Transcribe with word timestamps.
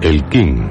el 0.00 0.22
King. 0.28 0.68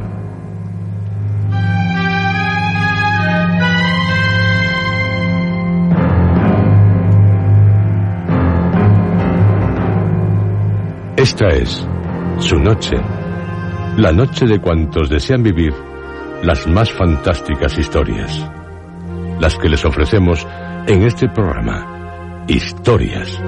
Esta 11.18 11.48
es 11.48 11.88
su 12.40 12.58
noche, 12.60 12.98
la 13.98 14.12
noche 14.12 14.46
de 14.46 14.60
cuantos 14.60 15.10
desean 15.10 15.42
vivir 15.42 15.74
las 16.44 16.68
más 16.68 16.92
fantásticas 16.92 17.78
historias, 17.80 18.48
las 19.40 19.58
que 19.58 19.70
les 19.70 19.84
ofrecemos 19.86 20.46
en 20.86 21.04
este 21.04 21.28
programa, 21.30 22.46
historias. 22.48 23.42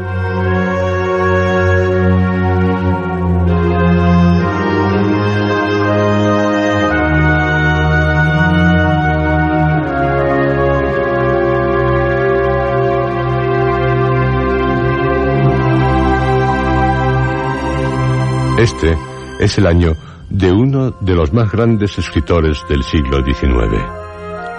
Este 18.58 18.98
es 19.40 19.56
el 19.60 19.68
año 19.68 19.96
de 20.32 20.52
uno 20.52 20.90
de 21.00 21.14
los 21.14 21.32
más 21.32 21.52
grandes 21.52 21.96
escritores 22.00 22.66
del 22.68 22.82
siglo 22.82 23.24
XIX, 23.24 23.52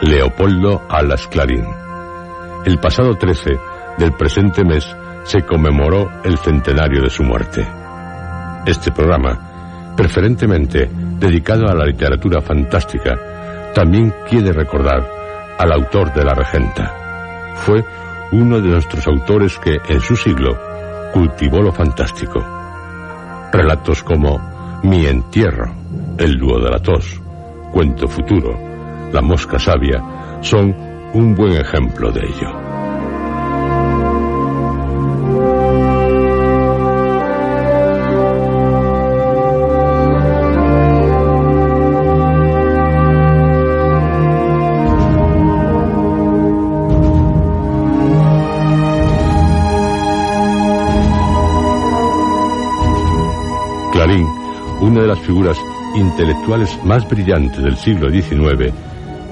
Leopoldo 0.03 0.83
Alas 0.89 1.27
Clarín. 1.27 1.65
El 2.65 2.79
pasado 2.79 3.17
13 3.17 3.59
del 3.99 4.13
presente 4.13 4.63
mes 4.65 4.87
se 5.25 5.41
conmemoró 5.41 6.09
el 6.23 6.39
centenario 6.39 7.03
de 7.03 7.11
su 7.11 7.25
muerte. 7.25 7.67
Este 8.67 8.93
programa, 8.93 9.95
preferentemente 9.97 10.89
dedicado 11.19 11.67
a 11.67 11.75
la 11.75 11.85
literatura 11.85 12.41
fantástica, 12.41 13.73
también 13.75 14.15
quiere 14.31 14.53
recordar 14.53 15.05
al 15.59 15.73
autor 15.73 16.15
de 16.15 16.25
La 16.25 16.35
Regenta. 16.35 16.95
Fue 17.57 17.85
uno 18.31 18.61
de 18.61 18.69
nuestros 18.69 19.05
autores 19.09 19.59
que, 19.59 19.77
en 19.89 20.01
su 20.01 20.15
siglo, 20.15 20.57
cultivó 21.13 21.61
lo 21.61 21.73
fantástico 21.73 22.58
Relatos 23.53 24.03
como 24.03 24.39
Mi 24.83 25.07
entierro, 25.07 25.73
El 26.19 26.39
dúo 26.39 26.61
de 26.61 26.71
la 26.71 26.79
tos, 26.79 27.21
Cuento 27.73 28.09
futuro, 28.09 28.59
La 29.13 29.23
mosca 29.23 29.59
sabia 29.59 30.03
son 30.41 30.75
un 31.15 31.35
buen 31.35 31.53
ejemplo 31.53 32.13
de 32.13 32.21
ello. 32.21 32.68
Una 54.99 55.07
de 55.07 55.15
las 55.15 55.25
figuras 55.25 55.57
intelectuales 55.95 56.77
más 56.85 57.09
brillantes 57.09 57.63
del 57.63 57.77
siglo 57.77 58.11
XIX, 58.11 58.73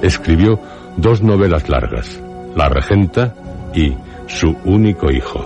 escribió 0.00 0.60
dos 0.96 1.22
novelas 1.22 1.68
largas, 1.68 2.20
La 2.54 2.68
Regenta 2.68 3.34
y 3.74 3.92
Su 4.28 4.56
único 4.64 5.10
hijo, 5.10 5.44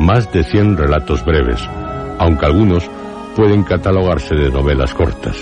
más 0.00 0.32
de 0.32 0.42
100 0.42 0.76
relatos 0.76 1.24
breves, 1.24 1.60
aunque 2.18 2.46
algunos 2.46 2.90
pueden 3.36 3.62
catalogarse 3.62 4.34
de 4.34 4.50
novelas 4.50 4.92
cortas, 4.92 5.36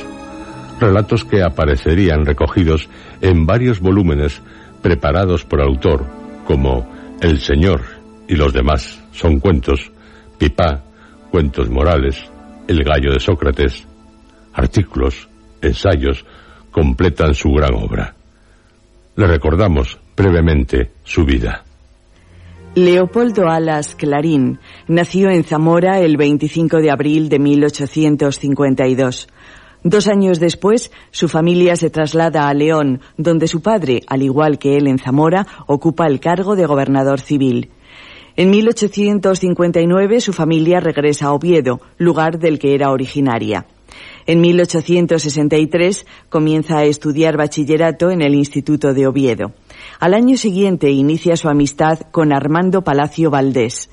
relatos 0.78 1.24
que 1.24 1.42
aparecerían 1.42 2.26
recogidos 2.26 2.90
en 3.22 3.46
varios 3.46 3.80
volúmenes 3.80 4.42
preparados 4.82 5.46
por 5.46 5.62
autor, 5.62 6.04
como 6.46 6.86
El 7.22 7.40
Señor 7.40 7.80
y 8.28 8.36
los 8.36 8.52
demás. 8.52 9.02
Son 9.12 9.40
cuentos, 9.40 9.90
Pipá, 10.36 10.82
cuentos 11.30 11.70
morales, 11.70 12.30
El 12.68 12.84
gallo 12.84 13.10
de 13.10 13.18
Sócrates, 13.18 13.86
artículos, 14.52 15.28
ensayos, 15.60 16.24
completan 16.70 17.34
su 17.34 17.50
gran 17.52 17.74
obra. 17.74 18.14
Le 19.16 19.26
recordamos 19.26 19.98
brevemente 20.16 20.92
su 21.04 21.24
vida. 21.24 21.64
Leopoldo 22.74 23.48
Alas 23.48 23.94
Clarín 23.94 24.58
nació 24.88 25.28
en 25.28 25.44
Zamora 25.44 26.00
el 26.00 26.16
25 26.16 26.78
de 26.78 26.90
abril 26.90 27.28
de 27.28 27.38
1852. 27.38 29.28
Dos 29.84 30.08
años 30.08 30.40
después, 30.40 30.90
su 31.10 31.28
familia 31.28 31.76
se 31.76 31.90
traslada 31.90 32.48
a 32.48 32.54
León, 32.54 33.00
donde 33.18 33.48
su 33.48 33.60
padre, 33.60 34.00
al 34.06 34.22
igual 34.22 34.58
que 34.58 34.76
él 34.76 34.86
en 34.86 34.98
Zamora, 34.98 35.46
ocupa 35.66 36.06
el 36.06 36.20
cargo 36.20 36.56
de 36.56 36.64
gobernador 36.64 37.20
civil. 37.20 37.70
En 38.36 38.48
1859 38.48 40.20
su 40.20 40.32
familia 40.32 40.80
regresa 40.80 41.26
a 41.26 41.32
Oviedo, 41.32 41.80
lugar 41.98 42.38
del 42.38 42.58
que 42.58 42.74
era 42.74 42.90
originaria. 42.90 43.66
En 44.26 44.40
1863 44.40 46.06
comienza 46.28 46.78
a 46.78 46.84
estudiar 46.84 47.36
bachillerato 47.36 48.10
en 48.10 48.22
el 48.22 48.34
Instituto 48.34 48.94
de 48.94 49.06
Oviedo. 49.06 49.52
Al 49.98 50.14
año 50.14 50.36
siguiente 50.36 50.90
inicia 50.90 51.36
su 51.36 51.48
amistad 51.48 51.98
con 52.10 52.32
Armando 52.32 52.82
Palacio 52.82 53.30
Valdés. 53.30 53.90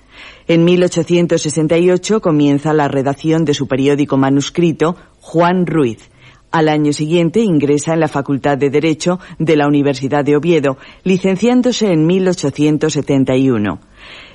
En 0.47 0.65
1868 0.65 2.21
comienza 2.21 2.73
la 2.73 2.87
redacción 2.87 3.45
de 3.45 3.53
su 3.53 3.67
periódico 3.67 4.17
manuscrito 4.17 4.95
Juan 5.21 5.65
Ruiz. 5.65 6.09
Al 6.51 6.67
año 6.67 6.93
siguiente 6.93 7.41
ingresa 7.41 7.93
en 7.93 7.99
la 7.99 8.07
Facultad 8.07 8.57
de 8.57 8.71
Derecho 8.71 9.19
de 9.37 9.55
la 9.55 9.67
Universidad 9.67 10.25
de 10.25 10.35
Oviedo, 10.35 10.77
licenciándose 11.03 11.91
en 11.91 12.07
1871. 12.07 13.79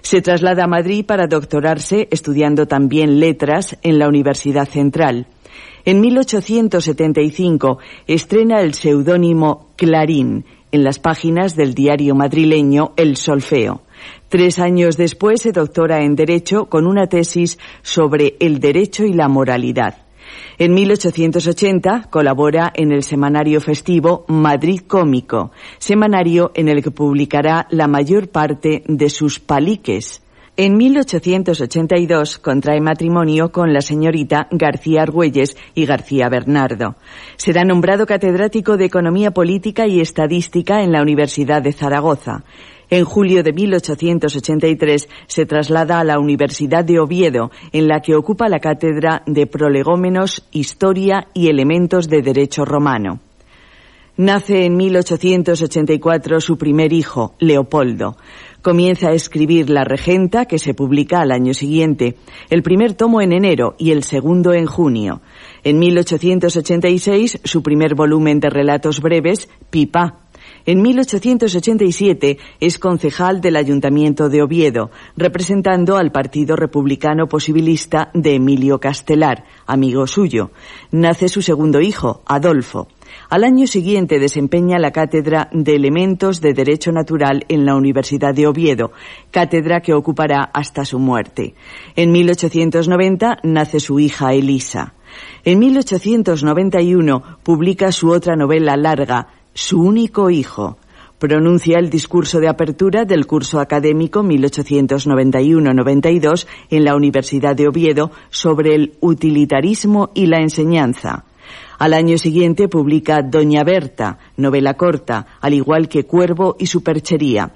Se 0.01 0.23
traslada 0.23 0.65
a 0.65 0.69
Madrid 0.69 1.05
para 1.05 1.27
doctorarse 1.27 2.07
estudiando 2.13 2.67
también 2.67 3.19
letras 3.19 3.77
en 3.83 3.99
la 3.99 4.07
Universidad 4.07 4.69
Central. 4.69 5.27
En 5.87 6.01
1875 6.01 7.79
estrena 8.07 8.63
el 8.63 8.73
seudónimo 8.73 9.69
Clarín 9.77 10.47
en 10.73 10.83
las 10.83 10.99
páginas 10.99 11.57
del 11.57 11.75
diario 11.75 12.15
madrileño 12.15 12.95
El 12.97 13.19
Solfeo. 13.19 13.83
Tres 14.31 14.59
años 14.59 14.97
después 14.97 15.43
se 15.43 15.53
doctora 15.53 16.03
en 16.03 16.17
Derecho 16.17 16.71
con 16.71 16.87
una 16.87 17.07
tesis 17.07 17.59
sobre 17.83 18.37
el 18.41 18.61
derecho 18.61 19.05
y 19.05 19.13
la 19.13 19.29
moralidad. 19.29 19.99
En 20.57 20.73
1880 20.73 22.09
colabora 22.09 22.73
en 22.75 22.91
el 22.91 23.03
semanario 23.03 23.61
festivo 23.61 24.25
Madrid 24.27 24.81
Cómico, 24.87 25.53
semanario 25.79 26.51
en 26.55 26.69
el 26.69 26.83
que 26.83 26.93
publicará 26.93 27.67
la 27.71 27.89
mayor 27.89 28.29
parte 28.29 28.85
de 28.87 29.11
sus 29.11 29.39
paliques, 29.39 30.24
en 30.57 30.77
1882 30.77 32.39
contrae 32.39 32.81
matrimonio 32.81 33.51
con 33.51 33.73
la 33.73 33.81
señorita 33.81 34.47
García 34.53 35.03
Argüelles 35.03 35.57
y 35.75 35.85
García 35.85 36.29
Bernardo. 36.29 36.95
Será 37.37 37.65
nombrado 37.65 38.07
catedrático 38.07 38.77
de 38.77 38.85
Economía 38.85 39.33
Política 39.33 39.87
y 39.87 40.01
Estadística 40.01 40.83
en 40.83 40.93
la 40.93 41.03
Universidad 41.03 41.61
de 41.61 41.73
Zaragoza. 41.73 42.45
En 42.89 43.05
julio 43.05 43.43
de 43.43 43.53
1883 43.53 45.09
se 45.27 45.47
traslada 45.47 45.99
a 45.99 46.05
la 46.05 46.21
Universidad 46.21 46.85
de 46.85 47.01
Oviedo, 47.01 47.51
en 47.73 47.89
la 47.89 48.01
que 48.01 48.15
ocupa 48.15 48.49
la 48.49 48.61
cátedra 48.61 49.23
de 49.27 49.47
Prolegómenos, 49.47 50.47
Historia 50.53 51.27
y 51.35 51.49
Elementos 51.49 52.09
de 52.09 52.23
Derecho 52.23 52.65
Romano. 52.65 53.21
Nace 54.17 54.65
en 54.65 54.77
1884 54.77 56.41
su 56.41 56.57
primer 56.57 56.93
hijo, 56.93 57.35
Leopoldo. 57.41 58.17
Comienza 58.65 59.09
a 59.09 59.13
escribir 59.13 59.69
La 59.69 59.85
Regenta, 59.85 60.47
que 60.47 60.59
se 60.59 60.73
publica 60.73 61.21
al 61.21 61.33
año 61.33 61.53
siguiente, 61.53 62.17
el 62.49 62.63
primer 62.63 62.95
tomo 62.95 63.21
en 63.21 63.35
enero 63.35 63.75
y 63.77 63.91
el 63.91 64.05
segundo 64.05 64.55
en 64.55 64.65
junio. 64.65 65.21
En 65.65 65.79
1886, 65.79 67.41
su 67.45 67.63
primer 67.63 67.95
volumen 67.95 68.41
de 68.41 68.49
relatos 68.49 69.03
breves, 69.03 69.51
Pipa. 69.69 70.21
En 70.65 70.81
1887 70.81 72.39
es 72.59 72.79
concejal 72.79 73.43
del 73.43 73.57
Ayuntamiento 73.57 74.31
de 74.31 74.43
Oviedo, 74.43 74.91
representando 75.15 75.99
al 75.99 76.11
Partido 76.11 76.57
Republicano 76.57 77.27
Posibilista 77.27 78.11
de 78.15 78.37
Emilio 78.37 78.81
Castelar, 78.81 79.45
amigo 79.67 80.07
suyo. 80.07 80.53
Nace 80.91 81.29
su 81.29 81.43
segundo 81.43 81.83
hijo, 81.83 82.23
Adolfo. 82.25 82.89
Al 83.35 83.43
año 83.43 83.67
siguiente 83.67 84.21
desempeña 84.21 84.79
la 84.79 84.93
cátedra 84.93 85.49
de 85.51 85.75
Elementos 85.75 86.41
de 86.41 86.55
Derecho 86.55 86.93
Natural 86.93 87.45
en 87.49 87.67
la 87.67 87.75
Universidad 87.75 88.33
de 88.33 88.47
Oviedo, 88.47 88.93
cátedra 89.33 89.81
que 89.81 89.93
ocupará 89.93 90.49
hasta 90.55 90.85
su 90.85 91.01
muerte. 91.01 91.57
En 91.97 92.13
1890 92.13 93.39
nace 93.43 93.81
su 93.81 93.99
hija 93.99 94.35
Elisa. 94.35 94.95
En 95.43 95.59
1891 95.59 97.39
publica 97.43 97.91
su 97.91 98.11
otra 98.11 98.37
novela 98.37 98.77
larga, 98.77 99.27
Su 99.53 99.81
único 99.81 100.31
hijo. 100.31 100.79
Pronuncia 101.19 101.81
el 101.81 101.91
discurso 101.91 102.39
de 102.39 102.49
apertura 102.49 103.05
del 103.05 103.27
curso 103.27 103.59
académico 103.59 104.23
1891-92 104.23 106.47
en 106.71 106.85
la 106.85 106.95
Universidad 106.95 107.57
de 107.57 107.67
Oviedo 107.67 108.13
sobre 108.31 108.77
el 108.77 108.93
utilitarismo 109.01 110.13
y 110.15 110.27
la 110.27 110.39
enseñanza. 110.39 111.25
Al 111.79 111.95
año 111.95 112.19
siguiente 112.19 112.69
publica 112.69 113.23
Doña 113.23 113.65
Berta, 113.65 114.19
novela 114.37 114.75
corta, 114.75 115.27
al 115.41 115.55
igual 115.55 115.89
que 115.89 116.05
Cuervo 116.05 116.57
y 116.59 116.67
Superchería. 116.67 117.51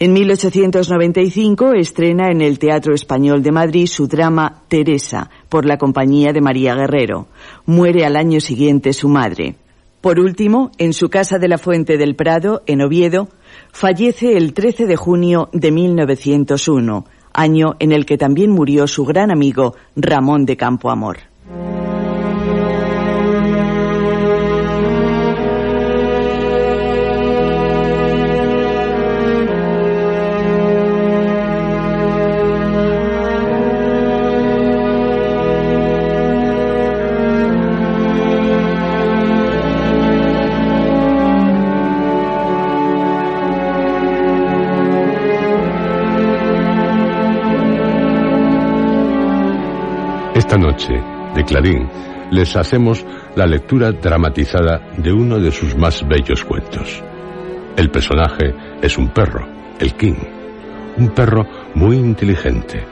En 0.00 0.12
1895 0.12 1.72
estrena 1.72 2.30
en 2.30 2.40
el 2.40 2.60
Teatro 2.60 2.94
Español 2.94 3.42
de 3.42 3.50
Madrid 3.50 3.86
su 3.86 4.06
drama 4.06 4.62
Teresa, 4.68 5.28
por 5.48 5.66
la 5.66 5.76
compañía 5.76 6.32
de 6.32 6.40
María 6.40 6.76
Guerrero. 6.76 7.26
Muere 7.66 8.04
al 8.04 8.14
año 8.14 8.40
siguiente 8.40 8.92
su 8.92 9.08
madre. 9.08 9.56
Por 10.00 10.20
último, 10.20 10.70
en 10.78 10.92
su 10.92 11.08
casa 11.08 11.38
de 11.38 11.48
la 11.48 11.58
Fuente 11.58 11.96
del 11.96 12.14
Prado, 12.14 12.62
en 12.66 12.82
Oviedo, 12.82 13.28
fallece 13.72 14.36
el 14.36 14.54
13 14.54 14.86
de 14.86 14.94
junio 14.94 15.48
de 15.52 15.72
1901, 15.72 17.04
año 17.32 17.74
en 17.80 17.90
el 17.90 18.06
que 18.06 18.16
también 18.16 18.52
murió 18.52 18.86
su 18.86 19.04
gran 19.04 19.32
amigo 19.32 19.74
Ramón 19.96 20.46
de 20.46 20.56
Campoamor. 20.56 21.18
Noche, 50.58 50.94
de 51.34 51.44
Clarín, 51.44 51.88
les 52.30 52.56
hacemos 52.56 53.04
la 53.34 53.46
lectura 53.46 53.92
dramatizada 53.92 54.80
de 54.96 55.12
uno 55.12 55.38
de 55.38 55.50
sus 55.50 55.76
más 55.76 56.06
bellos 56.06 56.44
cuentos. 56.44 57.02
El 57.76 57.90
personaje 57.90 58.54
es 58.82 58.98
un 58.98 59.08
perro, 59.08 59.46
el 59.78 59.94
King. 59.94 60.16
Un 60.96 61.10
perro 61.10 61.46
muy 61.74 61.96
inteligente, 61.96 62.84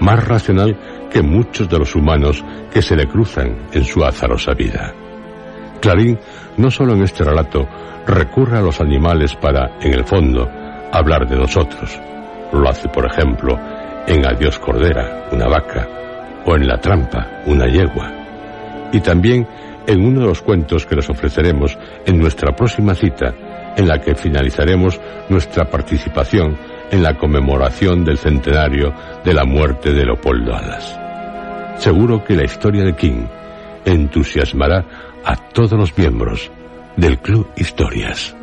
más 0.00 0.24
racional 0.24 0.78
que 1.10 1.22
muchos 1.22 1.68
de 1.68 1.78
los 1.78 1.94
humanos 1.96 2.44
que 2.72 2.80
se 2.80 2.96
le 2.96 3.06
cruzan 3.06 3.66
en 3.72 3.84
su 3.84 4.04
azarosa 4.04 4.54
vida. 4.54 4.94
Clarín, 5.80 6.18
no 6.56 6.70
solo 6.70 6.94
en 6.94 7.02
este 7.02 7.24
relato, 7.24 7.66
recurre 8.06 8.58
a 8.58 8.62
los 8.62 8.80
animales 8.80 9.34
para, 9.34 9.78
en 9.80 9.94
el 9.94 10.04
fondo, 10.04 10.48
hablar 10.92 11.28
de 11.28 11.36
nosotros. 11.36 11.98
Lo 12.52 12.68
hace, 12.68 12.88
por 12.88 13.06
ejemplo, 13.06 13.58
en 14.06 14.26
Adiós 14.26 14.58
Cordera, 14.58 15.28
una 15.32 15.48
vaca, 15.48 15.88
o 16.46 16.56
en 16.56 16.66
La 16.66 16.78
trampa, 16.78 17.42
una 17.46 17.66
yegua. 17.66 18.10
Y 18.92 19.00
también 19.00 19.46
en 19.86 20.04
uno 20.04 20.20
de 20.20 20.26
los 20.26 20.42
cuentos 20.42 20.86
que 20.86 20.96
les 20.96 21.08
ofreceremos 21.08 21.76
en 22.06 22.18
nuestra 22.18 22.54
próxima 22.54 22.94
cita, 22.94 23.34
en 23.76 23.88
la 23.88 24.00
que 24.00 24.14
finalizaremos 24.14 25.00
nuestra 25.28 25.64
participación 25.64 26.56
en 26.90 27.02
la 27.02 27.16
conmemoración 27.16 28.04
del 28.04 28.18
centenario 28.18 28.92
de 29.24 29.34
la 29.34 29.44
muerte 29.44 29.92
de 29.92 30.04
Leopoldo 30.04 30.54
Alas. 30.54 30.98
Seguro 31.78 32.22
que 32.24 32.34
la 32.34 32.44
historia 32.44 32.84
de 32.84 32.94
King 32.94 33.26
entusiasmará 33.84 34.84
a 35.24 35.36
todos 35.36 35.72
los 35.72 35.96
miembros 35.96 36.50
del 36.96 37.18
Club 37.18 37.48
Historias. 37.56 38.39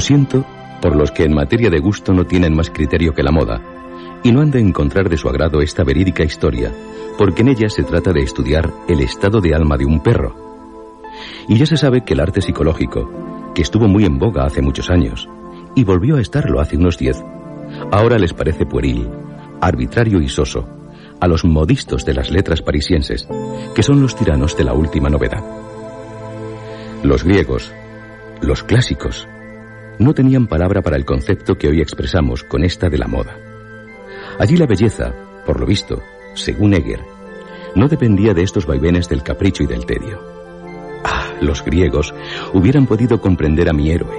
Siento 0.00 0.46
por 0.80 0.96
los 0.96 1.12
que 1.12 1.24
en 1.24 1.34
materia 1.34 1.68
de 1.68 1.78
gusto 1.78 2.14
no 2.14 2.24
tienen 2.24 2.54
más 2.54 2.70
criterio 2.70 3.12
que 3.12 3.22
la 3.22 3.30
moda 3.30 3.60
y 4.22 4.32
no 4.32 4.40
han 4.40 4.50
de 4.50 4.58
encontrar 4.58 5.08
de 5.08 5.18
su 5.18 5.28
agrado 5.28 5.60
esta 5.60 5.84
verídica 5.84 6.24
historia, 6.24 6.72
porque 7.18 7.42
en 7.42 7.48
ella 7.48 7.68
se 7.68 7.84
trata 7.84 8.12
de 8.12 8.22
estudiar 8.22 8.72
el 8.88 9.00
estado 9.00 9.40
de 9.40 9.54
alma 9.54 9.76
de 9.76 9.84
un 9.84 10.02
perro. 10.02 10.34
Y 11.48 11.56
ya 11.58 11.66
se 11.66 11.76
sabe 11.76 12.02
que 12.02 12.14
el 12.14 12.20
arte 12.20 12.40
psicológico, 12.40 13.52
que 13.54 13.62
estuvo 13.62 13.88
muy 13.88 14.04
en 14.04 14.18
boga 14.18 14.44
hace 14.44 14.62
muchos 14.62 14.90
años, 14.90 15.28
y 15.74 15.84
volvió 15.84 16.16
a 16.16 16.20
estarlo 16.20 16.60
hace 16.60 16.76
unos 16.76 16.98
diez, 16.98 17.22
ahora 17.92 18.18
les 18.18 18.32
parece 18.32 18.66
pueril, 18.66 19.08
arbitrario 19.60 20.20
y 20.20 20.28
soso, 20.28 20.66
a 21.20 21.26
los 21.28 21.44
modistos 21.44 22.04
de 22.04 22.14
las 22.14 22.30
letras 22.30 22.62
parisienses, 22.62 23.28
que 23.74 23.82
son 23.82 24.00
los 24.02 24.16
tiranos 24.16 24.56
de 24.56 24.64
la 24.64 24.72
última 24.72 25.08
novedad. 25.08 25.44
Los 27.02 27.24
griegos, 27.24 27.72
los 28.42 28.62
clásicos, 28.62 29.28
no 30.00 30.14
tenían 30.14 30.46
palabra 30.46 30.80
para 30.80 30.96
el 30.96 31.04
concepto 31.04 31.56
que 31.58 31.68
hoy 31.68 31.82
expresamos 31.82 32.42
con 32.42 32.64
esta 32.64 32.88
de 32.88 32.96
la 32.96 33.06
moda. 33.06 33.36
Allí 34.38 34.56
la 34.56 34.66
belleza, 34.66 35.12
por 35.44 35.60
lo 35.60 35.66
visto, 35.66 36.02
según 36.34 36.72
Eger, 36.72 37.00
no 37.74 37.86
dependía 37.86 38.32
de 38.32 38.42
estos 38.42 38.64
vaivenes 38.64 39.10
del 39.10 39.22
capricho 39.22 39.62
y 39.62 39.66
del 39.66 39.84
tedio. 39.84 40.18
Ah, 41.04 41.34
los 41.42 41.62
griegos 41.62 42.14
hubieran 42.54 42.86
podido 42.86 43.20
comprender 43.20 43.68
a 43.68 43.74
mi 43.74 43.90
héroe, 43.90 44.16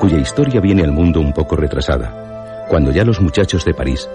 cuya 0.00 0.16
historia 0.16 0.58
viene 0.58 0.84
al 0.84 0.92
mundo 0.92 1.20
un 1.20 1.34
poco 1.34 1.54
retrasada, 1.54 2.66
cuando 2.70 2.90
ya 2.90 3.04
los 3.04 3.20
muchachos 3.20 3.66
de 3.66 3.74
París, 3.74 4.08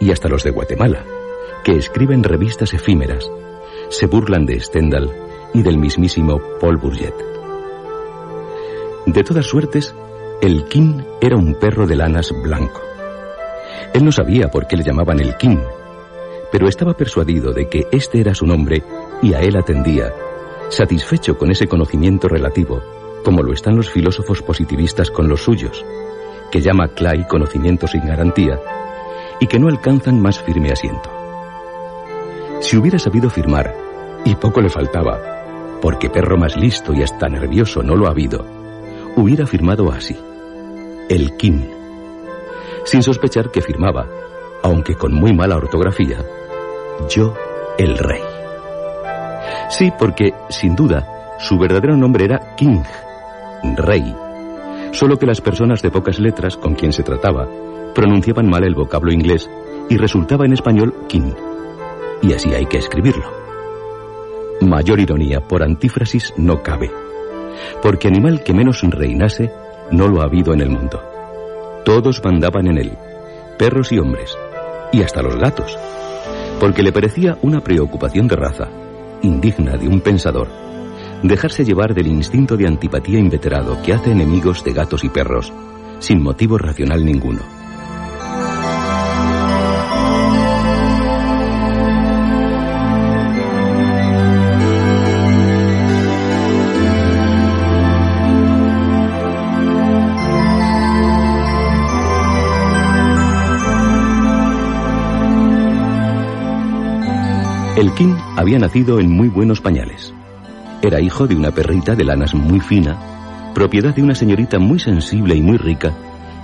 y 0.00 0.12
hasta 0.12 0.28
los 0.28 0.44
de 0.44 0.50
Guatemala, 0.52 1.04
que 1.64 1.72
escriben 1.72 2.22
revistas 2.22 2.72
efímeras, 2.72 3.28
se 3.88 4.06
burlan 4.06 4.46
de 4.46 4.60
Stendhal 4.60 5.10
y 5.54 5.62
del 5.62 5.76
mismísimo 5.76 6.40
Paul 6.60 6.76
Bourget. 6.76 7.14
De 9.06 9.24
todas 9.24 9.46
suertes, 9.46 9.92
el 10.42 10.64
King 10.64 11.00
era 11.20 11.36
un 11.36 11.54
perro 11.54 11.86
de 11.86 11.94
lanas 11.94 12.32
blanco. 12.42 12.80
Él 13.94 14.04
no 14.04 14.10
sabía 14.10 14.50
por 14.50 14.66
qué 14.66 14.76
le 14.76 14.82
llamaban 14.82 15.20
el 15.20 15.36
King, 15.36 15.58
pero 16.50 16.66
estaba 16.66 16.94
persuadido 16.94 17.52
de 17.52 17.68
que 17.68 17.86
este 17.92 18.20
era 18.20 18.34
su 18.34 18.44
nombre 18.44 18.82
y 19.22 19.34
a 19.34 19.40
él 19.40 19.54
atendía, 19.54 20.12
satisfecho 20.68 21.38
con 21.38 21.52
ese 21.52 21.68
conocimiento 21.68 22.26
relativo, 22.26 22.82
como 23.24 23.44
lo 23.44 23.52
están 23.52 23.76
los 23.76 23.88
filósofos 23.88 24.42
positivistas 24.42 25.12
con 25.12 25.28
los 25.28 25.44
suyos, 25.44 25.86
que 26.50 26.60
llama 26.60 26.88
Clay 26.88 27.24
conocimiento 27.28 27.86
sin 27.86 28.04
garantía, 28.04 28.58
y 29.38 29.46
que 29.46 29.60
no 29.60 29.68
alcanzan 29.68 30.20
más 30.20 30.40
firme 30.40 30.72
asiento. 30.72 31.08
Si 32.58 32.76
hubiera 32.76 32.98
sabido 32.98 33.30
firmar, 33.30 33.76
y 34.24 34.34
poco 34.34 34.60
le 34.60 34.70
faltaba, 34.70 35.78
porque 35.80 36.10
perro 36.10 36.36
más 36.36 36.56
listo 36.56 36.92
y 36.92 37.04
hasta 37.04 37.28
nervioso 37.28 37.84
no 37.84 37.94
lo 37.94 38.08
ha 38.08 38.10
habido, 38.10 38.44
hubiera 39.14 39.46
firmado 39.46 39.92
así 39.92 40.18
el 41.12 41.36
Kim, 41.36 41.62
sin 42.86 43.02
sospechar 43.02 43.50
que 43.50 43.60
firmaba, 43.60 44.08
aunque 44.62 44.94
con 44.94 45.12
muy 45.12 45.34
mala 45.34 45.56
ortografía, 45.56 46.24
yo 47.10 47.34
el 47.76 47.98
rey. 47.98 48.22
Sí, 49.68 49.92
porque, 49.98 50.32
sin 50.48 50.74
duda, 50.74 51.36
su 51.38 51.58
verdadero 51.58 51.98
nombre 51.98 52.24
era 52.24 52.54
King, 52.56 52.82
rey. 53.76 54.16
Solo 54.92 55.18
que 55.18 55.26
las 55.26 55.42
personas 55.42 55.82
de 55.82 55.90
pocas 55.90 56.18
letras 56.18 56.56
con 56.56 56.74
quien 56.74 56.94
se 56.94 57.02
trataba 57.02 57.46
pronunciaban 57.94 58.48
mal 58.48 58.64
el 58.64 58.74
vocablo 58.74 59.12
inglés 59.12 59.50
y 59.90 59.98
resultaba 59.98 60.46
en 60.46 60.54
español 60.54 60.94
King. 61.08 61.34
Y 62.22 62.32
así 62.32 62.54
hay 62.54 62.64
que 62.64 62.78
escribirlo. 62.78 63.26
Mayor 64.62 64.98
ironía 64.98 65.40
por 65.40 65.62
antífrasis 65.62 66.32
no 66.38 66.62
cabe, 66.62 66.90
porque 67.82 68.08
animal 68.08 68.42
que 68.42 68.54
menos 68.54 68.80
reinase 68.82 69.52
no 69.90 70.08
lo 70.08 70.20
ha 70.20 70.24
habido 70.24 70.52
en 70.54 70.60
el 70.60 70.70
mundo. 70.70 71.02
Todos 71.84 72.22
mandaban 72.24 72.66
en 72.68 72.78
él, 72.78 72.92
perros 73.58 73.92
y 73.92 73.98
hombres, 73.98 74.36
y 74.92 75.02
hasta 75.02 75.22
los 75.22 75.36
gatos, 75.36 75.76
porque 76.60 76.82
le 76.82 76.92
parecía 76.92 77.36
una 77.42 77.60
preocupación 77.60 78.28
de 78.28 78.36
raza, 78.36 78.68
indigna 79.22 79.76
de 79.76 79.88
un 79.88 80.00
pensador, 80.00 80.48
dejarse 81.22 81.64
llevar 81.64 81.94
del 81.94 82.06
instinto 82.06 82.56
de 82.56 82.66
antipatía 82.66 83.18
inveterado 83.18 83.80
que 83.82 83.92
hace 83.92 84.12
enemigos 84.12 84.64
de 84.64 84.72
gatos 84.72 85.04
y 85.04 85.08
perros, 85.08 85.52
sin 85.98 86.22
motivo 86.22 86.58
racional 86.58 87.04
ninguno. 87.04 87.61
El 107.82 107.92
King 107.94 108.14
había 108.36 108.60
nacido 108.60 109.00
en 109.00 109.10
muy 109.10 109.26
buenos 109.26 109.60
pañales. 109.60 110.14
Era 110.82 111.00
hijo 111.00 111.26
de 111.26 111.34
una 111.34 111.50
perrita 111.50 111.96
de 111.96 112.04
lanas 112.04 112.32
muy 112.32 112.60
fina, 112.60 112.96
propiedad 113.56 113.92
de 113.92 114.04
una 114.04 114.14
señorita 114.14 114.60
muy 114.60 114.78
sensible 114.78 115.34
y 115.34 115.42
muy 115.42 115.56
rica, 115.56 115.92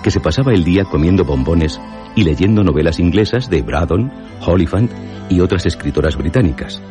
que 0.02 0.10
se 0.10 0.18
pasaba 0.18 0.52
el 0.52 0.64
día 0.64 0.82
comiendo 0.82 1.24
bombones 1.24 1.80
y 2.16 2.24
leyendo 2.24 2.64
novelas 2.64 2.98
inglesas 2.98 3.48
de 3.48 3.62
Braddon, 3.62 4.10
Oliphant 4.48 4.90
y 5.28 5.38
otras 5.38 5.64
escritoras 5.64 6.16
británicas. 6.16 6.82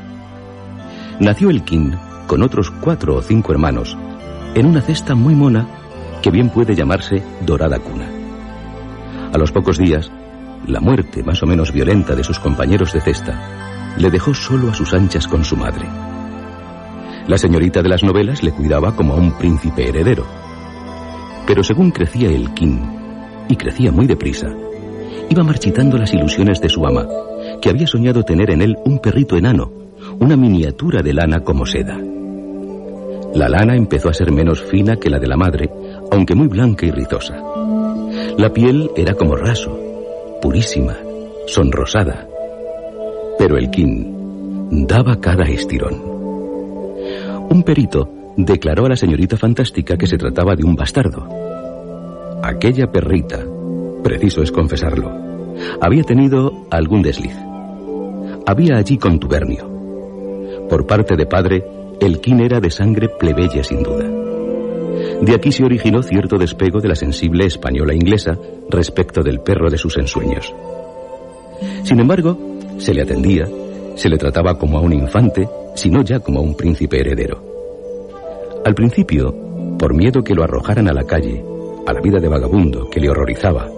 Nació 1.19 1.49
el 1.49 1.65
King 1.65 1.91
con 2.25 2.41
otros 2.41 2.71
cuatro 2.71 3.15
o 3.15 3.21
cinco 3.21 3.51
hermanos 3.51 3.97
en 4.55 4.65
una 4.65 4.79
cesta 4.79 5.13
muy 5.13 5.35
mona 5.35 5.67
que 6.21 6.31
bien 6.31 6.51
puede 6.51 6.73
llamarse 6.73 7.21
dorada 7.45 7.79
cuna. 7.79 8.07
A 9.33 9.37
los 9.37 9.51
pocos 9.51 9.77
días, 9.77 10.09
la 10.65 10.79
muerte 10.79 11.21
más 11.21 11.43
o 11.43 11.45
menos 11.45 11.73
violenta 11.73 12.15
de 12.15 12.23
sus 12.23 12.39
compañeros 12.39 12.93
de 12.93 13.01
cesta 13.01 13.66
le 13.97 14.09
dejó 14.09 14.33
solo 14.33 14.69
a 14.69 14.73
sus 14.73 14.93
anchas 14.93 15.27
con 15.27 15.43
su 15.43 15.55
madre. 15.55 15.87
La 17.27 17.37
señorita 17.37 17.81
de 17.81 17.89
las 17.89 18.03
novelas 18.03 18.43
le 18.43 18.51
cuidaba 18.51 18.95
como 18.95 19.13
a 19.13 19.17
un 19.17 19.33
príncipe 19.33 19.89
heredero. 19.89 20.25
Pero 21.45 21.63
según 21.63 21.91
crecía 21.91 22.29
el 22.29 22.53
King, 22.53 22.79
y 23.49 23.55
crecía 23.55 23.91
muy 23.91 24.05
deprisa, 24.05 24.47
iba 25.29 25.43
marchitando 25.43 25.97
las 25.97 26.13
ilusiones 26.13 26.61
de 26.61 26.69
su 26.69 26.85
ama, 26.85 27.07
que 27.61 27.69
había 27.69 27.87
soñado 27.87 28.23
tener 28.23 28.51
en 28.51 28.61
él 28.61 28.77
un 28.85 28.99
perrito 28.99 29.35
enano, 29.35 29.71
una 30.19 30.37
miniatura 30.37 31.01
de 31.01 31.13
lana 31.13 31.41
como 31.41 31.65
seda. 31.65 31.97
La 33.33 33.49
lana 33.49 33.75
empezó 33.75 34.09
a 34.09 34.13
ser 34.13 34.31
menos 34.31 34.61
fina 34.61 34.95
que 34.95 35.09
la 35.09 35.19
de 35.19 35.27
la 35.27 35.37
madre, 35.37 35.69
aunque 36.11 36.33
muy 36.33 36.47
blanca 36.47 36.85
y 36.85 36.91
rizosa. 36.91 37.35
La 38.37 38.51
piel 38.53 38.89
era 38.95 39.13
como 39.15 39.35
raso, 39.35 39.77
purísima, 40.41 40.95
sonrosada, 41.45 42.27
pero 43.37 43.57
el 43.57 43.69
King 43.69 44.67
daba 44.87 45.19
cada 45.19 45.45
estirón. 45.45 45.95
Un 47.49 47.63
perito 47.63 48.09
declaró 48.35 48.85
a 48.85 48.89
la 48.89 48.95
señorita 48.95 49.37
fantástica 49.37 49.97
que 49.97 50.07
se 50.07 50.17
trataba 50.17 50.55
de 50.55 50.63
un 50.63 50.75
bastardo. 50.75 51.27
Aquella 52.43 52.91
perrita, 52.91 53.43
preciso 54.03 54.41
es 54.41 54.51
confesarlo, 54.51 55.11
había 55.81 56.03
tenido 56.03 56.67
algún 56.69 57.01
desliz. 57.01 57.35
Había 58.45 58.77
allí 58.77 58.97
contubernio. 58.97 60.67
Por 60.69 60.85
parte 60.85 61.15
de 61.15 61.25
padre, 61.25 61.65
el 61.99 62.19
King 62.21 62.39
era 62.41 62.59
de 62.59 62.69
sangre 62.69 63.09
plebeya 63.09 63.63
sin 63.63 63.83
duda. 63.83 64.05
De 65.21 65.33
aquí 65.33 65.51
se 65.51 65.63
originó 65.63 66.03
cierto 66.03 66.37
despego 66.37 66.79
de 66.79 66.89
la 66.89 66.95
sensible 66.95 67.45
española 67.45 67.93
inglesa 67.93 68.37
respecto 68.69 69.23
del 69.23 69.39
perro 69.39 69.69
de 69.69 69.77
sus 69.77 69.97
ensueños. 69.97 70.53
Sin 71.83 71.99
embargo, 71.99 72.37
se 72.77 72.93
le 72.93 73.01
atendía, 73.01 73.47
se 73.95 74.09
le 74.09 74.17
trataba 74.17 74.57
como 74.57 74.77
a 74.77 74.81
un 74.81 74.93
infante, 74.93 75.47
sino 75.75 76.01
ya 76.03 76.19
como 76.19 76.39
a 76.39 76.43
un 76.43 76.55
príncipe 76.55 76.99
heredero. 76.99 77.43
Al 78.65 78.73
principio, 78.73 79.33
por 79.77 79.93
miedo 79.93 80.23
que 80.23 80.35
lo 80.35 80.43
arrojaran 80.43 80.87
a 80.87 80.93
la 80.93 81.03
calle, 81.03 81.43
a 81.85 81.93
la 81.93 82.01
vida 82.01 82.19
de 82.19 82.27
vagabundo 82.27 82.89
que 82.89 82.99
le 82.99 83.09
horrorizaba, 83.09 83.69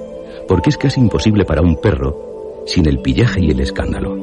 porque 0.47 0.69
es 0.69 0.77
casi 0.77 0.99
imposible 0.99 1.45
para 1.45 1.61
un 1.61 1.75
perro 1.79 2.63
sin 2.65 2.87
el 2.87 2.99
pillaje 2.99 3.41
y 3.41 3.51
el 3.51 3.59
escándalo. 3.61 4.17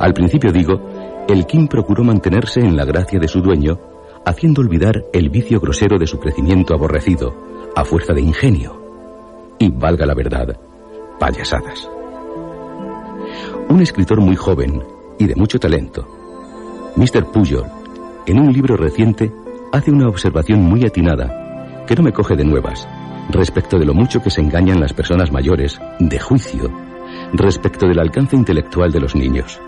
Al 0.00 0.12
principio 0.12 0.52
digo, 0.52 0.80
el 1.28 1.46
King 1.46 1.66
procuró 1.68 2.04
mantenerse 2.04 2.60
en 2.60 2.76
la 2.76 2.84
gracia 2.84 3.18
de 3.18 3.28
su 3.28 3.40
dueño, 3.40 3.78
haciendo 4.24 4.60
olvidar 4.60 5.04
el 5.12 5.30
vicio 5.30 5.60
grosero 5.60 5.98
de 5.98 6.06
su 6.06 6.18
crecimiento 6.18 6.74
aborrecido, 6.74 7.34
a 7.74 7.84
fuerza 7.84 8.12
de 8.12 8.20
ingenio. 8.20 8.80
Y 9.58 9.70
valga 9.70 10.06
la 10.06 10.14
verdad, 10.14 10.56
payasadas. 11.18 11.88
Un 13.68 13.80
escritor 13.80 14.20
muy 14.20 14.36
joven 14.36 14.82
y 15.18 15.26
de 15.26 15.34
mucho 15.34 15.58
talento, 15.58 16.06
Mr. 16.96 17.32
Pujol, 17.32 17.64
en 18.26 18.38
un 18.38 18.52
libro 18.52 18.76
reciente, 18.76 19.32
hace 19.72 19.90
una 19.90 20.06
observación 20.06 20.62
muy 20.62 20.84
atinada 20.84 21.84
que 21.86 21.94
no 21.94 22.02
me 22.02 22.12
coge 22.12 22.36
de 22.36 22.44
nuevas 22.44 22.86
respecto 23.30 23.78
de 23.78 23.86
lo 23.86 23.94
mucho 23.94 24.22
que 24.22 24.30
se 24.30 24.42
engañan 24.42 24.80
las 24.80 24.92
personas 24.92 25.32
mayores, 25.32 25.80
de 25.98 26.20
juicio, 26.20 26.70
respecto 27.32 27.88
del 27.88 27.98
alcance 27.98 28.36
intelectual 28.36 28.92
de 28.92 29.00
los 29.00 29.16
niños. 29.16 29.58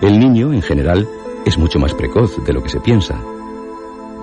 El 0.00 0.18
niño, 0.18 0.52
en 0.52 0.62
general, 0.62 1.06
es 1.44 1.58
mucho 1.58 1.78
más 1.78 1.92
precoz 1.94 2.42
de 2.44 2.52
lo 2.52 2.62
que 2.62 2.70
se 2.70 2.80
piensa. 2.80 3.20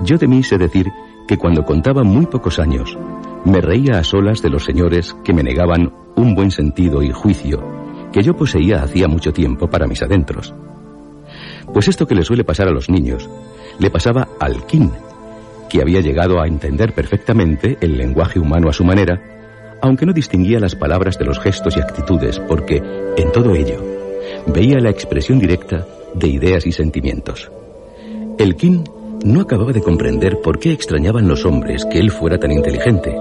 Yo 0.01 0.17
de 0.17 0.27
mí 0.27 0.43
sé 0.43 0.57
decir 0.57 0.91
que 1.27 1.37
cuando 1.37 1.63
contaba 1.63 2.03
muy 2.03 2.25
pocos 2.25 2.57
años, 2.59 2.97
me 3.45 3.61
reía 3.61 3.99
a 3.99 4.03
solas 4.03 4.41
de 4.41 4.49
los 4.49 4.65
señores 4.65 5.15
que 5.23 5.33
me 5.33 5.43
negaban 5.43 5.93
un 6.15 6.33
buen 6.33 6.49
sentido 6.49 7.03
y 7.03 7.11
juicio 7.11 7.86
que 8.11 8.23
yo 8.23 8.35
poseía 8.35 8.81
hacía 8.81 9.07
mucho 9.07 9.33
tiempo 9.33 9.69
para 9.69 9.87
mis 9.87 10.01
adentros. 10.01 10.53
Pues 11.73 11.87
esto 11.87 12.07
que 12.07 12.15
le 12.15 12.23
suele 12.23 12.43
pasar 12.43 12.67
a 12.67 12.71
los 12.71 12.89
niños, 12.89 13.29
le 13.79 13.89
pasaba 13.89 14.27
al 14.39 14.65
King, 14.65 14.89
que 15.69 15.81
había 15.81 15.99
llegado 15.99 16.41
a 16.41 16.47
entender 16.47 16.93
perfectamente 16.93 17.77
el 17.81 17.97
lenguaje 17.97 18.39
humano 18.39 18.69
a 18.69 18.73
su 18.73 18.83
manera, 18.83 19.21
aunque 19.81 20.05
no 20.05 20.13
distinguía 20.13 20.59
las 20.59 20.75
palabras 20.75 21.17
de 21.19 21.25
los 21.25 21.39
gestos 21.39 21.75
y 21.77 21.81
actitudes, 21.81 22.39
porque, 22.39 22.81
en 23.17 23.31
todo 23.31 23.53
ello, 23.53 23.83
veía 24.47 24.79
la 24.79 24.89
expresión 24.89 25.39
directa 25.39 25.85
de 26.13 26.27
ideas 26.27 26.65
y 26.65 26.71
sentimientos. 26.71 27.51
El 28.39 28.55
King 28.55 28.83
no 29.25 29.41
acababa 29.41 29.73
de 29.73 29.81
comprender 29.81 30.39
por 30.41 30.59
qué 30.59 30.71
extrañaban 30.71 31.27
los 31.27 31.45
hombres 31.45 31.85
que 31.85 31.99
él 31.99 32.11
fuera 32.11 32.37
tan 32.39 32.51
inteligente, 32.51 33.15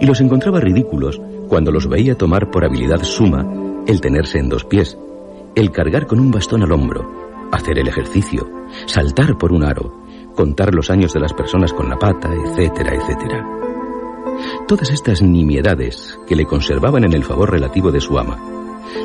y 0.00 0.06
los 0.06 0.20
encontraba 0.20 0.60
ridículos 0.60 1.20
cuando 1.48 1.70
los 1.70 1.88
veía 1.88 2.16
tomar 2.16 2.50
por 2.50 2.64
habilidad 2.64 3.02
suma 3.02 3.61
el 3.86 4.00
tenerse 4.00 4.38
en 4.38 4.48
dos 4.48 4.64
pies, 4.64 4.98
el 5.54 5.70
cargar 5.70 6.06
con 6.06 6.20
un 6.20 6.30
bastón 6.30 6.62
al 6.62 6.72
hombro, 6.72 7.48
hacer 7.52 7.78
el 7.78 7.88
ejercicio, 7.88 8.48
saltar 8.86 9.36
por 9.36 9.52
un 9.52 9.64
aro, 9.64 10.02
contar 10.34 10.74
los 10.74 10.90
años 10.90 11.12
de 11.12 11.20
las 11.20 11.32
personas 11.32 11.72
con 11.72 11.88
la 11.88 11.98
pata, 11.98 12.30
etcétera, 12.32 12.94
etcétera. 12.94 13.46
Todas 14.66 14.90
estas 14.90 15.22
nimiedades 15.22 16.18
que 16.26 16.36
le 16.36 16.46
conservaban 16.46 17.04
en 17.04 17.12
el 17.12 17.24
favor 17.24 17.50
relativo 17.50 17.90
de 17.90 18.00
su 18.00 18.18
ama, 18.18 18.38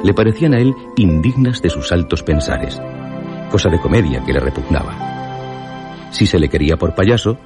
le 0.03 0.13
parecían 0.13 0.53
a 0.53 0.59
él 0.59 0.73
indignas 0.95 1.61
de 1.61 1.69
sus 1.69 1.91
altos 1.91 2.23
pensares, 2.23 2.81
cosa 3.51 3.69
de 3.69 3.79
comedia 3.79 4.23
que 4.23 4.33
le 4.33 4.39
repugnaba. 4.39 6.07
Si 6.11 6.25
se 6.25 6.39
le 6.39 6.49
quería 6.49 6.77
por 6.77 6.95
payaso, 6.95 7.37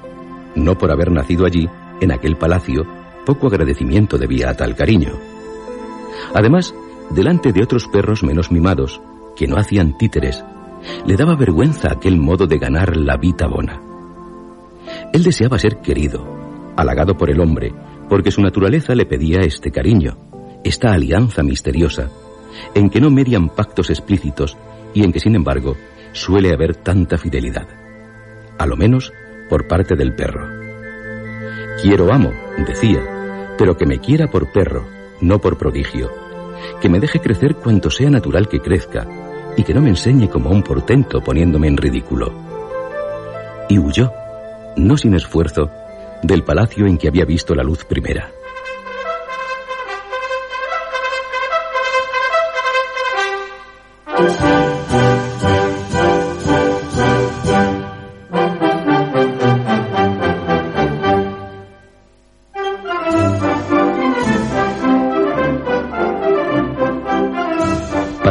no 0.54 0.78
por 0.78 0.90
haber 0.90 1.10
nacido 1.10 1.46
allí, 1.46 1.68
en 2.00 2.12
aquel 2.12 2.36
palacio, 2.36 2.84
poco 3.24 3.46
agradecimiento 3.46 4.18
debía 4.18 4.50
a 4.50 4.54
tal 4.54 4.74
cariño. 4.74 5.12
Además, 6.34 6.74
delante 7.14 7.52
de 7.52 7.62
otros 7.62 7.86
perros 7.88 8.22
menos 8.22 8.50
mimados, 8.50 9.00
que 9.36 9.46
no 9.46 9.56
hacían 9.56 9.96
títeres, 9.98 10.44
le 11.06 11.16
daba 11.16 11.36
vergüenza 11.36 11.92
aquel 11.92 12.18
modo 12.18 12.46
de 12.46 12.58
ganar 12.58 12.96
la 12.96 13.16
vita 13.16 13.46
bona. 13.46 13.80
Él 15.12 15.22
deseaba 15.22 15.58
ser 15.58 15.80
querido, 15.80 16.24
halagado 16.76 17.16
por 17.16 17.30
el 17.30 17.40
hombre, 17.40 17.72
porque 18.08 18.30
su 18.30 18.40
naturaleza 18.40 18.94
le 18.94 19.06
pedía 19.06 19.40
este 19.40 19.70
cariño, 19.70 20.16
esta 20.64 20.92
alianza 20.92 21.42
misteriosa, 21.42 22.10
en 22.74 22.90
que 22.90 23.00
no 23.00 23.10
median 23.10 23.48
pactos 23.48 23.90
explícitos 23.90 24.56
y 24.94 25.04
en 25.04 25.12
que, 25.12 25.20
sin 25.20 25.34
embargo, 25.34 25.76
suele 26.12 26.52
haber 26.52 26.76
tanta 26.76 27.16
fidelidad. 27.16 27.68
A 28.58 28.66
lo 28.66 28.76
menos 28.76 29.12
por 29.48 29.66
parte 29.66 29.96
del 29.96 30.14
perro. 30.14 30.46
Quiero 31.82 32.12
amo, 32.12 32.32
decía, 32.66 33.54
pero 33.56 33.76
que 33.76 33.86
me 33.86 33.98
quiera 33.98 34.28
por 34.30 34.52
perro, 34.52 34.86
no 35.20 35.40
por 35.40 35.56
prodigio 35.56 36.10
que 36.80 36.88
me 36.88 37.00
deje 37.00 37.20
crecer 37.20 37.56
cuanto 37.56 37.90
sea 37.90 38.10
natural 38.10 38.48
que 38.48 38.60
crezca, 38.60 39.06
y 39.56 39.64
que 39.64 39.74
no 39.74 39.80
me 39.80 39.90
enseñe 39.90 40.28
como 40.28 40.50
un 40.50 40.62
portento 40.62 41.20
poniéndome 41.20 41.68
en 41.68 41.76
ridículo. 41.76 42.32
Y 43.68 43.78
huyó, 43.78 44.12
no 44.76 44.96
sin 44.96 45.14
esfuerzo, 45.14 45.70
del 46.22 46.44
palacio 46.44 46.86
en 46.86 46.98
que 46.98 47.08
había 47.08 47.24
visto 47.24 47.54
la 47.54 47.62
luz 47.62 47.84
primera. 47.84 48.30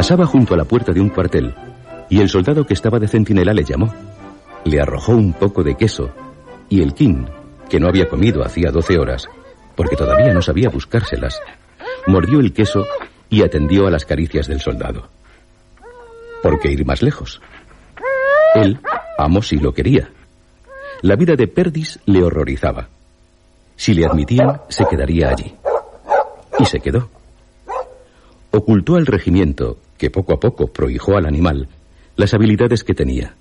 Pasaba 0.02 0.26
junto 0.26 0.54
a 0.54 0.56
la 0.56 0.64
puerta 0.64 0.90
de 0.90 1.00
un 1.00 1.10
cuartel 1.10 1.54
y 2.10 2.20
el 2.20 2.28
soldado 2.28 2.66
que 2.66 2.74
estaba 2.74 2.98
de 2.98 3.06
centinela 3.06 3.52
le 3.52 3.62
llamó. 3.62 3.94
Le 4.64 4.80
arrojó 4.80 5.12
un 5.12 5.32
poco 5.32 5.62
de 5.62 5.76
queso 5.76 6.10
y 6.68 6.82
el 6.82 6.92
kin, 6.92 7.28
que 7.70 7.78
no 7.78 7.86
había 7.86 8.08
comido 8.08 8.44
hacía 8.44 8.72
doce 8.72 8.98
horas, 8.98 9.28
porque 9.76 9.94
todavía 9.94 10.34
no 10.34 10.42
sabía 10.42 10.70
buscárselas, 10.70 11.40
mordió 12.08 12.40
el 12.40 12.52
queso 12.52 12.84
y 13.30 13.44
atendió 13.44 13.86
a 13.86 13.92
las 13.92 14.04
caricias 14.04 14.48
del 14.48 14.60
soldado. 14.60 15.06
¿Por 16.42 16.58
qué 16.58 16.72
ir 16.72 16.84
más 16.84 17.00
lejos? 17.00 17.40
Él, 18.56 18.80
amo 19.16 19.40
si 19.40 19.58
lo 19.58 19.72
quería. 19.72 20.10
La 21.02 21.14
vida 21.14 21.36
de 21.36 21.46
Perdis 21.46 22.00
le 22.06 22.24
horrorizaba. 22.24 22.88
Si 23.76 23.94
le 23.94 24.04
admitían, 24.04 24.62
se 24.68 24.84
quedaría 24.84 25.28
allí. 25.28 25.54
Y 26.58 26.64
se 26.64 26.80
quedó. 26.80 27.08
Ocultó 28.50 28.96
al 28.96 29.06
regimiento 29.06 29.78
que 30.02 30.10
poco 30.10 30.34
a 30.34 30.40
poco 30.40 30.66
prohijó 30.66 31.16
al 31.16 31.26
animal 31.26 31.68
las 32.16 32.34
habilidades 32.34 32.82
que 32.82 32.92
tenía, 32.92 33.36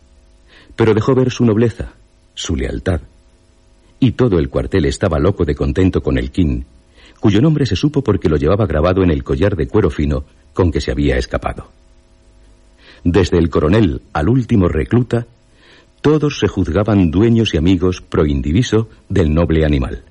pero 0.76 0.94
dejó 0.94 1.16
ver 1.16 1.32
su 1.32 1.44
nobleza, 1.44 1.94
su 2.36 2.56
lealtad. 2.56 3.02
Y 4.00 4.12
todo 4.12 4.38
el 4.38 4.48
cuartel 4.48 4.86
estaba 4.86 5.18
loco 5.18 5.44
de 5.44 5.56
contento 5.56 6.04
con 6.04 6.20
el 6.20 6.30
King, 6.30 6.62
cuyo 7.20 7.42
nombre 7.42 7.66
se 7.66 7.76
supo 7.76 8.04
porque 8.04 8.30
lo 8.30 8.38
llevaba 8.38 8.68
grabado 8.68 9.02
en 9.02 9.10
el 9.10 9.24
collar 9.24 9.56
de 9.56 9.68
cuero 9.68 9.90
fino 9.90 10.24
con 10.54 10.72
que 10.72 10.82
se 10.82 10.92
había 10.92 11.18
escapado. 11.18 11.72
Desde 13.04 13.40
el 13.40 13.50
coronel 13.50 14.04
al 14.14 14.30
último 14.30 14.68
recluta, 14.68 15.26
todos 16.02 16.38
se 16.38 16.48
juzgaban 16.48 17.10
dueños 17.10 17.56
y 17.56 17.58
amigos 17.58 18.04
pro 18.08 18.28
indiviso 18.28 18.88
del 19.10 19.34
noble 19.34 19.66
animal. 19.66 20.04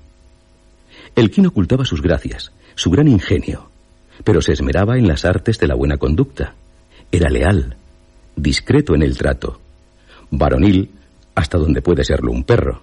El 1.15 1.31
King 1.31 1.45
ocultaba 1.45 1.85
sus 1.85 2.01
gracias, 2.01 2.51
su 2.75 2.89
gran 2.89 3.07
ingenio, 3.07 3.70
pero 4.23 4.41
se 4.41 4.53
esmeraba 4.53 4.97
en 4.97 5.07
las 5.07 5.25
artes 5.25 5.59
de 5.59 5.67
la 5.67 5.75
buena 5.75 5.97
conducta. 5.97 6.55
Era 7.11 7.29
leal, 7.29 7.75
discreto 8.35 8.95
en 8.95 9.03
el 9.03 9.17
trato, 9.17 9.59
varonil 10.29 10.89
hasta 11.35 11.57
donde 11.57 11.81
puede 11.81 12.03
serlo 12.03 12.31
un 12.31 12.43
perro. 12.43 12.81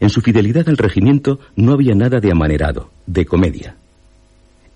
En 0.00 0.10
su 0.10 0.20
fidelidad 0.20 0.68
al 0.68 0.76
regimiento 0.76 1.40
no 1.56 1.72
había 1.72 1.94
nada 1.94 2.20
de 2.20 2.30
amanerado, 2.30 2.90
de 3.06 3.26
comedia. 3.26 3.76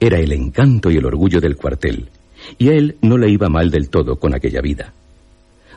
Era 0.00 0.18
el 0.18 0.32
encanto 0.32 0.90
y 0.90 0.96
el 0.96 1.06
orgullo 1.06 1.40
del 1.40 1.56
cuartel, 1.56 2.08
y 2.56 2.68
a 2.68 2.72
él 2.72 2.96
no 3.02 3.18
le 3.18 3.30
iba 3.30 3.48
mal 3.48 3.70
del 3.70 3.90
todo 3.90 4.16
con 4.16 4.34
aquella 4.34 4.60
vida. 4.60 4.92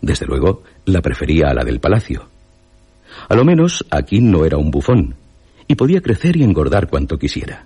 Desde 0.02 0.26
luego, 0.26 0.64
la 0.86 1.02
prefería 1.02 1.50
a 1.50 1.54
la 1.54 1.64
del 1.64 1.80
palacio. 1.80 2.28
A 3.30 3.36
lo 3.36 3.44
menos 3.44 3.86
aquí 3.90 4.20
no 4.20 4.46
era 4.46 4.58
un 4.58 4.72
bufón, 4.72 5.16
y 5.68 5.76
podía 5.76 6.02
crecer 6.02 6.38
y 6.38 6.44
engordar 6.44 6.90
cuanto 6.90 7.18
quisiera. 7.18 7.66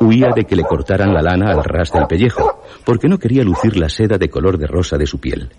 Huía 0.00 0.30
de 0.34 0.44
que 0.44 0.56
le 0.56 0.64
cortaran 0.64 1.12
la 1.12 1.22
lana 1.22 1.50
al 1.50 1.64
ras 1.64 1.92
del 1.92 2.06
pellejo, 2.06 2.62
porque 2.84 3.08
no 3.08 3.18
quería 3.18 3.42
lucir 3.42 3.76
la 3.76 3.88
seda 3.88 4.18
de 4.18 4.30
color 4.30 4.58
de 4.58 4.66
rosa 4.66 4.96
de 4.96 5.06
su 5.06 5.18
piel. 5.18 5.50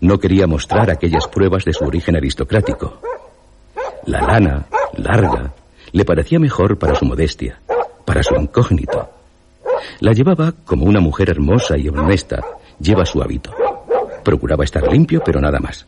No 0.00 0.18
quería 0.18 0.46
mostrar 0.46 0.90
aquellas 0.90 1.26
pruebas 1.26 1.64
de 1.64 1.72
su 1.72 1.84
origen 1.84 2.16
aristocrático. 2.16 3.00
La 4.06 4.20
lana, 4.20 4.66
larga, 4.96 5.52
le 5.92 6.04
parecía 6.04 6.38
mejor 6.38 6.78
para 6.78 6.94
su 6.94 7.04
modestia, 7.04 7.60
para 8.04 8.22
su 8.22 8.34
incógnito. 8.34 9.10
La 10.00 10.12
llevaba 10.12 10.52
como 10.64 10.84
una 10.84 11.00
mujer 11.00 11.30
hermosa 11.30 11.76
y 11.76 11.88
honesta 11.88 12.40
lleva 12.78 13.06
su 13.06 13.22
hábito. 13.22 13.52
Procuraba 14.22 14.64
estar 14.64 14.86
limpio, 14.90 15.22
pero 15.24 15.40
nada 15.40 15.58
más. 15.58 15.86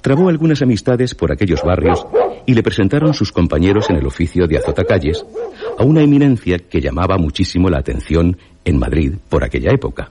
Trabó 0.00 0.28
algunas 0.28 0.62
amistades 0.62 1.14
por 1.14 1.32
aquellos 1.32 1.62
barrios 1.62 2.06
y 2.46 2.54
le 2.54 2.62
presentaron 2.62 3.12
sus 3.12 3.32
compañeros 3.32 3.90
en 3.90 3.96
el 3.96 4.06
oficio 4.06 4.46
de 4.46 4.56
azotacalles 4.56 5.24
a 5.78 5.84
una 5.84 6.02
eminencia 6.02 6.58
que 6.58 6.80
llamaba 6.80 7.18
muchísimo 7.18 7.68
la 7.68 7.78
atención 7.78 8.36
en 8.64 8.78
Madrid 8.78 9.14
por 9.28 9.44
aquella 9.44 9.72
época. 9.72 10.10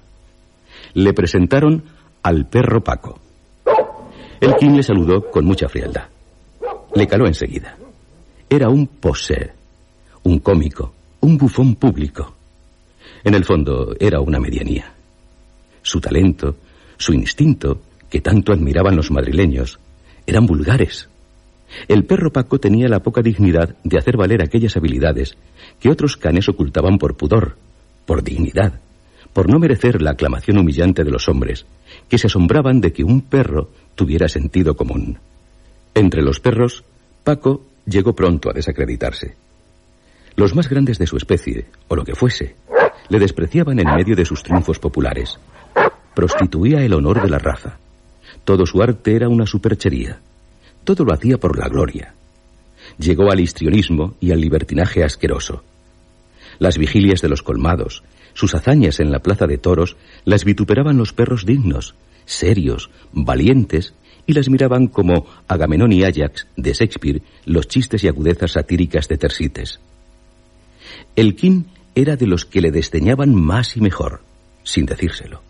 Le 0.93 1.13
presentaron 1.13 1.83
al 2.23 2.47
perro 2.47 2.83
Paco. 2.83 3.19
El 4.39 4.55
King 4.55 4.75
le 4.75 4.83
saludó 4.83 5.29
con 5.29 5.45
mucha 5.45 5.67
frialdad. 5.67 6.07
Le 6.95 7.07
caló 7.07 7.27
enseguida. 7.27 7.77
Era 8.49 8.69
un 8.69 8.87
posé, 8.87 9.51
un 10.23 10.39
cómico, 10.39 10.93
un 11.21 11.37
bufón 11.37 11.75
público. 11.75 12.33
En 13.23 13.35
el 13.35 13.43
fondo 13.45 13.93
era 13.99 14.21
una 14.21 14.39
medianía. 14.39 14.93
Su 15.81 15.99
talento, 15.99 16.55
su 16.97 17.13
instinto, 17.13 17.81
que 18.09 18.21
tanto 18.21 18.53
admiraban 18.53 18.95
los 18.95 19.11
madrileños, 19.11 19.79
eran 20.25 20.45
vulgares. 20.45 21.08
El 21.87 22.05
perro 22.05 22.31
Paco 22.31 22.59
tenía 22.59 22.87
la 22.87 23.01
poca 23.01 23.21
dignidad 23.21 23.75
de 23.83 23.97
hacer 23.97 24.17
valer 24.17 24.41
aquellas 24.41 24.75
habilidades 24.77 25.37
que 25.79 25.89
otros 25.89 26.17
canes 26.17 26.49
ocultaban 26.49 26.97
por 26.97 27.15
pudor, 27.15 27.57
por 28.05 28.23
dignidad, 28.23 28.79
por 29.33 29.49
no 29.49 29.59
merecer 29.59 30.01
la 30.01 30.11
aclamación 30.11 30.57
humillante 30.57 31.03
de 31.03 31.11
los 31.11 31.29
hombres, 31.29 31.65
que 32.07 32.17
se 32.17 32.27
asombraban 32.27 32.81
de 32.81 32.91
que 32.91 33.03
un 33.03 33.21
perro 33.21 33.69
tuviera 33.95 34.27
sentido 34.27 34.75
común. 34.75 35.19
Entre 35.93 36.21
los 36.21 36.39
perros, 36.39 36.83
Paco 37.23 37.65
llegó 37.85 38.13
pronto 38.13 38.49
a 38.49 38.53
desacreditarse. 38.53 39.35
Los 40.35 40.55
más 40.55 40.69
grandes 40.69 40.97
de 40.97 41.07
su 41.07 41.17
especie, 41.17 41.65
o 41.87 41.95
lo 41.95 42.03
que 42.03 42.15
fuese, 42.15 42.55
le 43.09 43.19
despreciaban 43.19 43.79
en 43.79 43.93
medio 43.93 44.15
de 44.15 44.25
sus 44.25 44.43
triunfos 44.43 44.79
populares. 44.79 45.39
Prostituía 46.15 46.83
el 46.83 46.93
honor 46.93 47.21
de 47.21 47.29
la 47.29 47.39
raza. 47.39 47.77
Todo 48.45 48.65
su 48.65 48.81
arte 48.81 49.15
era 49.15 49.29
una 49.29 49.45
superchería. 49.45 50.19
Todo 50.83 51.05
lo 51.05 51.13
hacía 51.13 51.37
por 51.37 51.57
la 51.57 51.67
gloria. 51.67 52.13
Llegó 52.97 53.31
al 53.31 53.39
histrionismo 53.39 54.15
y 54.19 54.31
al 54.31 54.41
libertinaje 54.41 55.03
asqueroso. 55.03 55.63
Las 56.57 56.77
vigilias 56.77 57.21
de 57.21 57.29
los 57.29 57.43
colmados, 57.43 58.03
sus 58.33 58.55
hazañas 58.55 58.99
en 58.99 59.11
la 59.11 59.19
plaza 59.19 59.47
de 59.47 59.57
toros, 59.57 59.97
las 60.25 60.43
vituperaban 60.45 60.97
los 60.97 61.13
perros 61.13 61.45
dignos, 61.45 61.95
serios, 62.25 62.89
valientes, 63.11 63.93
y 64.25 64.33
las 64.33 64.49
miraban 64.49 64.87
como 64.87 65.25
Agamenón 65.47 65.91
y 65.91 66.03
Ajax 66.03 66.45
de 66.55 66.73
Shakespeare 66.73 67.23
los 67.45 67.67
chistes 67.67 68.03
y 68.03 68.07
agudezas 68.07 68.51
satíricas 68.51 69.07
de 69.07 69.17
Tersites. 69.17 69.79
El 71.15 71.35
King 71.35 71.63
era 71.95 72.15
de 72.15 72.27
los 72.27 72.45
que 72.45 72.61
le 72.61 72.71
desdeñaban 72.71 73.33
más 73.33 73.75
y 73.75 73.81
mejor, 73.81 74.21
sin 74.63 74.85
decírselo. 74.85 75.41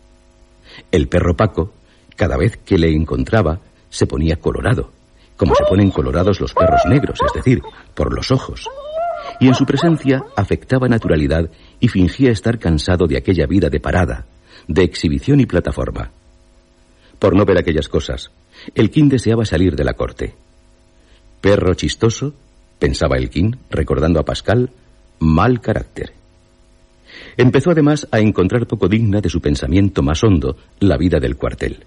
El 0.92 1.10
perro 1.10 1.36
Paco, 1.36 1.74
cada 2.16 2.38
vez 2.38 2.58
que 2.58 2.78
le 2.78 2.90
encontraba, 2.96 3.60
se 3.90 4.08
ponía 4.08 4.38
colorado, 4.38 4.92
como 5.40 5.56
se 5.56 5.64
ponen 5.64 5.90
colorados 5.90 6.42
los 6.42 6.54
perros 6.54 6.82
negros, 6.86 7.18
es 7.26 7.32
decir, 7.34 7.62
por 7.96 8.14
los 8.14 8.30
ojos. 8.30 8.68
Y 9.40 9.48
en 9.48 9.56
su 9.56 9.66
presencia 9.66 10.22
afectaba 10.36 10.90
naturalidad 10.90 11.50
y 11.80 11.88
fingía 11.88 12.30
estar 12.30 12.60
cansado 12.60 13.08
de 13.08 13.16
aquella 13.16 13.46
vida 13.46 13.70
de 13.70 13.80
parada, 13.80 14.26
de 14.68 14.84
exhibición 14.84 15.40
y 15.40 15.46
plataforma. 15.46 16.12
Por 17.20 17.38
no 17.38 17.46
ver 17.46 17.58
aquellas 17.58 17.88
cosas, 17.88 18.32
el 18.76 18.92
King 18.92 19.08
deseaba 19.08 19.46
salir 19.46 19.78
de 19.78 19.86
la 19.86 19.94
corte. 19.94 20.36
Perro 21.40 21.74
chistoso, 21.74 22.34
pensaba 22.78 23.16
el 23.16 23.30
King, 23.30 23.54
recordando 23.70 24.20
a 24.20 24.26
Pascal, 24.26 24.72
mal 25.20 25.62
carácter. 25.62 26.12
Empezó 27.38 27.72
además 27.72 28.10
a 28.12 28.20
encontrar 28.20 28.68
poco 28.68 28.90
digna 28.90 29.22
de 29.22 29.30
su 29.30 29.40
pensamiento 29.40 30.04
más 30.04 30.22
hondo 30.22 30.58
la 30.82 30.98
vida 30.98 31.18
del 31.22 31.38
cuartel. 31.38 31.86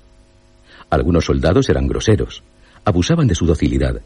Algunos 0.88 1.26
soldados 1.26 1.68
eran 1.68 1.86
groseros, 1.86 2.42
abusaban 2.84 3.26
de 3.26 3.34
su 3.34 3.46
docilidad, 3.46 4.00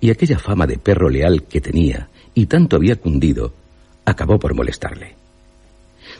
y 0.00 0.10
aquella 0.10 0.38
fama 0.38 0.66
de 0.66 0.78
perro 0.78 1.08
leal 1.08 1.44
que 1.44 1.60
tenía 1.60 2.08
y 2.34 2.46
tanto 2.46 2.76
había 2.76 2.96
cundido, 2.96 3.54
acabó 4.04 4.38
por 4.38 4.54
molestarle. 4.54 5.16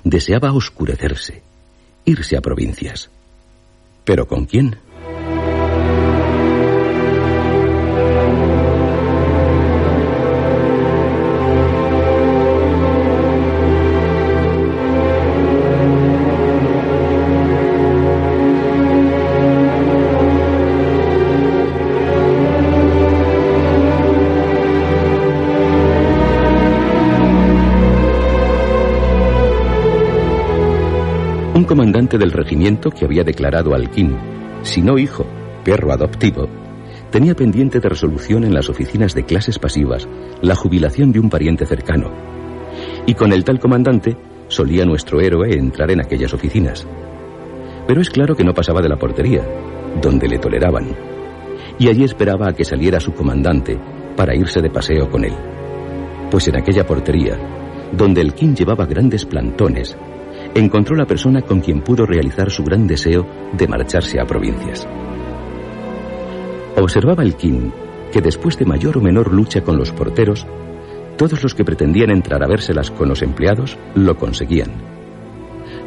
Deseaba 0.02 0.52
oscurecerse, 0.52 1.42
irse 2.04 2.36
a 2.36 2.40
provincias. 2.40 3.10
¿Pero 4.04 4.26
con 4.26 4.46
quién? 4.46 4.78
Comandante 31.76 32.16
del 32.16 32.32
regimiento 32.32 32.90
que 32.90 33.04
había 33.04 33.22
declarado 33.22 33.74
al 33.74 33.90
King, 33.90 34.16
si 34.62 34.80
no 34.80 34.96
hijo, 34.96 35.26
perro 35.62 35.92
adoptivo, 35.92 36.48
tenía 37.10 37.34
pendiente 37.34 37.80
de 37.80 37.88
resolución 37.90 38.44
en 38.44 38.54
las 38.54 38.70
oficinas 38.70 39.14
de 39.14 39.26
clases 39.26 39.58
pasivas 39.58 40.08
la 40.40 40.54
jubilación 40.54 41.12
de 41.12 41.20
un 41.20 41.28
pariente 41.28 41.66
cercano. 41.66 42.10
Y 43.04 43.12
con 43.12 43.30
el 43.30 43.44
tal 43.44 43.60
comandante 43.60 44.16
solía 44.48 44.86
nuestro 44.86 45.20
héroe 45.20 45.52
entrar 45.52 45.90
en 45.90 46.00
aquellas 46.00 46.32
oficinas. 46.32 46.86
Pero 47.86 48.00
es 48.00 48.08
claro 48.08 48.34
que 48.34 48.44
no 48.44 48.54
pasaba 48.54 48.80
de 48.80 48.88
la 48.88 48.96
portería, 48.96 49.42
donde 50.00 50.28
le 50.28 50.38
toleraban. 50.38 50.96
Y 51.78 51.88
allí 51.88 52.04
esperaba 52.04 52.48
a 52.48 52.52
que 52.54 52.64
saliera 52.64 53.00
su 53.00 53.12
comandante 53.12 53.78
para 54.16 54.34
irse 54.34 54.62
de 54.62 54.70
paseo 54.70 55.10
con 55.10 55.26
él. 55.26 55.34
Pues 56.30 56.48
en 56.48 56.56
aquella 56.56 56.86
portería, 56.86 57.36
donde 57.92 58.22
el 58.22 58.32
King 58.32 58.54
llevaba 58.54 58.86
grandes 58.86 59.26
plantones, 59.26 59.94
encontró 60.58 60.96
la 60.96 61.06
persona 61.06 61.42
con 61.42 61.60
quien 61.60 61.82
pudo 61.82 62.06
realizar 62.06 62.50
su 62.50 62.64
gran 62.64 62.86
deseo 62.86 63.26
de 63.52 63.68
marcharse 63.68 64.18
a 64.20 64.24
provincias. 64.24 64.88
Observaba 66.76 67.22
el 67.22 67.36
King 67.36 67.70
que 68.12 68.20
después 68.20 68.56
de 68.58 68.64
mayor 68.64 68.96
o 68.96 69.00
menor 69.00 69.32
lucha 69.32 69.62
con 69.62 69.76
los 69.76 69.92
porteros, 69.92 70.46
todos 71.16 71.42
los 71.42 71.54
que 71.54 71.64
pretendían 71.64 72.10
entrar 72.10 72.42
a 72.42 72.46
vérselas 72.46 72.90
con 72.90 73.08
los 73.08 73.22
empleados 73.22 73.76
lo 73.94 74.16
conseguían. 74.16 74.72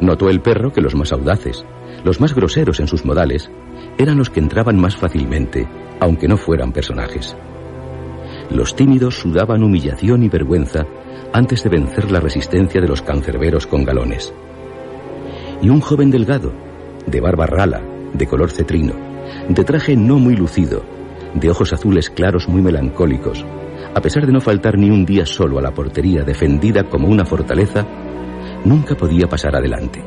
Notó 0.00 0.28
el 0.28 0.40
perro 0.40 0.72
que 0.72 0.80
los 0.80 0.94
más 0.94 1.12
audaces, 1.12 1.64
los 2.04 2.20
más 2.20 2.34
groseros 2.34 2.80
en 2.80 2.86
sus 2.86 3.04
modales, 3.04 3.50
eran 3.98 4.18
los 4.18 4.30
que 4.30 4.40
entraban 4.40 4.78
más 4.78 4.96
fácilmente, 4.96 5.68
aunque 6.00 6.28
no 6.28 6.36
fueran 6.36 6.72
personajes. 6.72 7.36
Los 8.50 8.74
tímidos 8.74 9.16
sudaban 9.16 9.62
humillación 9.62 10.22
y 10.22 10.28
vergüenza 10.28 10.86
antes 11.32 11.62
de 11.62 11.70
vencer 11.70 12.10
la 12.10 12.20
resistencia 12.20 12.80
de 12.80 12.88
los 12.88 13.02
cancerberos 13.02 13.66
con 13.66 13.84
galones. 13.84 14.32
Y 15.62 15.68
un 15.68 15.80
joven 15.80 16.10
delgado, 16.10 16.52
de 17.06 17.20
barba 17.20 17.46
rala, 17.46 17.82
de 18.14 18.26
color 18.26 18.50
cetrino, 18.50 18.94
de 19.48 19.64
traje 19.64 19.96
no 19.96 20.18
muy 20.18 20.36
lucido, 20.36 20.82
de 21.34 21.50
ojos 21.50 21.72
azules 21.72 22.10
claros 22.10 22.48
muy 22.48 22.62
melancólicos, 22.62 23.44
a 23.94 24.00
pesar 24.00 24.26
de 24.26 24.32
no 24.32 24.40
faltar 24.40 24.78
ni 24.78 24.90
un 24.90 25.04
día 25.04 25.26
solo 25.26 25.58
a 25.58 25.62
la 25.62 25.72
portería 25.72 26.22
defendida 26.22 26.84
como 26.84 27.08
una 27.08 27.24
fortaleza, 27.24 27.86
nunca 28.64 28.94
podía 28.94 29.28
pasar 29.28 29.56
adelante. 29.56 30.02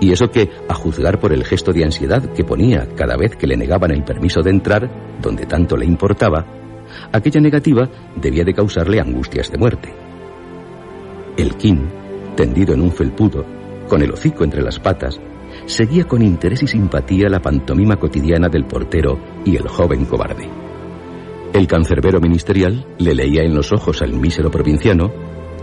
Y 0.00 0.12
eso 0.12 0.30
que, 0.30 0.48
a 0.68 0.74
juzgar 0.74 1.20
por 1.20 1.32
el 1.32 1.44
gesto 1.44 1.72
de 1.72 1.84
ansiedad 1.84 2.22
que 2.32 2.44
ponía 2.44 2.88
cada 2.96 3.16
vez 3.16 3.36
que 3.36 3.46
le 3.46 3.56
negaban 3.56 3.90
el 3.90 4.04
permiso 4.04 4.40
de 4.42 4.50
entrar, 4.50 5.18
donde 5.20 5.46
tanto 5.46 5.76
le 5.76 5.84
importaba, 5.84 6.46
aquella 7.12 7.40
negativa 7.40 7.88
debía 8.16 8.44
de 8.44 8.54
causarle 8.54 9.00
angustias 9.00 9.50
de 9.50 9.58
muerte. 9.58 9.94
El 11.36 11.54
King, 11.56 11.86
tendido 12.34 12.74
en 12.74 12.80
un 12.80 12.92
felpudo, 12.92 13.57
con 13.88 14.02
el 14.02 14.12
hocico 14.12 14.44
entre 14.44 14.62
las 14.62 14.78
patas, 14.78 15.20
seguía 15.66 16.04
con 16.04 16.22
interés 16.22 16.62
y 16.62 16.66
simpatía 16.66 17.28
la 17.28 17.40
pantomima 17.40 17.96
cotidiana 17.96 18.48
del 18.48 18.66
portero 18.66 19.18
y 19.44 19.56
el 19.56 19.66
joven 19.66 20.04
cobarde. 20.04 20.48
El 21.52 21.66
cancerbero 21.66 22.20
ministerial 22.20 22.86
le 22.98 23.14
leía 23.14 23.42
en 23.42 23.54
los 23.54 23.72
ojos 23.72 24.02
al 24.02 24.12
mísero 24.12 24.50
provinciano, 24.50 25.10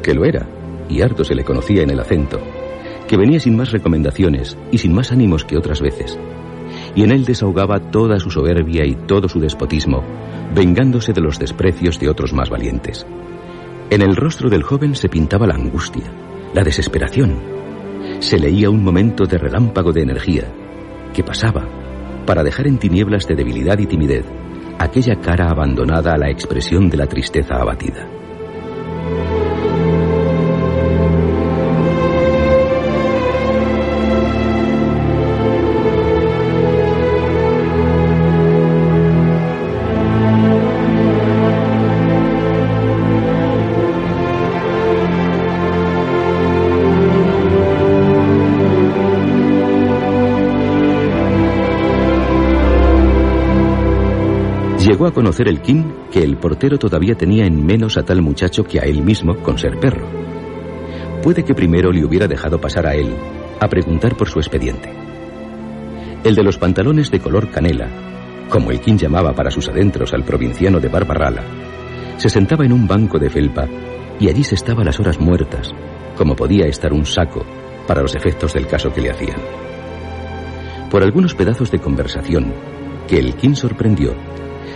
que 0.01 0.13
lo 0.13 0.25
era, 0.25 0.47
y 0.89 1.01
harto 1.01 1.23
se 1.23 1.35
le 1.35 1.43
conocía 1.43 1.83
en 1.83 1.91
el 1.91 1.99
acento, 1.99 2.39
que 3.07 3.17
venía 3.17 3.39
sin 3.39 3.55
más 3.55 3.71
recomendaciones 3.71 4.57
y 4.71 4.79
sin 4.79 4.93
más 4.93 5.11
ánimos 5.11 5.45
que 5.45 5.57
otras 5.57 5.81
veces, 5.81 6.17
y 6.95 7.03
en 7.03 7.11
él 7.11 7.23
desahogaba 7.23 7.91
toda 7.91 8.19
su 8.19 8.31
soberbia 8.31 8.85
y 8.85 8.95
todo 8.95 9.29
su 9.29 9.39
despotismo, 9.39 10.03
vengándose 10.53 11.13
de 11.13 11.21
los 11.21 11.39
desprecios 11.39 11.99
de 11.99 12.09
otros 12.09 12.33
más 12.33 12.49
valientes. 12.49 13.05
En 13.89 14.01
el 14.01 14.15
rostro 14.15 14.49
del 14.49 14.63
joven 14.63 14.95
se 14.95 15.09
pintaba 15.09 15.45
la 15.45 15.55
angustia, 15.55 16.11
la 16.53 16.63
desesperación. 16.63 17.54
Se 18.19 18.37
leía 18.37 18.69
un 18.69 18.83
momento 18.83 19.25
de 19.25 19.37
relámpago 19.37 19.91
de 19.91 20.01
energía, 20.01 20.43
que 21.13 21.23
pasaba, 21.23 21.67
para 22.25 22.43
dejar 22.43 22.67
en 22.67 22.77
tinieblas 22.77 23.27
de 23.27 23.35
debilidad 23.35 23.77
y 23.79 23.85
timidez 23.85 24.25
aquella 24.79 25.15
cara 25.15 25.49
abandonada 25.49 26.13
a 26.13 26.17
la 26.17 26.29
expresión 26.29 26.89
de 26.89 26.97
la 26.97 27.07
tristeza 27.07 27.55
abatida. 27.55 28.07
Conocer 55.15 55.47
el 55.47 55.61
King 55.61 55.85
que 56.11 56.21
el 56.21 56.37
portero 56.37 56.77
todavía 56.77 57.15
tenía 57.15 57.45
en 57.45 57.65
menos 57.65 57.97
a 57.97 58.03
tal 58.03 58.21
muchacho 58.21 58.65
que 58.65 58.79
a 58.79 58.83
él 58.83 59.01
mismo 59.01 59.37
con 59.37 59.57
ser 59.57 59.79
perro. 59.79 60.05
Puede 61.23 61.43
que 61.43 61.55
primero 61.55 61.91
le 61.91 62.05
hubiera 62.05 62.27
dejado 62.27 62.59
pasar 62.59 62.85
a 62.85 62.93
él 62.93 63.15
a 63.59 63.67
preguntar 63.67 64.15
por 64.15 64.29
su 64.29 64.39
expediente. 64.39 64.93
El 66.23 66.35
de 66.35 66.43
los 66.43 66.57
pantalones 66.57 67.09
de 67.09 67.21
color 67.21 67.49
canela, 67.49 67.87
como 68.49 68.71
el 68.71 68.81
King 68.81 68.97
llamaba 68.97 69.33
para 69.33 69.49
sus 69.49 69.69
adentros 69.69 70.13
al 70.13 70.25
provinciano 70.25 70.79
de 70.79 70.89
Barbarrala, 70.89 71.43
se 72.17 72.29
sentaba 72.29 72.65
en 72.65 72.73
un 72.73 72.85
banco 72.85 73.17
de 73.17 73.29
felpa 73.29 73.67
y 74.19 74.27
allí 74.27 74.43
se 74.43 74.55
estaba 74.55 74.83
las 74.83 74.99
horas 74.99 75.19
muertas, 75.19 75.71
como 76.17 76.35
podía 76.35 76.65
estar 76.67 76.91
un 76.91 77.05
saco 77.05 77.45
para 77.87 78.01
los 78.01 78.15
efectos 78.15 78.53
del 78.53 78.67
caso 78.67 78.91
que 78.91 79.01
le 79.01 79.11
hacían. 79.11 79.39
Por 80.91 81.03
algunos 81.03 81.35
pedazos 81.35 81.71
de 81.71 81.79
conversación 81.79 82.53
que 83.07 83.17
el 83.17 83.35
King 83.35 83.53
sorprendió, 83.55 84.13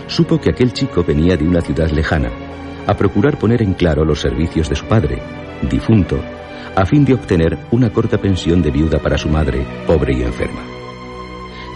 supo 0.06 0.40
que 0.40 0.50
aquel 0.50 0.72
chico 0.72 1.04
venía 1.04 1.36
de 1.36 1.46
una 1.46 1.60
ciudad 1.60 1.90
lejana 1.90 2.30
a 2.86 2.96
procurar 2.96 3.38
poner 3.38 3.62
en 3.62 3.74
claro 3.74 4.04
los 4.04 4.20
servicios 4.20 4.68
de 4.68 4.74
su 4.74 4.86
padre, 4.86 5.22
difunto, 5.70 6.18
a 6.74 6.84
fin 6.86 7.04
de 7.04 7.14
obtener 7.14 7.58
una 7.70 7.90
corta 7.90 8.18
pensión 8.18 8.62
de 8.62 8.70
viuda 8.70 8.98
para 8.98 9.18
su 9.18 9.28
madre, 9.28 9.64
pobre 9.86 10.16
y 10.16 10.22
enferma. 10.22 10.60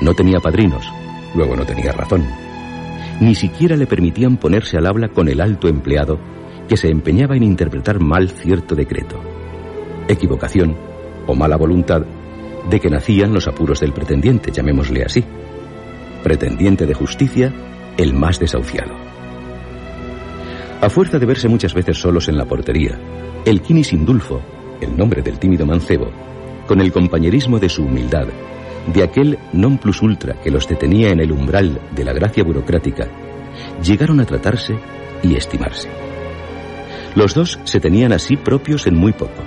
No 0.00 0.14
tenía 0.14 0.40
padrinos, 0.40 0.86
luego 1.34 1.56
no 1.56 1.64
tenía 1.64 1.92
razón. 1.92 2.24
Ni 3.20 3.34
siquiera 3.34 3.76
le 3.76 3.86
permitían 3.86 4.36
ponerse 4.36 4.76
al 4.76 4.86
habla 4.86 5.08
con 5.08 5.28
el 5.28 5.40
alto 5.40 5.68
empleado 5.68 6.18
que 6.68 6.76
se 6.76 6.88
empeñaba 6.88 7.36
en 7.36 7.44
interpretar 7.44 8.00
mal 8.00 8.30
cierto 8.30 8.74
decreto. 8.74 9.20
Equivocación 10.08 10.76
o 11.26 11.34
mala 11.34 11.56
voluntad 11.56 12.02
de 12.68 12.80
que 12.80 12.90
nacían 12.90 13.32
los 13.32 13.46
apuros 13.46 13.80
del 13.80 13.92
pretendiente, 13.92 14.50
llamémosle 14.50 15.04
así. 15.04 15.24
Pretendiente 16.22 16.86
de 16.86 16.94
justicia 16.94 17.52
el 17.96 18.14
más 18.14 18.38
desahuciado. 18.38 18.94
A 20.80 20.90
fuerza 20.90 21.18
de 21.18 21.26
verse 21.26 21.48
muchas 21.48 21.74
veces 21.74 21.98
solos 21.98 22.28
en 22.28 22.36
la 22.36 22.44
portería, 22.44 22.98
el 23.44 23.62
Kini 23.62 23.84
Sindulfo, 23.84 24.42
el 24.80 24.96
nombre 24.96 25.22
del 25.22 25.38
tímido 25.38 25.64
mancebo, 25.64 26.10
con 26.66 26.80
el 26.80 26.92
compañerismo 26.92 27.58
de 27.58 27.68
su 27.68 27.84
humildad, 27.84 28.26
de 28.92 29.02
aquel 29.02 29.38
non 29.52 29.78
plus 29.78 30.02
ultra 30.02 30.36
que 30.42 30.50
los 30.50 30.68
detenía 30.68 31.08
en 31.08 31.20
el 31.20 31.32
umbral 31.32 31.80
de 31.94 32.04
la 32.04 32.12
gracia 32.12 32.44
burocrática, 32.44 33.08
llegaron 33.80 34.20
a 34.20 34.26
tratarse 34.26 34.76
y 35.22 35.36
estimarse. 35.36 35.88
Los 37.14 37.34
dos 37.34 37.58
se 37.64 37.80
tenían 37.80 38.12
así 38.12 38.36
propios 38.36 38.86
en 38.86 38.96
muy 38.96 39.12
poco. 39.12 39.42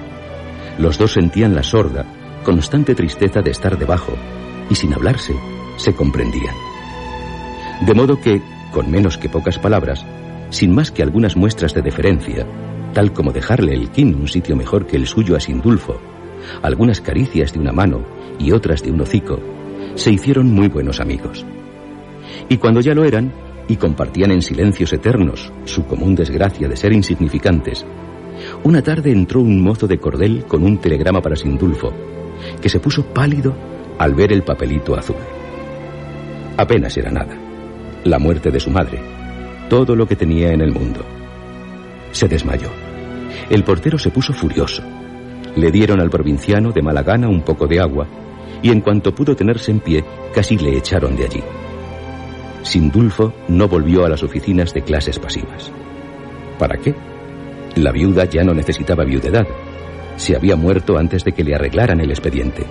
Los 0.79 0.97
dos 0.97 1.13
sentían 1.13 1.53
la 1.53 1.63
sorda, 1.63 2.05
constante 2.43 2.95
tristeza 2.95 3.41
de 3.41 3.51
estar 3.51 3.77
debajo, 3.77 4.13
y 4.69 4.75
sin 4.75 4.93
hablarse, 4.93 5.33
se 5.75 5.93
comprendían. 5.93 6.55
De 7.81 7.93
modo 7.93 8.19
que, 8.19 8.41
con 8.71 8.89
menos 8.89 9.17
que 9.17 9.29
pocas 9.29 9.59
palabras, 9.59 10.03
sin 10.49 10.73
más 10.73 10.91
que 10.91 11.03
algunas 11.03 11.35
muestras 11.35 11.73
de 11.73 11.81
deferencia, 11.83 12.47
tal 12.93 13.13
como 13.13 13.31
dejarle 13.31 13.73
el 13.73 13.91
kin 13.91 14.15
un 14.15 14.27
sitio 14.27 14.55
mejor 14.55 14.87
que 14.87 14.97
el 14.97 15.05
suyo 15.05 15.35
a 15.35 15.39
Sindulfo, 15.39 15.99
algunas 16.63 17.01
caricias 17.01 17.53
de 17.53 17.59
una 17.59 17.71
mano 17.71 18.03
y 18.39 18.51
otras 18.51 18.81
de 18.81 18.91
un 18.91 19.01
hocico, 19.01 19.39
se 19.95 20.11
hicieron 20.11 20.51
muy 20.51 20.69
buenos 20.69 20.99
amigos. 20.99 21.45
Y 22.49 22.57
cuando 22.57 22.81
ya 22.81 22.95
lo 22.95 23.05
eran, 23.05 23.31
y 23.67 23.75
compartían 23.75 24.31
en 24.31 24.41
silencios 24.41 24.93
eternos 24.93 25.51
su 25.65 25.85
común 25.85 26.15
desgracia 26.15 26.67
de 26.67 26.77
ser 26.77 26.93
insignificantes, 26.93 27.85
una 28.63 28.81
tarde 28.81 29.11
entró 29.11 29.41
un 29.41 29.61
mozo 29.61 29.87
de 29.87 29.99
cordel 29.99 30.45
con 30.45 30.63
un 30.63 30.79
telegrama 30.79 31.21
para 31.21 31.35
Sindulfo, 31.35 31.93
que 32.59 32.69
se 32.69 32.79
puso 32.79 33.05
pálido 33.05 33.53
al 33.99 34.15
ver 34.15 34.31
el 34.33 34.43
papelito 34.43 34.95
azul. 34.95 35.17
Apenas 36.55 36.95
era 36.97 37.11
nada 37.11 37.46
la 38.09 38.19
muerte 38.19 38.51
de 38.51 38.59
su 38.59 38.69
madre, 38.69 38.99
todo 39.69 39.95
lo 39.95 40.07
que 40.07 40.15
tenía 40.15 40.51
en 40.51 40.61
el 40.61 40.71
mundo. 40.71 41.05
Se 42.11 42.27
desmayó. 42.27 42.69
El 43.49 43.63
portero 43.63 43.97
se 43.97 44.09
puso 44.09 44.33
furioso. 44.33 44.81
Le 45.55 45.71
dieron 45.71 45.99
al 45.99 46.09
provinciano 46.09 46.71
de 46.71 46.81
mala 46.81 47.03
gana 47.03 47.27
un 47.27 47.41
poco 47.41 47.67
de 47.67 47.79
agua 47.79 48.07
y 48.61 48.71
en 48.71 48.81
cuanto 48.81 49.13
pudo 49.13 49.35
tenerse 49.35 49.71
en 49.71 49.79
pie, 49.79 50.03
casi 50.33 50.57
le 50.57 50.77
echaron 50.77 51.15
de 51.15 51.25
allí. 51.25 51.43
Sindulfo 52.63 53.33
no 53.47 53.67
volvió 53.67 54.05
a 54.05 54.09
las 54.09 54.23
oficinas 54.23 54.73
de 54.73 54.81
clases 54.81 55.19
pasivas. 55.19 55.71
¿Para 56.57 56.77
qué? 56.77 56.95
La 57.75 57.91
viuda 57.91 58.25
ya 58.25 58.43
no 58.43 58.53
necesitaba 58.53 59.03
viudedad. 59.03 59.47
Se 60.17 60.35
había 60.35 60.55
muerto 60.55 60.97
antes 60.97 61.23
de 61.23 61.31
que 61.31 61.43
le 61.43 61.55
arreglaran 61.55 62.01
el 62.01 62.09
expediente. 62.09 62.63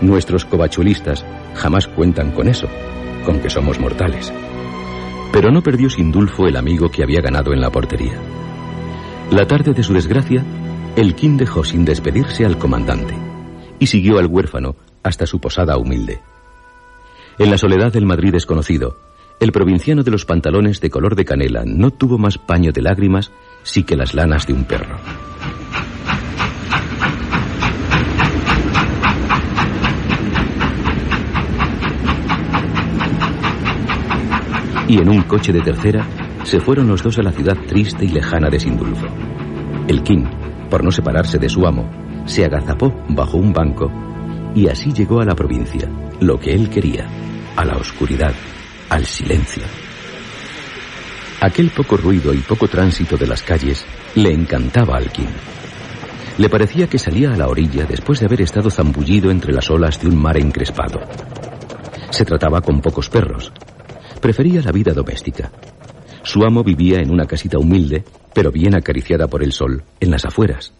Nuestros 0.00 0.44
covachuelistas 0.44 1.24
jamás 1.54 1.86
cuentan 1.86 2.32
con 2.32 2.48
eso, 2.48 2.68
con 3.24 3.40
que 3.40 3.50
somos 3.50 3.78
mortales. 3.78 4.32
Pero 5.32 5.50
no 5.50 5.62
perdió 5.62 5.88
Sindulfo 5.90 6.46
el 6.46 6.56
amigo 6.56 6.90
que 6.90 7.02
había 7.02 7.20
ganado 7.20 7.52
en 7.52 7.60
la 7.60 7.70
portería. 7.70 8.18
La 9.30 9.46
tarde 9.46 9.72
de 9.72 9.82
su 9.82 9.92
desgracia, 9.92 10.44
el 10.96 11.14
King 11.14 11.36
dejó 11.36 11.64
sin 11.64 11.84
despedirse 11.84 12.44
al 12.44 12.58
comandante 12.58 13.14
y 13.78 13.86
siguió 13.86 14.18
al 14.18 14.26
huérfano 14.26 14.74
hasta 15.02 15.26
su 15.26 15.40
posada 15.40 15.76
humilde. 15.76 16.20
En 17.38 17.50
la 17.50 17.58
soledad 17.58 17.92
del 17.92 18.06
Madrid 18.06 18.32
desconocido, 18.32 18.96
el 19.40 19.52
provinciano 19.52 20.02
de 20.02 20.10
los 20.10 20.26
pantalones 20.26 20.80
de 20.80 20.90
color 20.90 21.14
de 21.14 21.24
canela 21.24 21.62
no 21.64 21.90
tuvo 21.90 22.18
más 22.18 22.36
paño 22.36 22.72
de 22.72 22.82
lágrimas 22.82 23.30
sí 23.62 23.84
que 23.84 23.96
las 23.96 24.14
lanas 24.14 24.46
de 24.46 24.52
un 24.52 24.64
perro. 24.64 24.98
Y 34.90 34.98
en 34.98 35.08
un 35.08 35.22
coche 35.22 35.52
de 35.52 35.60
tercera 35.60 36.04
se 36.42 36.58
fueron 36.58 36.88
los 36.88 37.00
dos 37.00 37.16
a 37.16 37.22
la 37.22 37.30
ciudad 37.30 37.56
triste 37.68 38.04
y 38.04 38.08
lejana 38.08 38.50
de 38.50 38.58
Sindulfo. 38.58 39.06
El 39.86 40.02
King, 40.02 40.24
por 40.68 40.82
no 40.82 40.90
separarse 40.90 41.38
de 41.38 41.48
su 41.48 41.64
amo, 41.64 41.88
se 42.26 42.44
agazapó 42.44 42.92
bajo 43.08 43.36
un 43.36 43.52
banco 43.52 43.88
y 44.52 44.66
así 44.66 44.92
llegó 44.92 45.20
a 45.20 45.24
la 45.24 45.36
provincia, 45.36 45.88
lo 46.18 46.40
que 46.40 46.52
él 46.52 46.68
quería, 46.68 47.06
a 47.54 47.64
la 47.64 47.76
oscuridad, 47.76 48.32
al 48.88 49.06
silencio. 49.06 49.62
Aquel 51.40 51.70
poco 51.70 51.96
ruido 51.96 52.34
y 52.34 52.38
poco 52.38 52.66
tránsito 52.66 53.16
de 53.16 53.28
las 53.28 53.44
calles 53.44 53.86
le 54.16 54.32
encantaba 54.32 54.96
al 54.96 55.12
King. 55.12 55.32
Le 56.36 56.48
parecía 56.48 56.88
que 56.88 56.98
salía 56.98 57.32
a 57.32 57.36
la 57.36 57.46
orilla 57.46 57.84
después 57.84 58.18
de 58.18 58.26
haber 58.26 58.42
estado 58.42 58.68
zambullido 58.70 59.30
entre 59.30 59.52
las 59.52 59.70
olas 59.70 60.02
de 60.02 60.08
un 60.08 60.20
mar 60.20 60.36
encrespado. 60.36 60.98
Se 62.10 62.24
trataba 62.24 62.60
con 62.60 62.80
pocos 62.80 63.08
perros. 63.08 63.52
Prefería 64.20 64.60
la 64.60 64.72
vida 64.72 64.92
doméstica. 64.92 65.50
Su 66.22 66.44
amo 66.44 66.62
vivía 66.62 67.00
en 67.00 67.10
una 67.10 67.26
casita 67.26 67.58
humilde, 67.58 68.04
pero 68.34 68.52
bien 68.52 68.74
acariciada 68.74 69.26
por 69.28 69.42
el 69.42 69.52
sol, 69.52 69.82
en 69.98 70.10
las 70.10 70.24
afueras. 70.24 70.72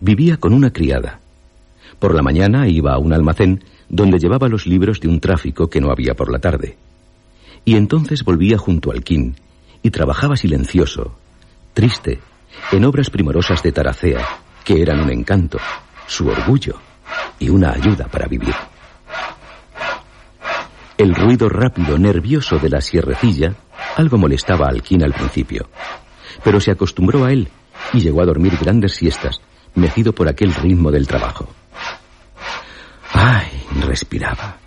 Vivía 0.00 0.38
con 0.38 0.52
una 0.52 0.72
criada. 0.72 1.20
Por 1.98 2.14
la 2.14 2.22
mañana 2.22 2.68
iba 2.68 2.92
a 2.92 2.98
un 2.98 3.12
almacén 3.12 3.62
donde 3.88 4.18
llevaba 4.18 4.48
los 4.48 4.66
libros 4.66 5.00
de 5.00 5.08
un 5.08 5.20
tráfico 5.20 5.70
que 5.70 5.80
no 5.80 5.90
había 5.90 6.14
por 6.14 6.32
la 6.32 6.40
tarde. 6.40 6.76
Y 7.64 7.76
entonces 7.76 8.24
volvía 8.24 8.58
junto 8.58 8.90
al 8.90 9.04
quin 9.04 9.36
y 9.82 9.90
trabajaba 9.90 10.36
silencioso, 10.36 11.16
triste, 11.74 12.18
en 12.72 12.84
obras 12.84 13.10
primorosas 13.10 13.62
de 13.62 13.72
Taracea, 13.72 14.26
que 14.64 14.82
eran 14.82 15.00
un 15.00 15.10
encanto, 15.10 15.58
su 16.06 16.28
orgullo 16.28 16.74
y 17.38 17.48
una 17.48 17.72
ayuda 17.72 18.06
para 18.06 18.26
vivir. 18.26 18.54
El 20.98 21.14
ruido 21.14 21.48
rápido, 21.48 21.96
nervioso 21.96 22.58
de 22.58 22.68
la 22.68 22.80
sierrecilla 22.80 23.54
algo 23.96 24.18
molestaba 24.18 24.66
al 24.68 24.82
quin 24.82 25.04
al 25.04 25.12
principio, 25.12 25.68
pero 26.42 26.60
se 26.60 26.72
acostumbró 26.72 27.24
a 27.24 27.32
él 27.32 27.48
y 27.92 28.00
llegó 28.00 28.20
a 28.20 28.26
dormir 28.26 28.56
grandes 28.60 28.94
siestas, 28.94 29.40
mecido 29.76 30.12
por 30.12 30.28
aquel 30.28 30.52
ritmo 30.52 30.90
del 30.90 31.06
trabajo. 31.06 31.48
¡Ay! 33.12 33.46
respiraba. 33.86 34.58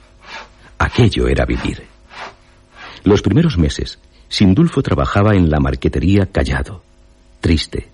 Aquello 0.78 1.28
era 1.28 1.46
vivir. 1.46 1.84
Los 3.04 3.22
primeros 3.22 3.58
meses, 3.58 4.00
Sindulfo 4.30 4.82
trabajaba 4.82 5.36
en 5.36 5.50
la 5.50 5.60
marquetería 5.60 6.28
callado, 6.28 6.82
triste. 7.42 7.90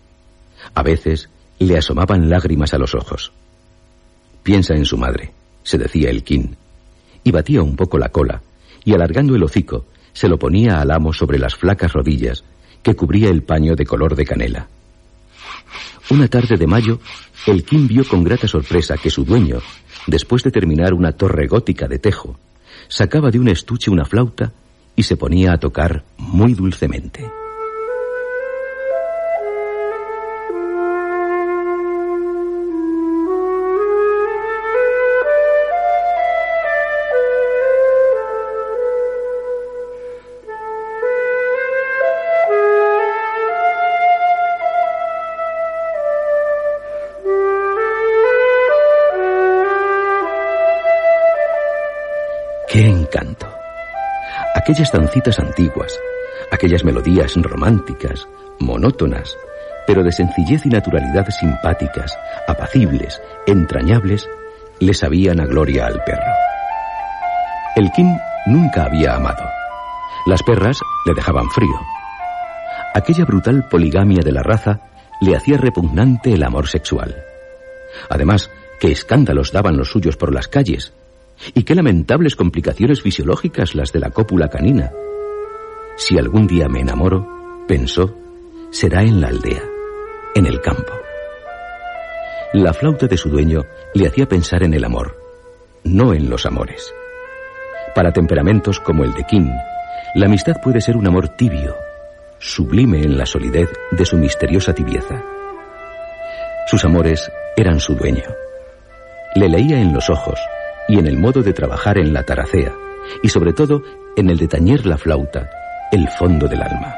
A 0.75 0.83
veces 0.83 1.29
le 1.57 1.77
asomaban 1.77 2.29
lágrimas 2.29 2.73
a 2.73 2.77
los 2.77 2.93
ojos. 2.93 3.31
Piensa 4.43 4.75
en 4.75 4.85
su 4.85 4.97
madre, 4.97 5.33
se 5.63 5.77
decía 5.77 6.09
el 6.09 6.23
King, 6.23 6.49
y 7.27 7.31
batía 7.31 7.61
un 7.61 7.75
poco 7.75 7.97
la 7.97 8.07
cola, 8.07 8.41
y 8.85 8.93
alargando 8.93 9.35
el 9.35 9.43
hocico, 9.43 9.85
se 10.13 10.29
lo 10.29 10.39
ponía 10.39 10.79
al 10.79 10.91
amo 10.91 11.11
sobre 11.11 11.37
las 11.37 11.55
flacas 11.55 11.91
rodillas 11.91 12.45
que 12.81 12.95
cubría 12.95 13.27
el 13.27 13.43
paño 13.43 13.75
de 13.75 13.85
color 13.85 14.15
de 14.15 14.23
canela. 14.23 14.69
Una 16.09 16.29
tarde 16.29 16.55
de 16.55 16.67
mayo, 16.67 17.01
el 17.45 17.65
King 17.65 17.85
vio 17.85 18.07
con 18.07 18.23
grata 18.23 18.47
sorpresa 18.47 18.95
que 18.95 19.09
su 19.09 19.25
dueño, 19.25 19.59
después 20.07 20.41
de 20.41 20.51
terminar 20.51 20.93
una 20.93 21.11
torre 21.11 21.47
gótica 21.47 21.89
de 21.89 21.99
tejo, 21.99 22.39
sacaba 22.87 23.29
de 23.29 23.39
un 23.39 23.49
estuche 23.49 23.91
una 23.91 24.05
flauta 24.05 24.53
y 24.95 25.03
se 25.03 25.17
ponía 25.17 25.51
a 25.51 25.57
tocar 25.57 26.05
muy 26.15 26.53
dulcemente. 26.53 27.25
Aquellas 54.67 54.91
dancitas 54.91 55.39
antiguas, 55.39 55.97
aquellas 56.51 56.83
melodías 56.83 57.33
románticas, 57.37 58.27
monótonas, 58.59 59.37
pero 59.87 60.03
de 60.03 60.11
sencillez 60.11 60.65
y 60.65 60.69
naturalidad 60.69 61.25
simpáticas, 61.29 62.19
apacibles, 62.49 63.21
entrañables, 63.45 64.27
le 64.81 64.93
sabían 64.93 65.39
a 65.39 65.45
gloria 65.45 65.85
al 65.85 66.03
perro. 66.03 66.33
El 67.77 67.89
King 67.93 68.17
nunca 68.45 68.83
había 68.83 69.15
amado. 69.15 69.49
Las 70.25 70.43
perras 70.43 70.81
le 71.05 71.13
dejaban 71.13 71.49
frío. 71.51 71.79
Aquella 72.93 73.23
brutal 73.23 73.69
poligamia 73.69 74.21
de 74.21 74.33
la 74.33 74.43
raza 74.43 74.81
le 75.21 75.37
hacía 75.37 75.55
repugnante 75.55 76.33
el 76.33 76.43
amor 76.43 76.67
sexual. 76.67 77.15
Además, 78.09 78.51
qué 78.81 78.91
escándalos 78.91 79.53
daban 79.53 79.77
los 79.77 79.91
suyos 79.91 80.17
por 80.17 80.33
las 80.33 80.49
calles, 80.49 80.91
y 81.53 81.63
qué 81.63 81.75
lamentables 81.75 82.35
complicaciones 82.35 83.01
fisiológicas 83.01 83.75
las 83.75 83.91
de 83.91 83.99
la 83.99 84.09
cópula 84.09 84.49
canina. 84.49 84.91
Si 85.95 86.17
algún 86.17 86.47
día 86.47 86.67
me 86.67 86.81
enamoro, 86.81 87.65
pensó, 87.67 88.15
será 88.71 89.01
en 89.01 89.21
la 89.21 89.27
aldea, 89.27 89.63
en 90.35 90.45
el 90.45 90.61
campo. 90.61 90.93
La 92.53 92.73
flauta 92.73 93.07
de 93.07 93.17
su 93.17 93.29
dueño 93.29 93.65
le 93.93 94.07
hacía 94.07 94.27
pensar 94.27 94.63
en 94.63 94.73
el 94.73 94.85
amor, 94.85 95.17
no 95.83 96.13
en 96.13 96.29
los 96.29 96.45
amores. 96.45 96.93
Para 97.93 98.11
temperamentos 98.11 98.79
como 98.79 99.03
el 99.03 99.13
de 99.13 99.25
Kim, 99.25 99.49
la 100.15 100.27
amistad 100.27 100.55
puede 100.63 100.81
ser 100.81 100.97
un 100.97 101.07
amor 101.07 101.29
tibio, 101.29 101.75
sublime 102.39 103.01
en 103.01 103.17
la 103.17 103.25
solidez 103.25 103.69
de 103.91 104.05
su 104.05 104.17
misteriosa 104.17 104.73
tibieza. 104.73 105.23
Sus 106.67 106.83
amores 106.85 107.31
eran 107.55 107.79
su 107.79 107.95
dueño. 107.95 108.23
Le 109.35 109.49
leía 109.49 109.79
en 109.79 109.93
los 109.93 110.09
ojos, 110.09 110.39
y 110.87 110.99
en 110.99 111.07
el 111.07 111.17
modo 111.17 111.41
de 111.41 111.53
trabajar 111.53 111.97
en 111.97 112.13
la 112.13 112.23
taracea, 112.23 112.73
y 113.21 113.29
sobre 113.29 113.53
todo 113.53 113.81
en 114.15 114.29
el 114.29 114.37
de 114.37 114.47
tañer 114.47 114.85
la 114.85 114.97
flauta, 114.97 115.49
el 115.91 116.07
fondo 116.09 116.47
del 116.47 116.61
alma. 116.61 116.95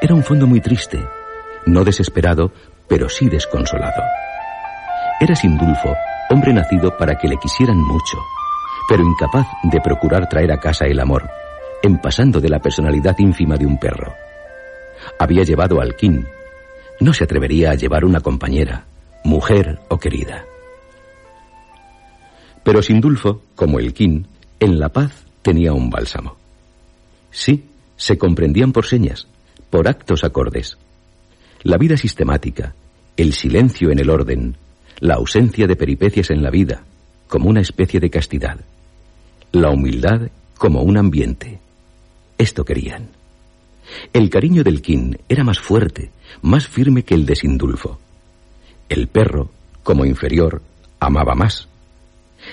Era 0.00 0.14
un 0.14 0.22
fondo 0.22 0.46
muy 0.46 0.60
triste, 0.60 1.04
no 1.66 1.84
desesperado, 1.84 2.52
pero 2.88 3.08
sí 3.08 3.28
desconsolado. 3.28 4.02
Era 5.20 5.34
Sindulfo, 5.34 5.94
hombre 6.30 6.52
nacido 6.52 6.96
para 6.96 7.16
que 7.16 7.28
le 7.28 7.36
quisieran 7.38 7.78
mucho, 7.78 8.18
pero 8.88 9.02
incapaz 9.02 9.46
de 9.62 9.80
procurar 9.80 10.28
traer 10.28 10.52
a 10.52 10.58
casa 10.58 10.84
el 10.86 11.00
amor, 11.00 11.28
en 11.82 11.98
pasando 11.98 12.40
de 12.40 12.48
la 12.48 12.58
personalidad 12.58 13.16
ínfima 13.18 13.56
de 13.56 13.66
un 13.66 13.78
perro. 13.78 14.14
Había 15.18 15.42
llevado 15.42 15.80
al 15.80 15.96
King, 15.96 16.24
no 17.00 17.12
se 17.12 17.24
atrevería 17.24 17.70
a 17.70 17.74
llevar 17.74 18.04
una 18.04 18.20
compañera, 18.20 18.84
mujer 19.24 19.78
o 19.88 19.98
querida. 19.98 20.44
Pero 22.64 22.82
Sindulfo, 22.82 23.42
como 23.54 23.78
el 23.78 23.94
King, 23.94 24.24
en 24.58 24.80
la 24.80 24.88
paz 24.88 25.24
tenía 25.42 25.72
un 25.72 25.90
bálsamo. 25.90 26.36
Sí, 27.30 27.64
se 27.96 28.18
comprendían 28.18 28.72
por 28.72 28.86
señas, 28.86 29.28
por 29.70 29.86
actos 29.86 30.24
acordes. 30.24 30.78
La 31.62 31.76
vida 31.76 31.96
sistemática, 31.96 32.74
el 33.16 33.32
silencio 33.32 33.90
en 33.90 33.98
el 33.98 34.10
orden, 34.10 34.56
la 34.98 35.14
ausencia 35.14 35.66
de 35.66 35.76
peripecias 35.76 36.30
en 36.30 36.42
la 36.42 36.50
vida, 36.50 36.84
como 37.28 37.48
una 37.48 37.60
especie 37.60 38.00
de 38.00 38.10
castidad. 38.10 38.60
La 39.52 39.70
humildad 39.70 40.30
como 40.56 40.82
un 40.82 40.96
ambiente. 40.96 41.60
Esto 42.38 42.64
querían. 42.64 43.08
El 44.12 44.30
cariño 44.30 44.64
del 44.64 44.82
King 44.82 45.14
era 45.28 45.44
más 45.44 45.58
fuerte, 45.60 46.10
más 46.42 46.66
firme 46.66 47.02
que 47.02 47.14
el 47.14 47.26
de 47.26 47.36
Sindulfo. 47.36 47.98
El 48.88 49.08
perro, 49.08 49.50
como 49.82 50.04
inferior, 50.04 50.62
amaba 51.00 51.34
más. 51.34 51.68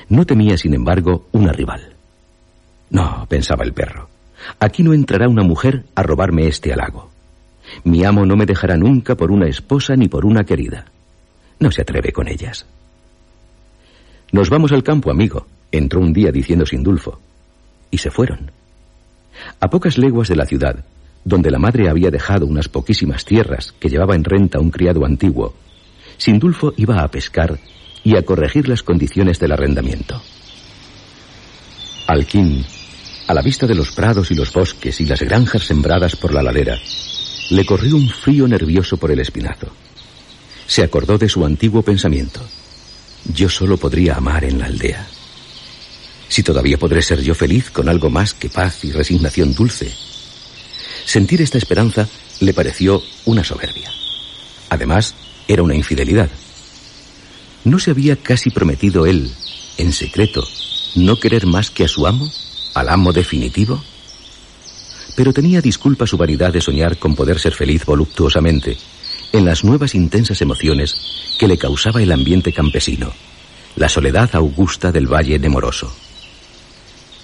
No 0.09 0.25
temía, 0.25 0.57
sin 0.57 0.73
embargo, 0.73 1.27
una 1.31 1.51
rival. 1.51 1.93
No, 2.89 3.25
pensaba 3.29 3.63
el 3.63 3.73
perro, 3.73 4.09
aquí 4.59 4.83
no 4.83 4.93
entrará 4.93 5.29
una 5.29 5.43
mujer 5.43 5.85
a 5.95 6.03
robarme 6.03 6.47
este 6.47 6.73
halago. 6.73 7.09
Mi 7.83 8.03
amo 8.03 8.25
no 8.25 8.35
me 8.35 8.45
dejará 8.45 8.75
nunca 8.75 9.15
por 9.15 9.31
una 9.31 9.47
esposa 9.47 9.95
ni 9.95 10.07
por 10.07 10.25
una 10.25 10.43
querida. 10.43 10.85
No 11.59 11.71
se 11.71 11.83
atreve 11.83 12.11
con 12.11 12.27
ellas. 12.27 12.65
Nos 14.31 14.49
vamos 14.49 14.71
al 14.71 14.83
campo, 14.83 15.11
amigo, 15.11 15.47
entró 15.71 15.99
un 16.01 16.13
día 16.13 16.31
diciendo 16.31 16.65
Sindulfo. 16.65 17.19
Y 17.89 17.97
se 17.97 18.11
fueron. 18.11 18.51
A 19.59 19.69
pocas 19.69 19.97
leguas 19.97 20.27
de 20.27 20.35
la 20.35 20.45
ciudad, 20.45 20.83
donde 21.23 21.51
la 21.51 21.59
madre 21.59 21.89
había 21.89 22.09
dejado 22.09 22.45
unas 22.45 22.67
poquísimas 22.67 23.25
tierras 23.25 23.73
que 23.79 23.89
llevaba 23.89 24.15
en 24.15 24.23
renta 24.23 24.59
un 24.59 24.71
criado 24.71 25.05
antiguo, 25.05 25.53
Sindulfo 26.17 26.73
iba 26.77 27.01
a 27.01 27.07
pescar 27.09 27.59
y 28.03 28.15
a 28.15 28.23
corregir 28.23 28.67
las 28.67 28.83
condiciones 28.83 29.39
del 29.39 29.51
arrendamiento. 29.51 30.21
Alquín, 32.07 32.65
a 33.27 33.33
la 33.33 33.41
vista 33.41 33.67
de 33.67 33.75
los 33.75 33.91
prados 33.91 34.31
y 34.31 34.35
los 34.35 34.51
bosques 34.51 34.99
y 34.99 35.05
las 35.05 35.21
granjas 35.21 35.63
sembradas 35.63 36.15
por 36.15 36.33
la 36.33 36.43
ladera, 36.43 36.77
le 37.51 37.65
corrió 37.65 37.95
un 37.95 38.09
frío 38.09 38.47
nervioso 38.47 38.97
por 38.97 39.11
el 39.11 39.19
espinazo. 39.19 39.67
Se 40.67 40.83
acordó 40.83 41.17
de 41.17 41.29
su 41.29 41.45
antiguo 41.45 41.81
pensamiento. 41.81 42.41
Yo 43.33 43.49
solo 43.49 43.77
podría 43.77 44.15
amar 44.15 44.43
en 44.45 44.59
la 44.59 44.65
aldea. 44.65 45.07
Si 46.27 46.43
todavía 46.43 46.77
podré 46.77 47.01
ser 47.01 47.21
yo 47.21 47.35
feliz 47.35 47.69
con 47.69 47.89
algo 47.89 48.09
más 48.09 48.33
que 48.33 48.49
paz 48.49 48.83
y 48.85 48.91
resignación 48.91 49.53
dulce. 49.53 49.91
Sentir 51.05 51.41
esta 51.41 51.57
esperanza 51.57 52.07
le 52.39 52.53
pareció 52.53 53.01
una 53.25 53.43
soberbia. 53.43 53.91
Además, 54.69 55.13
era 55.47 55.61
una 55.61 55.75
infidelidad. 55.75 56.29
¿No 57.63 57.78
se 57.78 57.91
había 57.91 58.15
casi 58.15 58.50
prometido 58.50 59.06
él, 59.06 59.32
en 59.78 59.93
secreto, 59.93 60.43
no 60.95 61.19
querer 61.19 61.45
más 61.45 61.69
que 61.69 61.84
a 61.84 61.88
su 61.88 62.08
amo, 62.08 62.32
al 62.74 62.89
amo 62.89 63.13
definitivo? 63.13 63.84
Pero 65.15 65.32
tenía 65.32 65.62
disculpa 65.62 66.08
su 66.08 66.17
vanidad 66.17 66.52
de 66.54 66.62
soñar 66.62 66.97
con 66.97 67.15
poder 67.15 67.39
ser 67.39 67.54
feliz 67.54 67.86
voluptuosamente 67.86 68.78
en 69.32 69.45
las 69.45 69.63
nuevas 69.63 69.93
intensas 69.93 70.41
emociones 70.41 70.95
que 71.38 71.47
le 71.47 71.58
causaba 71.58 72.02
el 72.02 72.12
ambiente 72.12 72.52
campesino, 72.52 73.13
la 73.76 73.89
soledad 73.89 74.32
augusta 74.34 74.91
del 74.91 75.08
valle 75.08 75.38
nemoroso. 75.38 75.93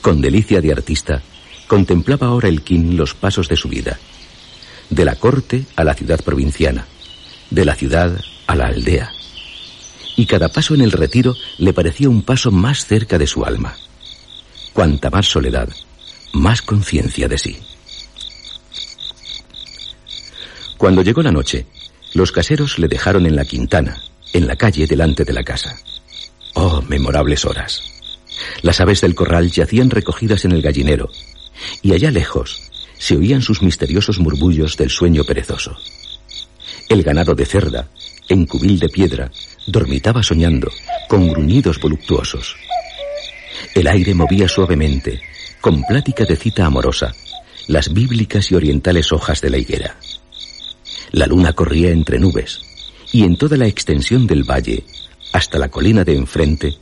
Con 0.01 0.21
delicia 0.21 0.61
de 0.61 0.71
artista, 0.71 1.21
contemplaba 1.67 2.27
ahora 2.27 2.47
el 2.47 2.61
King 2.61 2.95
los 2.95 3.13
pasos 3.13 3.49
de 3.49 3.57
su 3.57 3.69
vida, 3.69 3.99
de 4.89 5.03
la 5.03 5.15
corte 5.15 5.65
a 5.75 5.83
la 5.83 5.95
ciudad 5.95 6.23
provinciana, 6.23 6.85
de 7.49 7.65
la 7.65 7.75
ciudad 7.75 8.21
a 8.45 8.55
la 8.55 8.67
aldea, 8.67 9.11
y 10.17 10.25
cada 10.25 10.49
paso 10.49 10.73
en 10.73 10.81
el 10.81 10.91
retiro 10.91 11.35
le 11.59 11.71
parecía 11.71 12.09
un 12.09 12.23
paso 12.23 12.51
más 12.51 12.85
cerca 12.85 13.17
de 13.17 13.27
su 13.27 13.45
alma. 13.45 13.77
Cuanta 14.73 15.09
más 15.09 15.27
soledad, 15.27 15.69
más 16.33 16.61
conciencia 16.61 17.27
de 17.27 17.37
sí. 17.37 17.57
Cuando 20.77 21.03
llegó 21.03 21.21
la 21.21 21.31
noche, 21.31 21.67
los 22.13 22.31
caseros 22.31 22.79
le 22.79 22.87
dejaron 22.87 23.27
en 23.27 23.35
la 23.35 23.45
quintana, 23.45 24.01
en 24.33 24.47
la 24.47 24.55
calle 24.55 24.87
delante 24.87 25.23
de 25.23 25.33
la 25.33 25.43
casa. 25.43 25.77
Oh, 26.55 26.81
memorables 26.81 27.45
horas. 27.45 27.83
Las 28.63 28.81
aves 28.81 29.01
del 29.01 29.15
corral 29.15 29.51
yacían 29.51 29.91
recogidas 29.91 30.45
en 30.45 30.51
el 30.51 30.63
gallinero, 30.63 31.09
y 31.83 31.93
allá 31.93 32.09
lejos 32.09 32.61
se 32.97 33.15
oían 33.15 33.43
sus 33.43 33.61
misteriosos 33.61 34.19
murmullos 34.19 34.77
del 34.77 34.89
sueño 34.89 35.23
perezoso. 35.23 35.77
El 36.89 37.03
ganado 37.03 37.35
de 37.35 37.45
cerda, 37.45 37.87
en 38.29 38.45
cubil 38.45 38.79
de 38.79 38.89
piedra, 38.89 39.31
dormitaba 39.67 40.23
soñando, 40.23 40.69
con 41.07 41.27
gruñidos 41.27 41.79
voluptuosos. 41.79 42.55
El 43.73 43.87
aire 43.87 44.13
movía 44.13 44.47
suavemente, 44.47 45.21
con 45.61 45.83
plática 45.83 46.25
de 46.25 46.35
cita 46.35 46.65
amorosa, 46.65 47.13
las 47.67 47.93
bíblicas 47.93 48.51
y 48.51 48.55
orientales 48.55 49.11
hojas 49.11 49.41
de 49.41 49.49
la 49.49 49.57
higuera. 49.57 49.97
La 51.11 51.27
luna 51.27 51.53
corría 51.53 51.91
entre 51.91 52.19
nubes, 52.19 52.61
y 53.11 53.23
en 53.23 53.37
toda 53.37 53.57
la 53.57 53.67
extensión 53.67 54.27
del 54.27 54.43
valle, 54.43 54.83
hasta 55.33 55.59
la 55.59 55.69
colina 55.69 56.03
de 56.03 56.15
enfrente, 56.15 56.77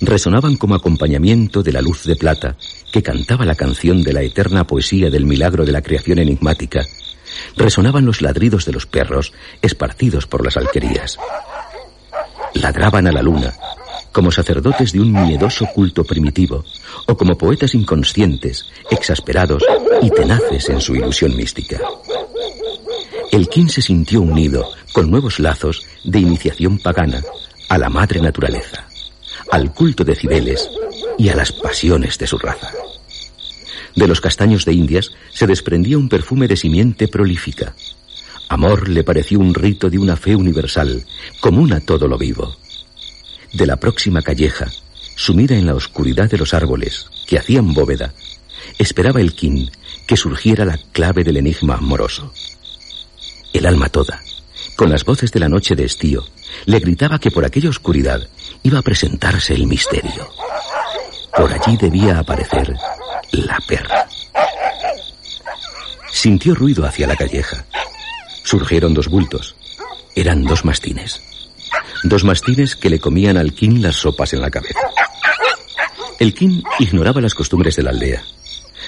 resonaban 0.00 0.56
como 0.56 0.74
acompañamiento 0.74 1.62
de 1.62 1.72
la 1.72 1.80
luz 1.80 2.04
de 2.04 2.16
plata 2.16 2.56
que 2.92 3.02
cantaba 3.02 3.44
la 3.44 3.54
canción 3.54 4.02
de 4.02 4.12
la 4.12 4.22
eterna 4.22 4.66
poesía 4.66 5.10
del 5.10 5.24
milagro 5.24 5.64
de 5.64 5.72
la 5.72 5.82
creación 5.82 6.18
enigmática, 6.18 6.84
resonaban 7.56 8.04
los 8.04 8.22
ladridos 8.22 8.64
de 8.64 8.72
los 8.72 8.86
perros 8.86 9.32
esparcidos 9.62 10.26
por 10.26 10.44
las 10.44 10.56
alquerías. 10.56 11.18
Ladraban 12.54 13.06
a 13.06 13.12
la 13.12 13.22
luna, 13.22 13.54
como 14.12 14.32
sacerdotes 14.32 14.92
de 14.92 15.00
un 15.00 15.12
miedoso 15.12 15.66
culto 15.74 16.02
primitivo, 16.04 16.64
o 17.06 17.16
como 17.16 17.36
poetas 17.36 17.74
inconscientes, 17.74 18.64
exasperados 18.90 19.62
y 20.02 20.10
tenaces 20.10 20.68
en 20.70 20.80
su 20.80 20.94
ilusión 20.94 21.36
mística. 21.36 21.78
El 23.30 23.48
King 23.48 23.68
se 23.68 23.82
sintió 23.82 24.22
unido 24.22 24.66
con 24.92 25.10
nuevos 25.10 25.38
lazos 25.38 25.84
de 26.04 26.20
iniciación 26.20 26.78
pagana 26.78 27.22
a 27.68 27.76
la 27.76 27.90
madre 27.90 28.20
naturaleza, 28.20 28.86
al 29.50 29.74
culto 29.74 30.04
de 30.04 30.14
Cibeles 30.14 30.70
y 31.18 31.28
a 31.28 31.36
las 31.36 31.52
pasiones 31.52 32.16
de 32.16 32.26
su 32.26 32.38
raza. 32.38 32.72
De 33.96 34.06
los 34.06 34.20
castaños 34.20 34.66
de 34.66 34.74
Indias 34.74 35.10
se 35.32 35.46
desprendía 35.46 35.96
un 35.96 36.10
perfume 36.10 36.46
de 36.46 36.56
simiente 36.56 37.08
prolífica. 37.08 37.74
Amor 38.48 38.88
le 38.88 39.02
pareció 39.02 39.40
un 39.40 39.54
rito 39.54 39.88
de 39.88 39.98
una 39.98 40.16
fe 40.16 40.36
universal, 40.36 41.04
común 41.40 41.72
a 41.72 41.80
todo 41.80 42.06
lo 42.06 42.18
vivo. 42.18 42.56
De 43.54 43.66
la 43.66 43.76
próxima 43.76 44.20
calleja, 44.20 44.70
sumida 45.16 45.56
en 45.56 45.66
la 45.66 45.74
oscuridad 45.74 46.30
de 46.30 46.36
los 46.36 46.52
árboles 46.52 47.06
que 47.26 47.38
hacían 47.38 47.72
bóveda, 47.72 48.12
esperaba 48.78 49.22
el 49.22 49.34
King 49.34 49.68
que 50.06 50.18
surgiera 50.18 50.66
la 50.66 50.78
clave 50.92 51.24
del 51.24 51.38
enigma 51.38 51.76
amoroso. 51.76 52.32
El 53.54 53.64
alma 53.64 53.88
toda, 53.88 54.20
con 54.76 54.90
las 54.90 55.04
voces 55.04 55.32
de 55.32 55.40
la 55.40 55.48
noche 55.48 55.74
de 55.74 55.84
estío, 55.84 56.22
le 56.66 56.80
gritaba 56.80 57.18
que 57.18 57.30
por 57.30 57.46
aquella 57.46 57.70
oscuridad 57.70 58.28
iba 58.62 58.78
a 58.78 58.82
presentarse 58.82 59.54
el 59.54 59.66
misterio. 59.66 60.28
Por 61.36 61.52
allí 61.52 61.76
debía 61.76 62.18
aparecer 62.18 62.74
la 63.32 63.58
perra. 63.68 64.06
Sintió 66.10 66.54
ruido 66.54 66.86
hacia 66.86 67.06
la 67.06 67.14
calleja. 67.14 67.64
Surgieron 68.42 68.94
dos 68.94 69.08
bultos. 69.08 69.54
Eran 70.14 70.44
dos 70.44 70.64
mastines. 70.64 71.20
Dos 72.04 72.24
mastines 72.24 72.74
que 72.74 72.88
le 72.88 72.98
comían 72.98 73.36
al 73.36 73.52
King 73.52 73.80
las 73.82 73.96
sopas 73.96 74.32
en 74.32 74.40
la 74.40 74.50
cabeza. 74.50 74.80
El 76.18 76.32
King 76.32 76.62
ignoraba 76.78 77.20
las 77.20 77.34
costumbres 77.34 77.76
de 77.76 77.82
la 77.82 77.90
aldea. 77.90 78.22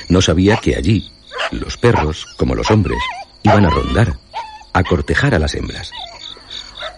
No 0.08 0.22
sabía 0.22 0.56
que 0.56 0.74
allí 0.74 1.12
los 1.50 1.76
perros, 1.76 2.24
como 2.38 2.54
los 2.54 2.70
hombres, 2.70 2.98
iban 3.42 3.66
a 3.66 3.70
rondar 3.70 4.18
a 4.72 4.82
cortejar 4.84 5.34
a 5.34 5.38
las 5.38 5.54
hembras. 5.54 5.90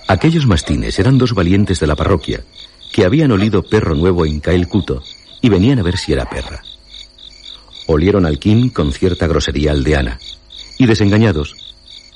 Aquellos 0.07 0.47
mastines 0.47 0.99
eran 1.01 1.19
dos 1.19 1.35
valientes 1.35 1.81
de 1.81 1.87
la 1.89 1.97
parroquia 1.97 2.45
que 2.93 3.05
habían 3.05 3.33
olido 3.33 3.63
perro 3.63 3.95
nuevo 3.95 4.27
en 4.27 4.41
Caelcuto 4.41 5.03
y 5.43 5.49
venían 5.49 5.79
a 5.79 5.83
ver 5.83 5.97
si 5.97 6.13
era 6.13 6.29
perra. 6.29 6.63
Olieron 7.87 8.27
al 8.27 8.39
Kim 8.39 8.71
con 8.71 8.93
cierta 8.93 9.27
grosería 9.27 9.73
aldeana 9.73 10.19
y 10.79 10.87
desengañados, 10.87 11.57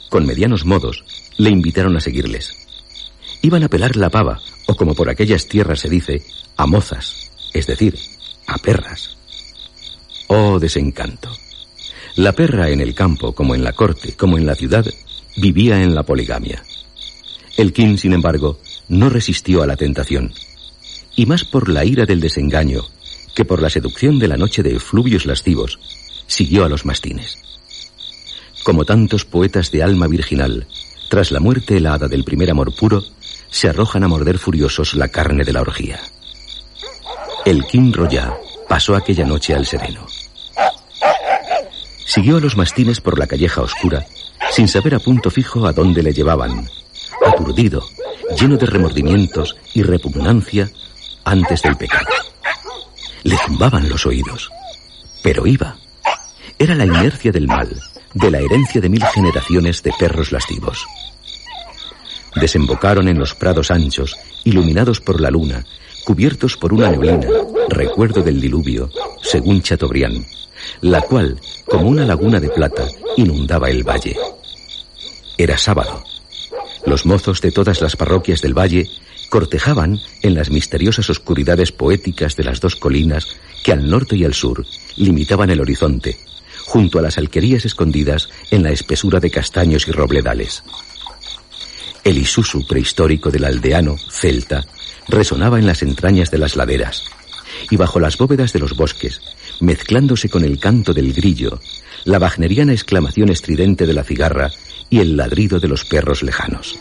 con 0.09 0.27
medianos 0.27 0.65
modos, 0.65 1.05
le 1.37 1.51
invitaron 1.51 1.97
a 1.97 2.01
seguirles. 2.01 2.55
Iban 3.43 3.65
a 3.65 3.69
pelar 3.69 3.97
la 3.97 4.11
pava, 4.11 4.41
o 4.67 4.77
como 4.77 4.95
por 4.95 5.11
aquellas 5.11 5.49
tierras 5.49 5.81
se 5.81 5.91
dice, 5.91 6.23
a 6.57 6.67
mozas, 6.67 7.31
es 7.53 7.67
decir, 7.67 7.99
a 8.47 8.59
perras. 8.59 9.17
Oh 10.29 10.59
desencanto. 10.59 11.31
La 12.17 12.33
perra 12.33 12.71
en 12.71 12.81
el 12.81 12.95
campo, 12.95 13.35
como 13.35 13.55
en 13.55 13.65
la 13.65 13.73
corte, 13.73 14.15
como 14.15 14.39
en 14.39 14.47
la 14.47 14.55
ciudad, 14.55 14.87
vivía 15.37 15.83
en 15.83 15.95
la 15.95 16.05
poligamia. 16.05 16.65
El 17.57 17.73
King, 17.73 17.97
sin 17.97 18.13
embargo, 18.13 18.61
no 18.89 19.09
resistió 19.09 19.63
a 19.63 19.67
la 19.67 19.77
tentación, 19.77 20.33
y 21.17 21.27
más 21.27 21.45
por 21.45 21.69
la 21.69 21.85
ira 21.85 22.07
del 22.07 22.21
desengaño 22.21 22.83
que 23.35 23.45
por 23.45 23.61
la 23.61 23.71
seducción 23.71 24.19
de 24.19 24.29
la 24.29 24.37
noche 24.37 24.63
de 24.63 24.77
efluvios 24.77 25.27
lascivos, 25.27 25.79
siguió 26.27 26.65
a 26.65 26.69
los 26.69 26.85
mastines. 26.85 27.39
Como 28.65 28.85
tantos 28.85 29.25
poetas 29.25 29.71
de 29.71 29.83
alma 29.83 30.07
virginal, 30.07 30.67
tras 31.11 31.31
la 31.31 31.41
muerte 31.41 31.77
helada 31.77 32.09
del 32.09 32.25
primer 32.25 32.51
amor 32.51 32.75
puro, 32.75 33.03
se 33.51 33.69
arrojan 33.69 34.05
a 34.05 34.09
morder 34.09 34.39
furiosos 34.39 34.95
la 34.95 35.09
carne 35.09 35.45
de 35.45 35.53
la 35.53 35.61
orgía. 35.61 36.01
El 37.45 37.65
King 37.65 37.93
Roya 37.93 38.35
pasó 38.69 38.97
aquella 38.97 39.25
noche 39.25 39.55
al 39.55 39.67
sereno. 39.67 40.07
Siguió 42.07 42.39
a 42.39 42.41
los 42.41 42.57
mastines 42.57 43.01
por 43.01 43.19
la 43.19 43.27
calleja 43.27 43.61
oscura 43.61 44.07
sin 44.55 44.69
saber 44.69 44.95
a 44.95 45.01
punto 45.01 45.31
fijo 45.31 45.67
a 45.67 45.73
dónde 45.73 46.01
le 46.01 46.13
llevaban, 46.13 46.69
aturdido, 47.27 47.85
lleno 48.39 48.57
de 48.57 48.67
remordimientos 48.67 49.57
y 49.75 49.83
repugnancia 49.83 50.71
antes 51.25 51.61
del 51.63 51.77
pecado. 51.77 52.14
Le 53.25 53.37
zumbaban 53.39 53.89
los 53.89 54.05
oídos, 54.07 54.51
pero 55.23 55.47
iba. 55.47 55.77
Era 56.59 56.75
la 56.75 56.85
inercia 56.85 57.33
del 57.33 57.49
mal, 57.49 57.69
de 58.13 58.31
la 58.31 58.39
herencia 58.39 58.81
de 58.81 58.89
mil 58.91 59.05
generaciones 59.07 59.83
de 59.83 59.93
perros 59.99 60.31
lascivos. 60.31 60.87
Desembocaron 62.37 63.09
en 63.09 63.19
los 63.19 63.35
prados 63.35 63.71
anchos, 63.71 64.17
iluminados 64.45 65.01
por 65.01 65.21
la 65.21 65.31
luna, 65.31 65.65
cubiertos 66.05 66.59
por 66.59 66.75
una 66.75 66.91
neblina, 66.91 67.27
recuerdo 67.71 68.23
del 68.23 68.41
diluvio, 68.41 68.91
según 69.23 69.63
Chateaubriand, 69.63 70.27
la 70.83 71.01
cual, 71.01 71.41
como 71.65 71.89
una 71.89 72.05
laguna 72.05 72.39
de 72.41 72.51
plata, 72.51 72.87
inundaba 73.17 73.71
el 73.71 73.89
valle. 73.89 74.17
Era 75.39 75.57
sábado. 75.57 76.05
Los 76.85 77.07
mozos 77.07 77.41
de 77.41 77.53
todas 77.53 77.81
las 77.81 77.97
parroquias 77.97 78.43
del 78.43 78.53
valle 78.53 78.87
cortejaban 79.29 80.01
en 80.23 80.35
las 80.35 80.51
misteriosas 80.51 81.11
oscuridades 81.11 81.73
poéticas 81.73 82.37
de 82.37 82.45
las 82.45 82.61
dos 82.61 82.77
colinas 82.77 83.37
que 83.63 83.73
al 83.73 83.89
norte 83.89 84.17
y 84.17 84.25
al 84.25 84.35
sur 84.35 84.65
limitaban 84.97 85.51
el 85.51 85.61
horizonte, 85.61 86.19
junto 86.65 86.99
a 86.99 87.03
las 87.03 87.19
alquerías 87.19 87.65
escondidas 87.65 88.29
en 88.51 88.63
la 88.63 88.71
espesura 88.71 89.21
de 89.21 89.31
castaños 89.31 89.89
y 89.89 89.93
robledales. 89.93 90.63
El 92.05 92.19
isusu 92.19 92.67
prehistórico 92.67 93.31
del 93.31 93.45
aldeano 93.45 93.97
celta 94.11 94.65
resonaba 95.09 95.59
en 95.59 95.67
las 95.67 95.83
entrañas 95.83 96.31
de 96.31 96.39
las 96.39 96.57
laderas, 96.57 97.05
y 97.71 97.77
bajo 97.77 98.01
las 98.01 98.19
bóvedas 98.19 98.53
de 98.53 98.59
los 98.59 98.77
bosques, 98.77 99.21
mezclándose 99.61 100.29
con 100.29 100.45
el 100.45 100.59
canto 100.59 100.93
del 100.93 101.13
grillo, 101.13 101.61
la 102.05 102.19
wagneriana 102.19 102.73
exclamación 102.73 103.31
estridente 103.31 103.87
de 103.87 103.95
la 103.95 104.05
cigarra 104.05 104.51
y 104.91 105.01
el 105.01 105.17
ladrido 105.17 105.61
de 105.61 105.69
los 105.69 105.85
perros 105.85 106.23
lejanos. 106.23 106.79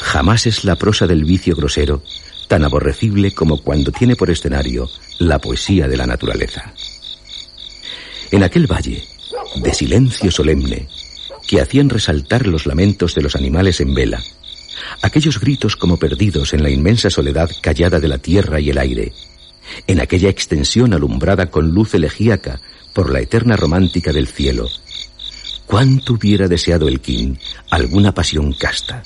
Jamás 0.00 0.46
es 0.46 0.64
la 0.64 0.76
prosa 0.76 1.06
del 1.06 1.24
vicio 1.24 1.54
grosero 1.56 2.02
tan 2.48 2.64
aborrecible 2.64 3.32
como 3.32 3.62
cuando 3.62 3.90
tiene 3.90 4.16
por 4.16 4.30
escenario 4.30 4.88
la 5.18 5.38
poesía 5.38 5.88
de 5.88 5.96
la 5.96 6.06
naturaleza. 6.06 6.72
En 8.30 8.42
aquel 8.42 8.70
valle, 8.70 9.02
de 9.56 9.74
silencio 9.74 10.30
solemne, 10.30 10.88
que 11.46 11.60
hacían 11.60 11.88
resaltar 11.88 12.46
los 12.46 12.66
lamentos 12.66 13.14
de 13.14 13.22
los 13.22 13.36
animales 13.36 13.80
en 13.80 13.94
vela, 13.94 14.22
aquellos 15.02 15.40
gritos 15.40 15.76
como 15.76 15.98
perdidos 15.98 16.52
en 16.52 16.62
la 16.62 16.70
inmensa 16.70 17.10
soledad 17.10 17.50
callada 17.60 18.00
de 18.00 18.08
la 18.08 18.18
tierra 18.18 18.60
y 18.60 18.70
el 18.70 18.78
aire, 18.78 19.12
en 19.86 20.00
aquella 20.00 20.28
extensión 20.28 20.92
alumbrada 20.92 21.50
con 21.50 21.70
luz 21.70 21.94
elegíaca 21.94 22.60
por 22.92 23.12
la 23.12 23.20
eterna 23.20 23.56
romántica 23.56 24.12
del 24.12 24.28
cielo, 24.28 24.68
cuánto 25.66 26.14
hubiera 26.14 26.48
deseado 26.48 26.88
el 26.88 27.00
King 27.00 27.36
alguna 27.70 28.12
pasión 28.12 28.52
casta, 28.52 29.02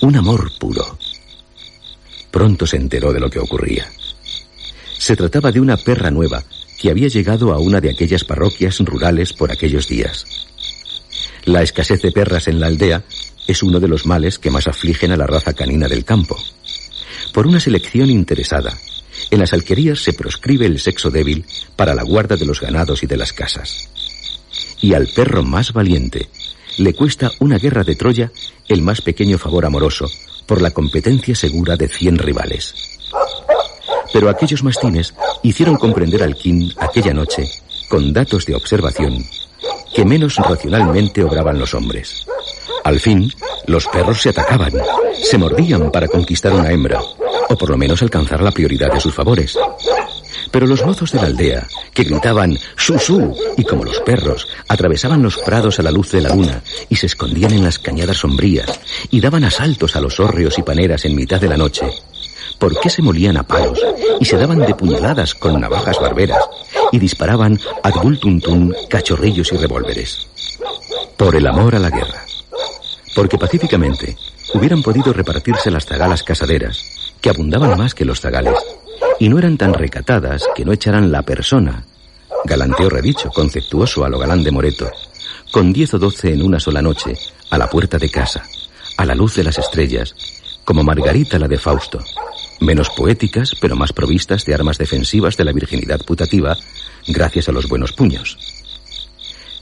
un 0.00 0.16
amor 0.16 0.52
puro. 0.58 0.98
Pronto 2.30 2.66
se 2.66 2.76
enteró 2.76 3.12
de 3.12 3.20
lo 3.20 3.30
que 3.30 3.38
ocurría. 3.38 3.90
Se 4.98 5.16
trataba 5.16 5.52
de 5.52 5.60
una 5.60 5.76
perra 5.76 6.10
nueva 6.10 6.44
que 6.78 6.90
había 6.90 7.08
llegado 7.08 7.52
a 7.52 7.58
una 7.58 7.80
de 7.80 7.90
aquellas 7.90 8.24
parroquias 8.24 8.78
rurales 8.80 9.32
por 9.32 9.50
aquellos 9.50 9.88
días. 9.88 10.26
La 11.44 11.62
escasez 11.62 12.02
de 12.02 12.12
perras 12.12 12.48
en 12.48 12.60
la 12.60 12.66
aldea 12.66 13.04
es 13.46 13.62
uno 13.62 13.80
de 13.80 13.88
los 13.88 14.04
males 14.04 14.38
que 14.38 14.50
más 14.50 14.66
afligen 14.66 15.12
a 15.12 15.16
la 15.16 15.26
raza 15.26 15.52
canina 15.52 15.88
del 15.88 16.04
campo. 16.04 16.36
Por 17.32 17.46
una 17.46 17.60
selección 17.60 18.10
interesada, 18.10 18.76
en 19.30 19.38
las 19.38 19.52
alquerías 19.52 20.00
se 20.00 20.12
proscribe 20.12 20.66
el 20.66 20.80
sexo 20.80 21.10
débil 21.10 21.44
para 21.76 21.94
la 21.94 22.02
guarda 22.02 22.36
de 22.36 22.46
los 22.46 22.60
ganados 22.60 23.02
y 23.02 23.06
de 23.06 23.16
las 23.16 23.32
casas. 23.32 23.88
Y 24.80 24.94
al 24.94 25.06
perro 25.06 25.42
más 25.42 25.72
valiente 25.72 26.28
le 26.78 26.94
cuesta 26.94 27.30
una 27.40 27.58
guerra 27.58 27.84
de 27.84 27.96
Troya 27.96 28.30
el 28.68 28.82
más 28.82 29.00
pequeño 29.00 29.38
favor 29.38 29.64
amoroso 29.64 30.06
por 30.46 30.62
la 30.62 30.70
competencia 30.70 31.34
segura 31.34 31.76
de 31.76 31.88
cien 31.88 32.18
rivales. 32.18 32.74
Pero 34.12 34.28
aquellos 34.28 34.62
mastines 34.62 35.14
hicieron 35.42 35.76
comprender 35.76 36.22
al 36.22 36.36
King 36.36 36.70
aquella 36.78 37.12
noche, 37.12 37.48
con 37.88 38.12
datos 38.12 38.46
de 38.46 38.54
observación, 38.54 39.24
que 39.94 40.04
menos 40.04 40.36
racionalmente 40.36 41.24
obraban 41.24 41.58
los 41.58 41.74
hombres. 41.74 42.26
Al 42.84 43.00
fin, 43.00 43.30
los 43.66 43.86
perros 43.88 44.22
se 44.22 44.30
atacaban, 44.30 44.72
se 45.20 45.38
mordían 45.38 45.90
para 45.90 46.08
conquistar 46.08 46.52
una 46.52 46.70
hembra, 46.70 47.00
o 47.48 47.56
por 47.56 47.70
lo 47.70 47.76
menos 47.76 48.02
alcanzar 48.02 48.42
la 48.42 48.52
prioridad 48.52 48.92
de 48.92 49.00
sus 49.00 49.14
favores. 49.14 49.58
Pero 50.56 50.68
los 50.68 50.86
mozos 50.86 51.12
de 51.12 51.18
la 51.18 51.26
aldea, 51.26 51.68
que 51.92 52.04
gritaban 52.04 52.56
¡Susú! 52.78 53.36
y 53.58 53.64
como 53.64 53.84
los 53.84 54.00
perros, 54.00 54.48
atravesaban 54.68 55.22
los 55.22 55.36
prados 55.36 55.78
a 55.78 55.82
la 55.82 55.90
luz 55.90 56.12
de 56.12 56.22
la 56.22 56.34
luna 56.34 56.62
y 56.88 56.96
se 56.96 57.04
escondían 57.04 57.52
en 57.52 57.62
las 57.62 57.78
cañadas 57.78 58.16
sombrías 58.16 58.80
y 59.10 59.20
daban 59.20 59.44
asaltos 59.44 59.96
a 59.96 60.00
los 60.00 60.18
hórreos 60.18 60.56
y 60.56 60.62
paneras 60.62 61.04
en 61.04 61.14
mitad 61.14 61.38
de 61.38 61.48
la 61.48 61.58
noche, 61.58 61.84
¿por 62.58 62.80
qué 62.80 62.88
se 62.88 63.02
molían 63.02 63.36
a 63.36 63.42
palos 63.42 63.78
y 64.18 64.24
se 64.24 64.38
daban 64.38 64.60
de 64.60 64.74
puñaladas 64.74 65.34
con 65.34 65.60
navajas 65.60 66.00
barberas 66.00 66.42
y 66.90 66.98
disparaban 66.98 67.60
a 67.82 67.92
tuntún 67.92 68.74
cachorrillos 68.88 69.52
y 69.52 69.58
revólveres? 69.58 70.26
Por 71.18 71.36
el 71.36 71.46
amor 71.48 71.74
a 71.74 71.80
la 71.80 71.90
guerra. 71.90 72.24
Porque 73.14 73.36
pacíficamente 73.36 74.16
hubieran 74.54 74.82
podido 74.82 75.12
repartirse 75.12 75.70
las 75.70 75.84
zagalas 75.84 76.22
casaderas, 76.22 77.12
que 77.20 77.28
abundaban 77.28 77.76
más 77.76 77.94
que 77.94 78.06
los 78.06 78.22
zagales, 78.22 78.54
y 79.18 79.28
no 79.28 79.38
eran 79.38 79.56
tan 79.56 79.74
recatadas 79.74 80.44
que 80.54 80.64
no 80.64 80.72
echaran 80.72 81.10
la 81.10 81.22
persona, 81.22 81.84
galanteo 82.44 82.90
redicho, 82.90 83.30
conceptuoso 83.30 84.04
a 84.04 84.08
lo 84.08 84.18
galán 84.18 84.44
de 84.44 84.50
Moreto, 84.50 84.90
con 85.50 85.72
diez 85.72 85.94
o 85.94 85.98
doce 85.98 86.32
en 86.32 86.42
una 86.42 86.60
sola 86.60 86.82
noche, 86.82 87.14
a 87.50 87.58
la 87.58 87.68
puerta 87.68 87.98
de 87.98 88.10
casa, 88.10 88.44
a 88.96 89.04
la 89.04 89.14
luz 89.14 89.34
de 89.36 89.44
las 89.44 89.58
estrellas, 89.58 90.14
como 90.64 90.82
Margarita 90.82 91.38
la 91.38 91.48
de 91.48 91.58
Fausto, 91.58 92.00
menos 92.60 92.90
poéticas, 92.90 93.52
pero 93.60 93.76
más 93.76 93.92
provistas 93.92 94.44
de 94.44 94.54
armas 94.54 94.78
defensivas 94.78 95.36
de 95.36 95.44
la 95.44 95.52
virginidad 95.52 96.00
putativa, 96.04 96.56
gracias 97.06 97.48
a 97.48 97.52
los 97.52 97.68
buenos 97.68 97.92
puños. 97.92 98.38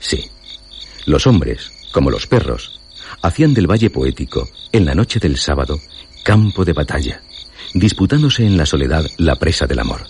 Sí, 0.01 0.31
los 1.07 1.27
hombres, 1.27 1.71
como 1.93 2.11
los 2.11 2.27
perros, 2.27 2.81
hacían 3.23 3.55
del 3.55 3.71
valle 3.71 3.91
poético, 3.91 4.49
en 4.73 4.85
la 4.85 4.95
noche 4.95 5.21
del 5.21 5.37
sábado, 5.37 5.79
campo 6.23 6.65
de 6.65 6.73
batalla, 6.73 7.21
disputándose 7.75 8.47
en 8.47 8.57
la 8.57 8.67
soledad 8.67 9.05
la 9.19 9.37
presa 9.37 9.67
del 9.67 9.81
amor. 9.81 10.07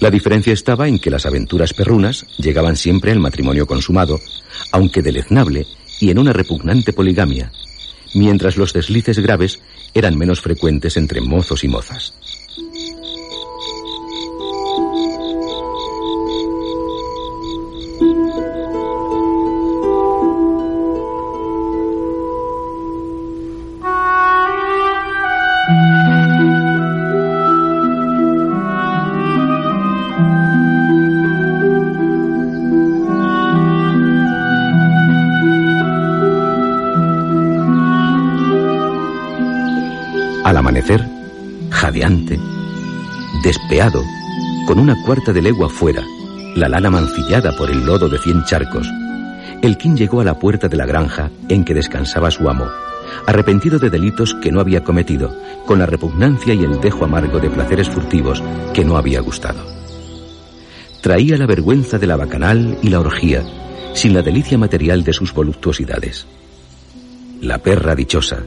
La 0.00 0.10
diferencia 0.10 0.52
estaba 0.52 0.86
en 0.86 0.98
que 0.98 1.10
las 1.10 1.26
aventuras 1.26 1.72
perrunas 1.72 2.26
llegaban 2.36 2.76
siempre 2.76 3.10
al 3.10 3.20
matrimonio 3.20 3.66
consumado, 3.66 4.20
aunque 4.70 5.02
deleznable 5.02 5.66
y 6.00 6.10
en 6.10 6.18
una 6.18 6.32
repugnante 6.32 6.92
poligamia, 6.92 7.50
mientras 8.14 8.56
los 8.56 8.72
deslices 8.72 9.18
graves 9.18 9.60
eran 9.94 10.18
menos 10.18 10.40
frecuentes 10.40 10.96
entre 10.96 11.20
mozos 11.20 11.64
y 11.64 11.68
mozas. 11.68 12.14
Amanecer, 40.64 41.06
jadeante, 41.68 42.40
despeado, 43.42 44.02
con 44.66 44.78
una 44.78 44.96
cuarta 45.04 45.30
de 45.30 45.42
legua 45.42 45.68
fuera, 45.68 46.02
la 46.56 46.70
lana 46.70 46.88
mancillada 46.88 47.54
por 47.54 47.70
el 47.70 47.84
lodo 47.84 48.08
de 48.08 48.18
cien 48.18 48.42
charcos, 48.46 48.88
el 49.60 49.76
King 49.76 49.94
llegó 49.94 50.22
a 50.22 50.24
la 50.24 50.38
puerta 50.38 50.66
de 50.66 50.78
la 50.78 50.86
granja 50.86 51.30
en 51.50 51.66
que 51.66 51.74
descansaba 51.74 52.30
su 52.30 52.48
amo, 52.48 52.64
arrepentido 53.26 53.78
de 53.78 53.90
delitos 53.90 54.34
que 54.42 54.50
no 54.50 54.58
había 54.58 54.82
cometido, 54.82 55.36
con 55.66 55.78
la 55.78 55.84
repugnancia 55.84 56.54
y 56.54 56.64
el 56.64 56.80
dejo 56.80 57.04
amargo 57.04 57.40
de 57.40 57.50
placeres 57.50 57.90
furtivos 57.90 58.42
que 58.72 58.86
no 58.86 58.96
había 58.96 59.20
gustado. 59.20 59.60
Traía 61.02 61.36
la 61.36 61.44
vergüenza 61.44 61.98
de 61.98 62.06
la 62.06 62.16
bacanal 62.16 62.78
y 62.80 62.88
la 62.88 63.00
orgía, 63.00 63.44
sin 63.92 64.14
la 64.14 64.22
delicia 64.22 64.56
material 64.56 65.04
de 65.04 65.12
sus 65.12 65.34
voluptuosidades. 65.34 66.26
La 67.42 67.58
perra 67.58 67.94
dichosa, 67.94 68.44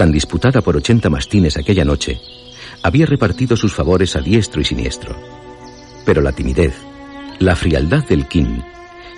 tan 0.00 0.12
disputada 0.12 0.62
por 0.62 0.78
ochenta 0.78 1.10
mastines 1.10 1.58
aquella 1.58 1.84
noche, 1.84 2.22
había 2.82 3.04
repartido 3.04 3.54
sus 3.54 3.74
favores 3.74 4.16
a 4.16 4.22
diestro 4.22 4.62
y 4.62 4.64
siniestro. 4.64 5.14
Pero 6.06 6.22
la 6.22 6.32
timidez, 6.32 6.72
la 7.38 7.54
frialdad 7.54 8.02
del 8.08 8.26
King, 8.26 8.62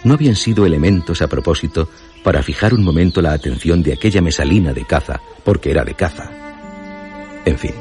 no 0.02 0.14
habían 0.14 0.34
sido 0.34 0.66
elementos 0.66 1.22
a 1.22 1.28
propósito 1.28 1.88
para 2.24 2.42
fijar 2.42 2.74
un 2.74 2.82
momento 2.82 3.22
la 3.22 3.32
atención 3.32 3.80
de 3.84 3.92
aquella 3.92 4.20
mesalina 4.22 4.72
de 4.72 4.84
caza, 4.84 5.20
porque 5.44 5.70
era 5.70 5.84
de 5.84 5.94
caza. 5.94 6.28
En 7.44 7.56
fin, 7.56 7.74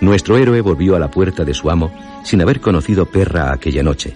nuestro 0.00 0.38
héroe 0.38 0.62
volvió 0.62 0.96
a 0.96 0.98
la 0.98 1.10
puerta 1.10 1.44
de 1.44 1.52
su 1.52 1.68
amo 1.68 1.92
sin 2.24 2.40
haber 2.40 2.62
conocido 2.62 3.04
perra 3.04 3.52
aquella 3.52 3.82
noche, 3.82 4.14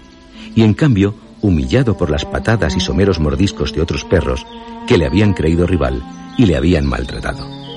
y 0.55 0.63
en 0.63 0.73
cambio 0.73 1.13
humillado 1.41 1.95
por 1.95 2.09
las 2.09 2.25
patadas 2.25 2.75
y 2.75 2.79
someros 2.79 3.19
mordiscos 3.19 3.71
de 3.71 3.83
otros 3.83 4.03
perros 4.03 4.47
que 4.87 4.97
le 4.97 5.05
habían 5.05 5.33
creído 5.33 5.67
rival 5.67 6.01
y 6.39 6.47
le 6.47 6.55
habían 6.55 6.87
maltratado. 6.87 7.68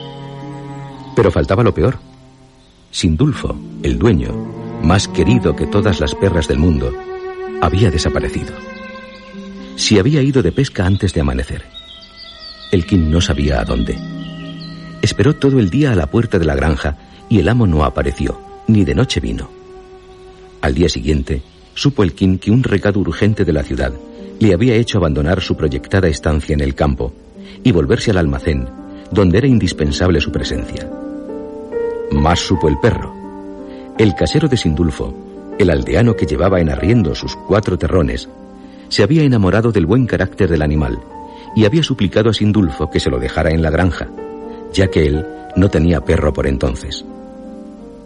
Pero 1.15 1.31
faltaba 1.31 1.63
lo 1.63 1.75
peor. 1.75 1.99
Sindulfo, 2.91 3.57
el 3.83 3.99
dueño, 3.99 4.33
más 4.83 5.09
querido 5.09 5.55
que 5.57 5.67
todas 5.67 6.01
las 6.01 6.15
perras 6.15 6.49
del 6.49 6.59
mundo, 6.59 6.93
había 7.61 7.91
desaparecido. 7.91 8.53
Si 9.77 9.99
había 9.99 10.23
ido 10.23 10.43
de 10.43 10.53
pesca 10.53 10.85
antes 10.85 11.15
de 11.15 11.21
amanecer. 11.21 11.65
El 12.71 12.87
King 12.87 13.11
no 13.11 13.21
sabía 13.21 13.61
a 13.61 13.65
dónde. 13.65 13.97
Esperó 15.01 15.37
todo 15.37 15.59
el 15.59 15.71
día 15.71 15.93
a 15.93 15.97
la 15.97 16.07
puerta 16.07 16.39
de 16.39 16.45
la 16.45 16.55
granja 16.55 16.97
y 17.29 17.39
el 17.39 17.49
amo 17.49 17.67
no 17.67 17.85
apareció, 17.85 18.41
ni 18.67 18.85
de 18.85 18.95
noche 18.95 19.21
vino. 19.21 19.51
Al 20.61 20.75
día 20.75 20.89
siguiente, 20.89 21.43
supo 21.75 22.03
el 22.03 22.15
King 22.15 22.39
que 22.39 22.51
un 22.51 22.63
recado 22.63 23.01
urgente 23.01 23.45
de 23.45 23.53
la 23.53 23.63
ciudad 23.63 23.93
le 24.39 24.53
había 24.53 24.75
hecho 24.75 24.99
abandonar 24.99 25.41
su 25.41 25.57
proyectada 25.57 26.09
estancia 26.09 26.55
en 26.55 26.61
el 26.61 26.75
campo 26.75 27.15
y 27.63 27.73
volverse 27.73 28.11
al 28.11 28.19
almacén, 28.19 28.69
donde 29.11 29.39
era 29.39 29.47
indispensable 29.47 30.21
su 30.21 30.33
presencia. 30.33 30.89
Más 32.13 32.41
supo 32.41 32.69
el 32.69 32.79
perro. 32.79 33.15
El 33.99 34.15
casero 34.15 34.47
de 34.47 34.57
Sindulfo, 34.57 35.15
el 35.59 35.71
aldeano 35.71 36.15
que 36.15 36.27
llevaba 36.27 36.61
en 36.61 36.69
arriendo 36.69 37.15
sus 37.15 37.35
cuatro 37.35 37.79
terrones, 37.79 38.29
se 38.89 39.03
había 39.03 39.23
enamorado 39.23 39.73
del 39.73 39.87
buen 39.87 40.07
carácter 40.07 40.51
del 40.51 40.61
animal 40.61 41.01
y 41.57 41.65
había 41.65 41.83
suplicado 41.83 42.29
a 42.29 42.35
Sindulfo 42.35 42.91
que 42.91 43.01
se 43.01 43.09
lo 43.09 43.19
dejara 43.19 43.51
en 43.51 43.63
la 43.63 43.71
granja, 43.71 44.09
ya 44.75 44.89
que 44.89 45.07
él 45.07 45.27
no 45.57 45.71
tenía 45.71 46.03
perro 46.03 46.35
por 46.35 46.47
entonces. 46.47 47.05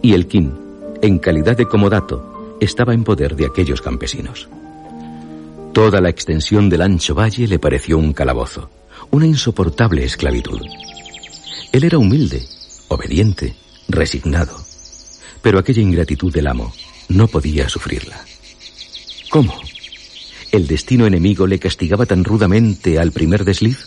Y 0.01 0.13
el 0.13 0.27
kin, 0.27 0.53
en 1.01 1.19
calidad 1.19 1.57
de 1.57 1.65
comodato, 1.65 2.55
estaba 2.61 2.93
en 2.93 3.03
poder 3.03 3.35
de 3.35 3.45
aquellos 3.45 3.81
campesinos. 3.81 4.47
Toda 5.73 5.99
la 5.99 6.09
extensión 6.09 6.69
del 6.69 6.81
ancho 6.81 7.13
valle 7.13 7.45
le 7.45 7.59
pareció 7.59 7.97
un 7.97 8.13
calabozo, 8.13 8.69
una 9.11 9.27
insoportable 9.27 10.05
esclavitud. 10.05 10.61
Él 11.73 11.83
era 11.83 11.97
humilde, 11.97 12.41
obediente, 12.87 13.53
resignado, 13.87 14.65
pero 15.41 15.59
aquella 15.59 15.81
ingratitud 15.81 16.33
del 16.33 16.47
amo 16.47 16.73
no 17.09 17.27
podía 17.27 17.69
sufrirla. 17.69 18.19
¿Cómo? 19.29 19.59
¿El 20.51 20.67
destino 20.67 21.05
enemigo 21.05 21.47
le 21.47 21.59
castigaba 21.59 22.05
tan 22.05 22.23
rudamente 22.23 22.99
al 22.99 23.11
primer 23.11 23.43
desliz? 23.43 23.85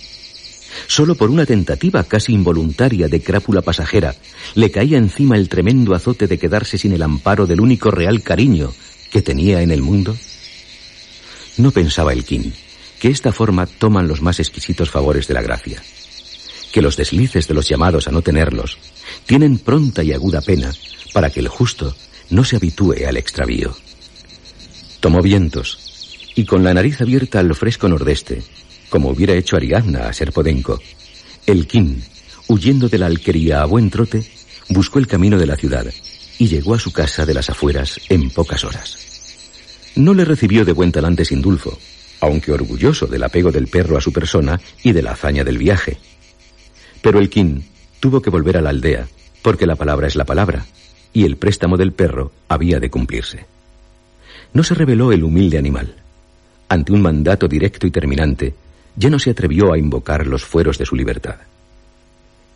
Solo 0.86 1.14
por 1.14 1.30
una 1.30 1.46
tentativa 1.46 2.04
casi 2.04 2.32
involuntaria 2.32 3.08
de 3.08 3.22
crápula 3.22 3.62
pasajera 3.62 4.14
le 4.54 4.70
caía 4.70 4.98
encima 4.98 5.36
el 5.36 5.48
tremendo 5.48 5.94
azote 5.94 6.26
de 6.26 6.38
quedarse 6.38 6.78
sin 6.78 6.92
el 6.92 7.02
amparo 7.02 7.46
del 7.46 7.60
único 7.60 7.90
real 7.90 8.22
cariño 8.22 8.72
que 9.10 9.22
tenía 9.22 9.62
en 9.62 9.70
el 9.70 9.82
mundo. 9.82 10.16
No 11.58 11.70
pensaba 11.70 12.12
el 12.12 12.24
King 12.24 12.50
que 12.98 13.08
esta 13.08 13.32
forma 13.32 13.66
toman 13.66 14.08
los 14.08 14.20
más 14.20 14.40
exquisitos 14.40 14.90
favores 14.90 15.26
de 15.26 15.34
la 15.34 15.42
gracia, 15.42 15.82
que 16.70 16.82
los 16.82 16.96
deslices 16.96 17.48
de 17.48 17.54
los 17.54 17.68
llamados 17.68 18.08
a 18.08 18.10
no 18.10 18.20
tenerlos 18.20 18.78
tienen 19.30 19.58
pronta 19.58 20.02
y 20.02 20.12
aguda 20.12 20.40
pena 20.40 20.72
para 21.12 21.30
que 21.30 21.38
el 21.38 21.46
justo 21.46 21.94
no 22.30 22.42
se 22.42 22.56
habitúe 22.56 23.06
al 23.06 23.16
extravío. 23.16 23.72
Tomó 24.98 25.22
vientos 25.22 26.32
y 26.34 26.44
con 26.44 26.64
la 26.64 26.74
nariz 26.74 27.00
abierta 27.00 27.38
al 27.38 27.54
fresco 27.54 27.88
nordeste, 27.88 28.42
como 28.88 29.10
hubiera 29.10 29.34
hecho 29.34 29.54
Ariadna 29.54 30.08
a 30.08 30.12
Serpodenco, 30.12 30.80
el 31.46 31.68
King, 31.68 32.00
huyendo 32.48 32.88
de 32.88 32.98
la 32.98 33.06
alquería 33.06 33.62
a 33.62 33.66
buen 33.66 33.88
trote, 33.88 34.24
buscó 34.68 34.98
el 34.98 35.06
camino 35.06 35.38
de 35.38 35.46
la 35.46 35.56
ciudad 35.56 35.86
y 36.40 36.48
llegó 36.48 36.74
a 36.74 36.80
su 36.80 36.92
casa 36.92 37.24
de 37.24 37.34
las 37.34 37.50
afueras 37.50 38.00
en 38.08 38.30
pocas 38.30 38.64
horas. 38.64 38.98
No 39.94 40.12
le 40.12 40.24
recibió 40.24 40.64
de 40.64 40.72
buen 40.72 40.90
talante 40.90 41.24
Sindulfo, 41.24 41.78
aunque 42.20 42.50
orgulloso 42.50 43.06
del 43.06 43.22
apego 43.22 43.52
del 43.52 43.68
perro 43.68 43.96
a 43.96 44.00
su 44.00 44.12
persona 44.12 44.60
y 44.82 44.90
de 44.90 45.02
la 45.02 45.12
hazaña 45.12 45.44
del 45.44 45.58
viaje. 45.58 45.98
Pero 47.00 47.20
el 47.20 47.30
King 47.30 47.60
tuvo 48.00 48.20
que 48.20 48.30
volver 48.30 48.56
a 48.56 48.60
la 48.60 48.70
aldea, 48.70 49.06
porque 49.42 49.66
la 49.66 49.76
palabra 49.76 50.06
es 50.06 50.16
la 50.16 50.24
palabra, 50.24 50.66
y 51.12 51.24
el 51.24 51.36
préstamo 51.36 51.76
del 51.76 51.92
perro 51.92 52.32
había 52.48 52.78
de 52.78 52.90
cumplirse. 52.90 53.46
No 54.52 54.62
se 54.62 54.74
reveló 54.74 55.12
el 55.12 55.24
humilde 55.24 55.58
animal. 55.58 55.94
Ante 56.68 56.92
un 56.92 57.02
mandato 57.02 57.48
directo 57.48 57.86
y 57.86 57.90
terminante, 57.90 58.54
ya 58.96 59.10
no 59.10 59.18
se 59.18 59.30
atrevió 59.30 59.72
a 59.72 59.78
invocar 59.78 60.26
los 60.26 60.44
fueros 60.44 60.78
de 60.78 60.86
su 60.86 60.96
libertad. 60.96 61.36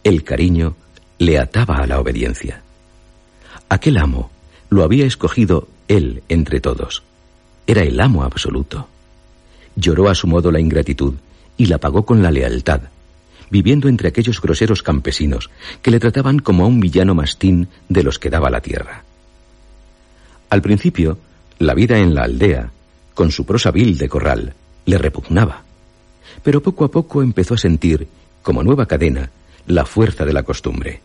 El 0.03 0.22
cariño 0.24 0.76
le 1.18 1.39
ataba 1.39 1.76
a 1.76 1.87
la 1.87 2.01
obediencia. 2.01 2.62
Aquel 3.68 3.99
amo 3.99 4.30
lo 4.70 4.82
había 4.82 5.07
escogido 5.07 5.68
él 5.89 6.22
entre 6.28 6.61
todos. 6.61 7.03
Era 7.66 7.82
el 7.82 8.01
amo 8.01 8.24
absoluto. 8.24 8.89
Lloró 9.76 10.09
a 10.09 10.14
su 10.14 10.26
modo 10.26 10.51
la 10.51 10.61
ingratitud 10.61 11.14
y 11.57 11.66
la 11.66 11.78
pagó 11.78 12.05
con 12.05 12.22
la 12.22 12.30
lealtad, 12.30 12.82
viviendo 13.55 13.89
entre 13.89 14.09
aquellos 14.09 14.43
groseros 14.43 14.83
campesinos 14.83 15.49
que 15.81 15.93
le 15.93 16.01
trataban 16.01 16.41
como 16.41 16.65
a 16.65 16.67
un 16.67 16.81
villano 16.81 17.15
mastín 17.15 17.69
de 17.89 18.03
los 18.03 18.19
que 18.19 18.29
daba 18.29 18.51
la 18.51 18.61
tierra. 18.61 19.05
Al 20.51 20.61
principio, 20.61 21.19
la 21.61 21.73
vida 21.73 21.99
en 21.99 22.17
la 22.17 22.25
aldea, 22.25 22.73
con 23.15 23.31
su 23.31 23.47
prosa 23.47 23.71
vil 23.71 23.97
de 23.97 24.09
corral, 24.09 24.55
le 24.87 24.99
repugnaba, 24.99 25.63
pero 26.43 26.65
poco 26.65 26.85
a 26.85 26.91
poco 26.91 27.23
empezó 27.23 27.55
a 27.55 27.59
sentir, 27.59 28.09
como 28.43 28.65
nueva 28.65 28.87
cadena, 28.87 29.31
la 29.69 29.87
fuerza 29.87 30.25
de 30.25 30.33
la 30.33 30.43
costumbre. 30.43 31.01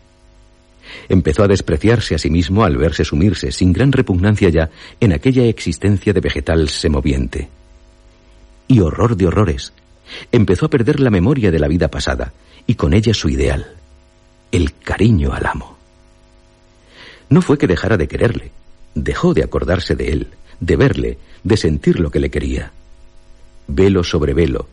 Empezó 1.08 1.44
a 1.44 1.48
despreciarse 1.48 2.16
a 2.16 2.18
sí 2.18 2.30
mismo 2.30 2.64
al 2.64 2.76
verse 2.76 3.04
sumirse 3.04 3.52
sin 3.52 3.72
gran 3.72 3.92
repugnancia 3.92 4.48
ya 4.48 4.70
en 4.98 5.12
aquella 5.12 5.44
existencia 5.44 6.12
de 6.12 6.20
vegetal 6.20 6.68
semoviente 6.68 7.48
y 8.66 8.80
horror 8.80 9.16
de 9.16 9.28
horrores, 9.28 9.72
empezó 10.32 10.66
a 10.66 10.70
perder 10.70 11.00
la 11.00 11.10
memoria 11.10 11.50
de 11.50 11.58
la 11.58 11.68
vida 11.68 11.88
pasada 11.88 12.32
y 12.66 12.74
con 12.74 12.94
ella 12.94 13.14
su 13.14 13.28
ideal, 13.28 13.74
el 14.52 14.74
cariño 14.74 15.32
al 15.32 15.46
amo. 15.46 15.76
No 17.28 17.42
fue 17.42 17.58
que 17.58 17.66
dejara 17.66 17.96
de 17.96 18.08
quererle, 18.08 18.50
dejó 18.94 19.34
de 19.34 19.44
acordarse 19.44 19.94
de 19.94 20.12
él, 20.12 20.28
de 20.58 20.76
verle, 20.76 21.18
de 21.44 21.56
sentir 21.56 22.00
lo 22.00 22.10
que 22.10 22.20
le 22.20 22.30
quería. 22.30 22.72
Velo 23.68 24.04
sobre 24.04 24.34
velo, 24.34 24.66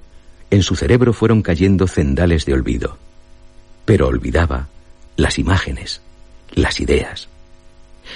en 0.49 0.63
su 0.63 0.75
cerebro 0.75 1.13
fueron 1.13 1.41
cayendo 1.41 1.87
cendales 1.87 2.45
de 2.45 2.53
olvido, 2.53 2.97
pero 3.85 4.07
olvidaba 4.07 4.67
las 5.15 5.39
imágenes, 5.39 6.01
las 6.53 6.79
ideas. 6.79 7.27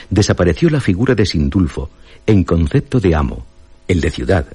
Desapareció 0.10 0.70
la 0.70 0.80
figura 0.80 1.16
de 1.16 1.26
Sindulfo 1.26 1.90
en 2.26 2.44
concepto 2.44 3.00
de 3.00 3.16
amo, 3.16 3.46
el 3.88 4.02
de 4.02 4.12
ciudad, 4.12 4.48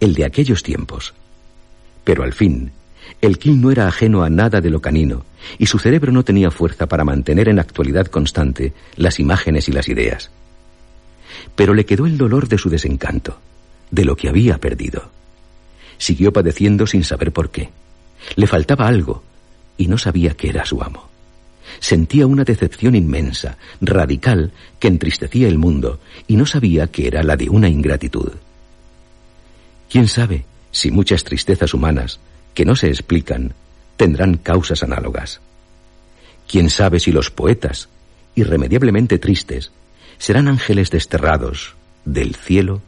el 0.00 0.14
de 0.14 0.24
aquellos 0.24 0.62
tiempos. 0.62 1.14
Pero 2.08 2.22
al 2.22 2.32
fin, 2.32 2.70
el 3.20 3.36
King 3.36 3.60
no 3.60 3.70
era 3.70 3.86
ajeno 3.86 4.22
a 4.22 4.30
nada 4.30 4.62
de 4.62 4.70
lo 4.70 4.80
canino, 4.80 5.26
y 5.58 5.66
su 5.66 5.78
cerebro 5.78 6.10
no 6.10 6.24
tenía 6.24 6.50
fuerza 6.50 6.86
para 6.86 7.04
mantener 7.04 7.50
en 7.50 7.58
actualidad 7.58 8.06
constante 8.06 8.72
las 8.96 9.20
imágenes 9.20 9.68
y 9.68 9.72
las 9.72 9.90
ideas. 9.90 10.30
Pero 11.54 11.74
le 11.74 11.84
quedó 11.84 12.06
el 12.06 12.16
dolor 12.16 12.48
de 12.48 12.56
su 12.56 12.70
desencanto, 12.70 13.38
de 13.90 14.06
lo 14.06 14.16
que 14.16 14.30
había 14.30 14.56
perdido. 14.56 15.10
Siguió 15.98 16.32
padeciendo 16.32 16.86
sin 16.86 17.04
saber 17.04 17.30
por 17.30 17.50
qué. 17.50 17.68
Le 18.36 18.46
faltaba 18.46 18.88
algo, 18.88 19.22
y 19.76 19.86
no 19.86 19.98
sabía 19.98 20.32
qué 20.32 20.48
era 20.48 20.64
su 20.64 20.82
amo. 20.82 21.10
Sentía 21.78 22.26
una 22.26 22.44
decepción 22.44 22.94
inmensa, 22.94 23.58
radical, 23.82 24.52
que 24.78 24.88
entristecía 24.88 25.46
el 25.46 25.58
mundo, 25.58 26.00
y 26.26 26.36
no 26.36 26.46
sabía 26.46 26.86
que 26.86 27.06
era 27.06 27.22
la 27.22 27.36
de 27.36 27.50
una 27.50 27.68
ingratitud. 27.68 28.32
¿Quién 29.90 30.08
sabe 30.08 30.46
si 30.70 30.90
muchas 30.90 31.24
tristezas 31.24 31.74
humanas, 31.74 32.20
que 32.54 32.64
no 32.64 32.76
se 32.76 32.88
explican, 32.88 33.54
tendrán 33.96 34.36
causas 34.36 34.82
análogas? 34.82 35.40
¿Quién 36.46 36.70
sabe 36.70 37.00
si 37.00 37.12
los 37.12 37.30
poetas, 37.30 37.88
irremediablemente 38.34 39.18
tristes, 39.18 39.72
serán 40.18 40.48
ángeles 40.48 40.90
desterrados 40.90 41.74
del 42.04 42.34
cielo 42.34 42.80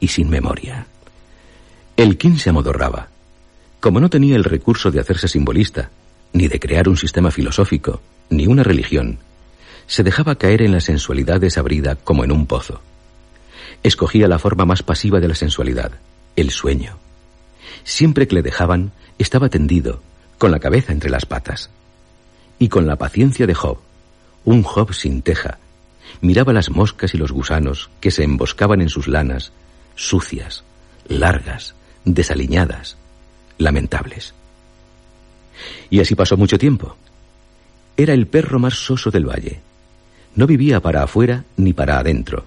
y 0.00 0.08
sin 0.08 0.28
memoria? 0.28 0.86
El 1.96 2.18
quién 2.18 2.38
se 2.38 2.50
amodorraba. 2.50 3.08
Como 3.80 4.00
no 4.00 4.10
tenía 4.10 4.34
el 4.34 4.44
recurso 4.44 4.90
de 4.90 5.00
hacerse 5.00 5.28
simbolista, 5.28 5.90
ni 6.32 6.48
de 6.48 6.58
crear 6.58 6.88
un 6.88 6.96
sistema 6.96 7.30
filosófico, 7.30 8.02
ni 8.30 8.46
una 8.46 8.64
religión, 8.64 9.18
se 9.86 10.02
dejaba 10.02 10.36
caer 10.36 10.62
en 10.62 10.72
la 10.72 10.80
sensualidad 10.80 11.40
desabrida 11.40 11.94
como 11.94 12.24
en 12.24 12.32
un 12.32 12.46
pozo. 12.46 12.80
Escogía 13.82 14.28
la 14.28 14.38
forma 14.38 14.64
más 14.64 14.82
pasiva 14.82 15.20
de 15.20 15.28
la 15.28 15.34
sensualidad, 15.34 15.92
el 16.36 16.50
sueño. 16.50 16.98
Siempre 17.84 18.26
que 18.26 18.34
le 18.34 18.42
dejaban, 18.42 18.92
estaba 19.18 19.48
tendido, 19.48 20.00
con 20.38 20.50
la 20.50 20.58
cabeza 20.58 20.92
entre 20.92 21.10
las 21.10 21.26
patas. 21.26 21.70
Y 22.58 22.68
con 22.68 22.86
la 22.86 22.96
paciencia 22.96 23.46
de 23.46 23.54
Job, 23.54 23.78
un 24.44 24.62
Job 24.62 24.92
sin 24.94 25.22
teja, 25.22 25.58
miraba 26.20 26.52
las 26.52 26.70
moscas 26.70 27.14
y 27.14 27.18
los 27.18 27.32
gusanos 27.32 27.90
que 28.00 28.10
se 28.10 28.24
emboscaban 28.24 28.80
en 28.80 28.88
sus 28.88 29.08
lanas, 29.08 29.52
sucias, 29.94 30.64
largas, 31.06 31.74
desaliñadas, 32.04 32.96
lamentables. 33.58 34.34
Y 35.90 36.00
así 36.00 36.14
pasó 36.14 36.36
mucho 36.36 36.58
tiempo. 36.58 36.96
Era 37.96 38.14
el 38.14 38.26
perro 38.26 38.58
más 38.58 38.74
soso 38.74 39.10
del 39.10 39.28
valle. 39.28 39.60
No 40.34 40.46
vivía 40.46 40.80
para 40.80 41.02
afuera 41.02 41.44
ni 41.56 41.72
para 41.72 41.98
adentro, 41.98 42.44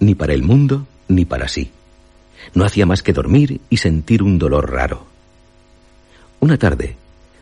ni 0.00 0.14
para 0.14 0.32
el 0.32 0.42
mundo 0.42 0.86
ni 1.08 1.24
para 1.24 1.48
sí. 1.48 1.70
No 2.54 2.64
hacía 2.64 2.86
más 2.86 3.02
que 3.02 3.12
dormir 3.12 3.60
y 3.70 3.76
sentir 3.76 4.22
un 4.22 4.38
dolor 4.38 4.70
raro. 4.70 5.06
Una 6.40 6.56
tarde, 6.56 6.96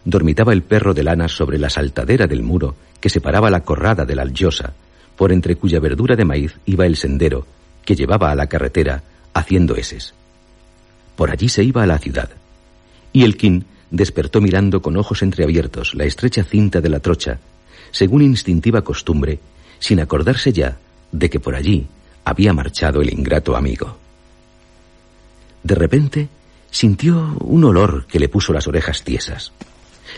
dormitaba 0.04 0.52
el 0.52 0.62
perro 0.62 0.94
de 0.94 1.04
lana 1.04 1.28
sobre 1.28 1.58
la 1.58 1.70
saltadera 1.70 2.26
del 2.26 2.42
muro 2.42 2.74
que 3.00 3.10
separaba 3.10 3.50
la 3.50 3.60
corrada 3.60 4.04
de 4.04 4.16
la 4.16 4.22
allosa, 4.22 4.72
por 5.16 5.32
entre 5.32 5.56
cuya 5.56 5.80
verdura 5.80 6.16
de 6.16 6.24
maíz 6.24 6.56
iba 6.66 6.86
el 6.86 6.96
sendero 6.96 7.46
que 7.84 7.94
llevaba 7.94 8.30
a 8.30 8.34
la 8.34 8.48
carretera 8.48 9.02
haciendo 9.34 9.76
eses. 9.76 10.14
Por 11.16 11.30
allí 11.30 11.48
se 11.48 11.64
iba 11.64 11.82
a 11.82 11.86
la 11.86 11.98
ciudad. 11.98 12.30
Y 13.12 13.24
el 13.24 13.36
kin 13.36 13.64
despertó 13.90 14.40
mirando 14.40 14.82
con 14.82 14.96
ojos 14.96 15.22
entreabiertos 15.22 15.94
la 15.94 16.04
estrecha 16.04 16.44
cinta 16.44 16.80
de 16.80 16.88
la 16.88 17.00
trocha, 17.00 17.38
según 17.90 18.22
instintiva 18.22 18.82
costumbre, 18.82 19.40
sin 19.78 20.00
acordarse 20.00 20.52
ya 20.52 20.76
de 21.12 21.30
que 21.30 21.40
por 21.40 21.54
allí 21.54 21.86
había 22.24 22.52
marchado 22.52 23.00
el 23.00 23.12
ingrato 23.12 23.56
amigo. 23.56 23.96
De 25.62 25.74
repente 25.74 26.28
sintió 26.70 27.36
un 27.40 27.64
olor 27.64 28.06
que 28.06 28.18
le 28.18 28.28
puso 28.28 28.52
las 28.52 28.66
orejas 28.66 29.02
tiesas. 29.02 29.52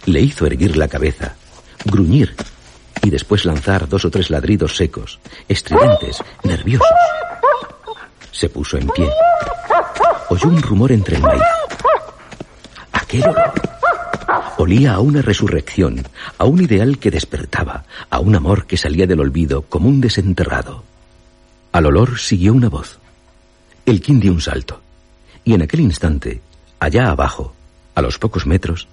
Le 0.06 0.20
hizo 0.20 0.46
erguir 0.46 0.76
la 0.76 0.88
cabeza, 0.88 1.34
gruñir 1.84 2.34
y 3.02 3.10
después 3.10 3.44
lanzar 3.44 3.88
dos 3.88 4.04
o 4.04 4.10
tres 4.10 4.30
ladridos 4.30 4.76
secos, 4.76 5.18
estridentes, 5.48 6.22
nerviosos. 6.44 6.88
Se 8.32 8.48
puso 8.48 8.78
en 8.78 8.88
pie. 8.88 9.08
Oyó 10.28 10.48
un 10.48 10.62
rumor 10.62 10.92
entre 10.92 11.16
el 11.16 11.22
maíz. 11.22 11.42
Aquel 12.92 13.24
olor. 13.24 13.52
Olía 14.58 14.94
a 14.94 15.00
una 15.00 15.22
resurrección, 15.22 16.06
a 16.38 16.44
un 16.44 16.62
ideal 16.62 16.98
que 16.98 17.10
despertaba, 17.10 17.84
a 18.10 18.20
un 18.20 18.36
amor 18.36 18.66
que 18.66 18.76
salía 18.76 19.06
del 19.06 19.20
olvido 19.20 19.62
como 19.62 19.88
un 19.88 20.00
desenterrado. 20.00 20.84
Al 21.72 21.86
olor 21.86 22.18
siguió 22.18 22.52
una 22.52 22.68
voz. 22.68 22.98
El 23.86 24.00
King 24.00 24.20
dio 24.20 24.32
un 24.32 24.40
salto. 24.40 24.80
Y 25.50 25.54
en 25.54 25.62
aquel 25.62 25.80
instante, 25.80 26.40
allá 26.78 27.10
abajo, 27.10 27.52
a 27.96 28.02
los 28.02 28.20
pocos 28.20 28.46
metros, 28.46 28.86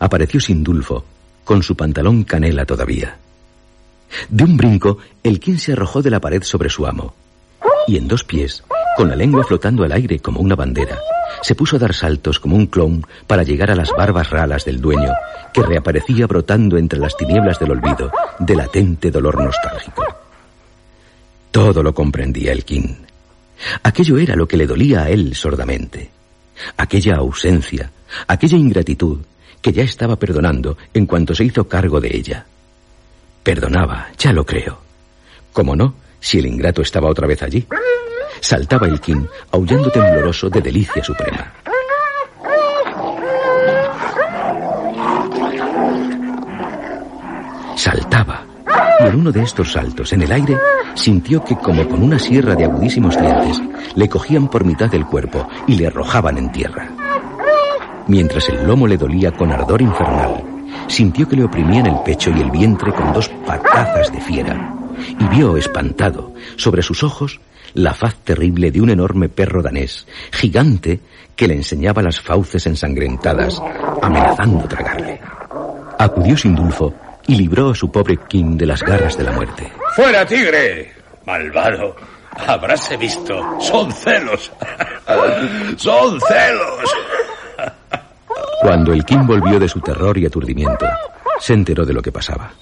apareció 0.00 0.40
Sindulfo, 0.40 1.04
con 1.44 1.62
su 1.62 1.76
pantalón 1.76 2.24
canela 2.24 2.66
todavía. 2.66 3.16
De 4.28 4.42
un 4.42 4.56
brinco, 4.56 4.98
el 5.22 5.38
King 5.38 5.58
se 5.58 5.74
arrojó 5.74 6.02
de 6.02 6.10
la 6.10 6.18
pared 6.18 6.42
sobre 6.42 6.68
su 6.68 6.84
amo. 6.84 7.14
Y 7.86 7.96
en 7.96 8.08
dos 8.08 8.24
pies, 8.24 8.64
con 8.96 9.08
la 9.08 9.14
lengua 9.14 9.44
flotando 9.44 9.84
al 9.84 9.92
aire 9.92 10.18
como 10.18 10.40
una 10.40 10.56
bandera, 10.56 10.98
se 11.42 11.54
puso 11.54 11.76
a 11.76 11.78
dar 11.78 11.94
saltos 11.94 12.40
como 12.40 12.56
un 12.56 12.66
clown 12.66 13.06
para 13.28 13.44
llegar 13.44 13.70
a 13.70 13.76
las 13.76 13.92
barbas 13.92 14.30
ralas 14.30 14.64
del 14.64 14.80
dueño, 14.80 15.12
que 15.54 15.62
reaparecía 15.62 16.26
brotando 16.26 16.76
entre 16.76 16.98
las 16.98 17.16
tinieblas 17.16 17.60
del 17.60 17.70
olvido, 17.70 18.10
de 18.40 18.56
latente 18.56 19.12
dolor 19.12 19.40
nostálgico. 19.40 20.02
Todo 21.52 21.84
lo 21.84 21.94
comprendía 21.94 22.50
el 22.50 22.64
King. 22.64 22.96
Aquello 23.82 24.18
era 24.18 24.36
lo 24.36 24.46
que 24.46 24.56
le 24.56 24.66
dolía 24.66 25.02
a 25.02 25.10
él 25.10 25.34
sordamente. 25.34 26.10
Aquella 26.76 27.16
ausencia, 27.16 27.90
aquella 28.26 28.58
ingratitud 28.58 29.20
que 29.60 29.72
ya 29.72 29.82
estaba 29.82 30.16
perdonando 30.16 30.76
en 30.94 31.06
cuanto 31.06 31.34
se 31.34 31.44
hizo 31.44 31.68
cargo 31.68 32.00
de 32.00 32.16
ella. 32.16 32.46
Perdonaba, 33.42 34.08
ya 34.18 34.32
lo 34.32 34.44
creo. 34.44 34.80
¿Cómo 35.52 35.74
no, 35.76 35.94
si 36.20 36.38
el 36.38 36.46
ingrato 36.46 36.82
estaba 36.82 37.08
otra 37.08 37.26
vez 37.26 37.42
allí? 37.42 37.66
Saltaba 38.40 38.86
el 38.86 39.00
King, 39.00 39.26
aullando 39.50 39.90
tembloroso 39.90 40.48
de 40.48 40.60
delicia 40.60 41.02
suprema. 41.02 41.52
Saltaba, 47.76 48.44
y 48.66 48.89
en 49.06 49.16
uno 49.16 49.32
de 49.32 49.42
estos 49.42 49.72
saltos, 49.72 50.12
en 50.12 50.22
el 50.22 50.32
aire, 50.32 50.56
sintió 50.94 51.42
que 51.42 51.56
como 51.56 51.86
con 51.88 52.02
una 52.02 52.18
sierra 52.18 52.54
de 52.54 52.64
agudísimos 52.64 53.18
dientes, 53.18 53.60
le 53.94 54.08
cogían 54.08 54.48
por 54.48 54.64
mitad 54.64 54.90
del 54.90 55.06
cuerpo 55.06 55.48
y 55.66 55.76
le 55.76 55.86
arrojaban 55.86 56.38
en 56.38 56.52
tierra. 56.52 56.90
Mientras 58.06 58.48
el 58.48 58.66
lomo 58.66 58.86
le 58.86 58.96
dolía 58.96 59.32
con 59.32 59.52
ardor 59.52 59.82
infernal, 59.82 60.42
sintió 60.88 61.28
que 61.28 61.36
le 61.36 61.44
oprimían 61.44 61.86
el 61.86 62.00
pecho 62.04 62.30
y 62.30 62.40
el 62.40 62.50
vientre 62.50 62.92
con 62.92 63.12
dos 63.12 63.28
patazas 63.46 64.12
de 64.12 64.20
fiera, 64.20 64.74
y 65.18 65.24
vio, 65.28 65.56
espantado, 65.56 66.34
sobre 66.56 66.82
sus 66.82 67.02
ojos, 67.02 67.40
la 67.74 67.94
faz 67.94 68.16
terrible 68.16 68.70
de 68.70 68.80
un 68.80 68.90
enorme 68.90 69.28
perro 69.28 69.62
danés, 69.62 70.06
gigante, 70.32 71.00
que 71.36 71.46
le 71.46 71.54
enseñaba 71.54 72.02
las 72.02 72.20
fauces 72.20 72.66
ensangrentadas, 72.66 73.62
amenazando 74.02 74.66
tragarle. 74.66 75.20
Acudió 75.98 76.36
Sindulfo 76.36 76.94
y 77.26 77.36
libró 77.36 77.70
a 77.70 77.74
su 77.74 77.90
pobre 77.90 78.18
King 78.28 78.56
de 78.56 78.66
las 78.66 78.82
garras 78.82 79.16
de 79.16 79.24
la 79.24 79.32
muerte. 79.32 79.72
¡Fuera, 79.94 80.24
tigre! 80.26 80.92
Malvado. 81.26 81.96
Habráse 82.46 82.96
visto. 82.96 83.60
Son 83.60 83.92
celos. 83.92 84.52
Son 85.76 86.20
celos. 86.20 86.84
Cuando 88.62 88.92
el 88.92 89.04
King 89.04 89.26
volvió 89.26 89.58
de 89.58 89.68
su 89.68 89.80
terror 89.80 90.16
y 90.18 90.26
aturdimiento, 90.26 90.86
se 91.38 91.54
enteró 91.54 91.84
de 91.84 91.94
lo 91.94 92.02
que 92.02 92.12
pasaba. 92.12 92.52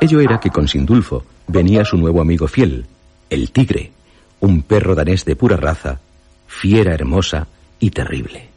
Ello 0.00 0.20
era 0.20 0.38
que 0.38 0.50
con 0.50 0.68
Sindulfo 0.68 1.24
venía 1.46 1.84
su 1.84 1.96
nuevo 1.96 2.20
amigo 2.20 2.48
fiel, 2.48 2.86
el 3.30 3.50
tigre, 3.50 3.92
un 4.40 4.62
perro 4.62 4.94
danés 4.94 5.24
de 5.24 5.36
pura 5.36 5.56
raza, 5.56 6.00
fiera 6.46 6.92
hermosa 6.92 7.46
y 7.80 7.90
terrible. 7.90 8.48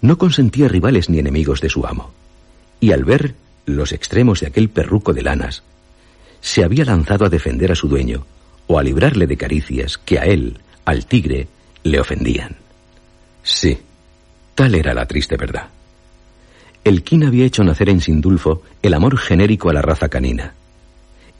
No 0.00 0.16
consentía 0.18 0.68
rivales 0.68 1.10
ni 1.10 1.18
enemigos 1.18 1.60
de 1.60 1.68
su 1.68 1.86
amo, 1.86 2.12
y 2.80 2.92
al 2.92 3.04
ver 3.04 3.34
los 3.66 3.92
extremos 3.92 4.40
de 4.40 4.48
aquel 4.48 4.68
perruco 4.68 5.12
de 5.12 5.22
lanas, 5.22 5.62
se 6.40 6.62
había 6.62 6.84
lanzado 6.84 7.24
a 7.24 7.30
defender 7.30 7.72
a 7.72 7.74
su 7.74 7.88
dueño 7.88 8.26
o 8.66 8.78
a 8.78 8.82
librarle 8.82 9.26
de 9.26 9.36
caricias 9.36 9.98
que 9.98 10.18
a 10.18 10.24
él, 10.24 10.58
al 10.84 11.06
tigre, 11.06 11.48
le 11.82 12.00
ofendían. 12.00 12.56
Sí, 13.42 13.78
tal 14.54 14.74
era 14.74 14.94
la 14.94 15.06
triste 15.06 15.36
verdad. 15.36 15.68
El 16.82 17.02
Kin 17.02 17.24
había 17.24 17.46
hecho 17.46 17.64
nacer 17.64 17.88
en 17.88 18.00
Sindulfo 18.00 18.62
el 18.82 18.92
amor 18.92 19.16
genérico 19.16 19.70
a 19.70 19.72
la 19.72 19.80
raza 19.80 20.08
canina. 20.08 20.52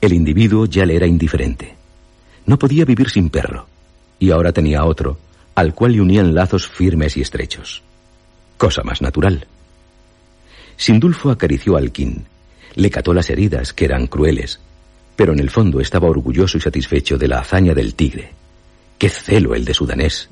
El 0.01 0.13
individuo 0.13 0.65
ya 0.65 0.85
le 0.85 0.95
era 0.95 1.05
indiferente. 1.05 1.75
No 2.47 2.57
podía 2.57 2.85
vivir 2.85 3.09
sin 3.09 3.29
perro, 3.29 3.67
y 4.19 4.31
ahora 4.31 4.51
tenía 4.51 4.85
otro, 4.85 5.19
al 5.53 5.73
cual 5.73 5.93
le 5.93 6.01
unían 6.01 6.33
lazos 6.33 6.67
firmes 6.67 7.15
y 7.17 7.21
estrechos. 7.21 7.83
Cosa 8.57 8.83
más 8.83 9.01
natural. 9.01 9.47
Sindulfo 10.77 11.29
acarició 11.29 11.77
al 11.77 11.91
Kin, 11.91 12.25
le 12.75 12.89
cató 12.89 13.13
las 13.13 13.29
heridas, 13.29 13.73
que 13.73 13.85
eran 13.85 14.07
crueles, 14.07 14.59
pero 15.15 15.33
en 15.33 15.39
el 15.39 15.49
fondo 15.49 15.79
estaba 15.79 16.09
orgulloso 16.09 16.57
y 16.57 16.61
satisfecho 16.61 17.17
de 17.17 17.27
la 17.27 17.39
hazaña 17.39 17.73
del 17.73 17.95
tigre. 17.95 18.31
¡Qué 18.97 19.09
celo 19.09 19.55
el 19.55 19.65
de 19.65 19.73
su 19.73 19.85
danés! 19.85 20.29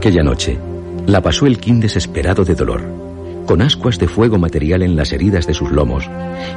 Aquella 0.00 0.22
noche, 0.22 0.58
la 1.04 1.20
pasó 1.20 1.44
el 1.44 1.58
King 1.58 1.78
desesperado 1.78 2.42
de 2.42 2.54
dolor, 2.54 2.80
con 3.44 3.60
ascuas 3.60 3.98
de 3.98 4.08
fuego 4.08 4.38
material 4.38 4.82
en 4.82 4.96
las 4.96 5.12
heridas 5.12 5.46
de 5.46 5.52
sus 5.52 5.70
lomos 5.70 6.08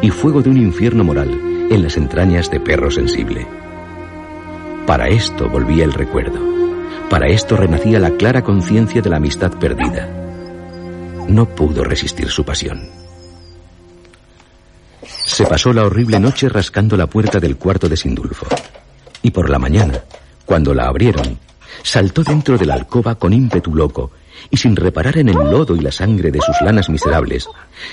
y 0.02 0.12
fuego 0.12 0.42
de 0.42 0.50
un 0.50 0.56
infierno 0.56 1.04
moral 1.04 1.68
en 1.70 1.84
las 1.84 1.98
entrañas 1.98 2.50
de 2.50 2.62
perro 2.62 2.90
sensible. 2.90 3.46
Para 4.88 5.10
esto 5.10 5.50
volvía 5.50 5.84
el 5.84 5.92
recuerdo, 5.92 6.40
para 7.10 7.28
esto 7.28 7.58
renacía 7.58 8.00
la 8.00 8.12
clara 8.12 8.44
conciencia 8.44 9.02
de 9.02 9.10
la 9.10 9.18
amistad 9.18 9.52
perdida. 9.60 10.08
No 11.28 11.46
pudo 11.46 11.84
resistir 11.84 12.30
su 12.30 12.46
pasión. 12.46 12.88
Se 15.06 15.46
pasó 15.46 15.74
la 15.74 15.84
horrible 15.84 16.18
noche 16.18 16.48
rascando 16.48 16.96
la 16.96 17.08
puerta 17.08 17.42
del 17.42 17.58
cuarto 17.58 17.90
de 17.90 17.98
Sindulfo. 17.98 18.46
Y 19.22 19.32
por 19.32 19.50
la 19.50 19.60
mañana, 19.60 20.02
cuando 20.46 20.74
la 20.74 20.88
abrieron, 20.88 21.38
saltó 21.84 22.24
dentro 22.24 22.58
de 22.58 22.66
la 22.66 22.74
alcoba 22.74 23.16
con 23.16 23.34
ímpetu 23.34 23.76
loco 23.76 24.12
y 24.50 24.58
sin 24.58 24.76
reparar 24.76 25.18
en 25.18 25.30
el 25.30 25.36
lodo 25.36 25.76
y 25.76 25.80
la 25.80 25.92
sangre 25.92 26.32
de 26.32 26.42
sus 26.42 26.60
lanas 26.62 26.90
miserables, 26.90 27.48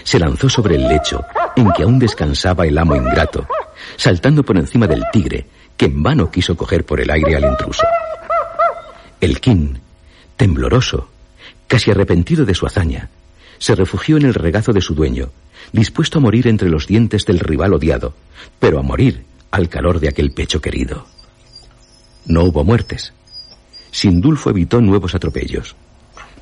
se 0.04 0.18
lanzó 0.18 0.48
sobre 0.48 0.76
el 0.76 0.88
lecho 0.88 1.24
en 1.56 1.70
que 1.72 1.82
aún 1.82 1.98
descansaba 1.98 2.66
el 2.66 2.78
amo 2.78 2.96
ingrato, 2.96 3.46
saltando 3.96 4.42
por 4.42 4.56
encima 4.56 4.86
del 4.86 5.04
tigre, 5.12 5.46
que 5.76 5.86
en 5.86 6.02
vano 6.02 6.30
quiso 6.30 6.56
coger 6.56 6.84
por 6.84 7.00
el 7.00 7.10
aire 7.10 7.36
al 7.36 7.44
intruso. 7.44 7.84
El 9.20 9.40
king, 9.40 9.74
tembloroso, 10.36 11.08
casi 11.66 11.90
arrepentido 11.90 12.44
de 12.44 12.54
su 12.54 12.66
hazaña, 12.66 13.10
se 13.58 13.74
refugió 13.74 14.16
en 14.16 14.24
el 14.24 14.34
regazo 14.34 14.72
de 14.72 14.80
su 14.80 14.94
dueño, 14.94 15.30
dispuesto 15.72 16.18
a 16.18 16.22
morir 16.22 16.48
entre 16.48 16.70
los 16.70 16.86
dientes 16.86 17.26
del 17.26 17.38
rival 17.38 17.74
odiado, 17.74 18.14
pero 18.58 18.78
a 18.78 18.82
morir 18.82 19.24
al 19.50 19.68
calor 19.68 20.00
de 20.00 20.08
aquel 20.08 20.32
pecho 20.32 20.60
querido. 20.60 21.06
No 22.24 22.44
hubo 22.44 22.64
muertes, 22.64 23.12
Sindulfo 23.90 24.50
evitó 24.50 24.80
nuevos 24.80 25.14
atropellos. 25.14 25.76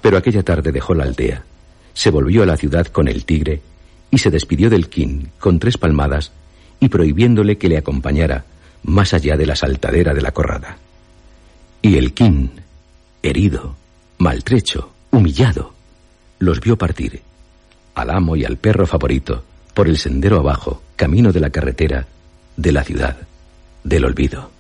Pero 0.00 0.16
aquella 0.16 0.42
tarde 0.42 0.72
dejó 0.72 0.94
la 0.94 1.04
aldea, 1.04 1.44
se 1.92 2.10
volvió 2.10 2.42
a 2.42 2.46
la 2.46 2.56
ciudad 2.56 2.86
con 2.86 3.08
el 3.08 3.24
tigre 3.24 3.60
y 4.10 4.18
se 4.18 4.30
despidió 4.30 4.70
del 4.70 4.88
king 4.88 5.26
con 5.38 5.58
tres 5.58 5.76
palmadas 5.76 6.32
y 6.80 6.88
prohibiéndole 6.88 7.58
que 7.58 7.68
le 7.68 7.78
acompañara 7.78 8.44
más 8.84 9.12
allá 9.14 9.36
de 9.36 9.46
la 9.46 9.56
saltadera 9.56 10.14
de 10.14 10.22
la 10.22 10.32
corrada. 10.32 10.78
Y 11.82 11.96
el 11.96 12.14
king, 12.14 12.48
herido, 13.22 13.76
maltrecho, 14.18 14.90
humillado, 15.10 15.74
los 16.38 16.60
vio 16.60 16.78
partir, 16.78 17.22
al 17.94 18.10
amo 18.10 18.36
y 18.36 18.44
al 18.44 18.56
perro 18.56 18.86
favorito, 18.86 19.42
por 19.74 19.88
el 19.88 19.98
sendero 19.98 20.38
abajo, 20.38 20.82
camino 20.96 21.32
de 21.32 21.40
la 21.40 21.50
carretera, 21.50 22.06
de 22.56 22.72
la 22.72 22.84
ciudad, 22.84 23.16
del 23.84 24.04
olvido. 24.04 24.50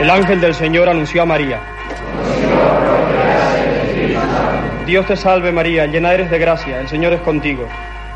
El 0.00 0.10
ángel 0.10 0.40
del 0.40 0.54
Señor 0.54 0.88
anunció 0.88 1.22
a 1.22 1.26
María. 1.26 1.60
Dios 4.86 5.06
te 5.06 5.16
salve 5.16 5.50
María, 5.50 5.86
llena 5.86 6.12
eres 6.12 6.30
de 6.30 6.38
gracia, 6.38 6.80
el 6.80 6.88
Señor 6.88 7.12
es 7.14 7.20
contigo. 7.20 7.66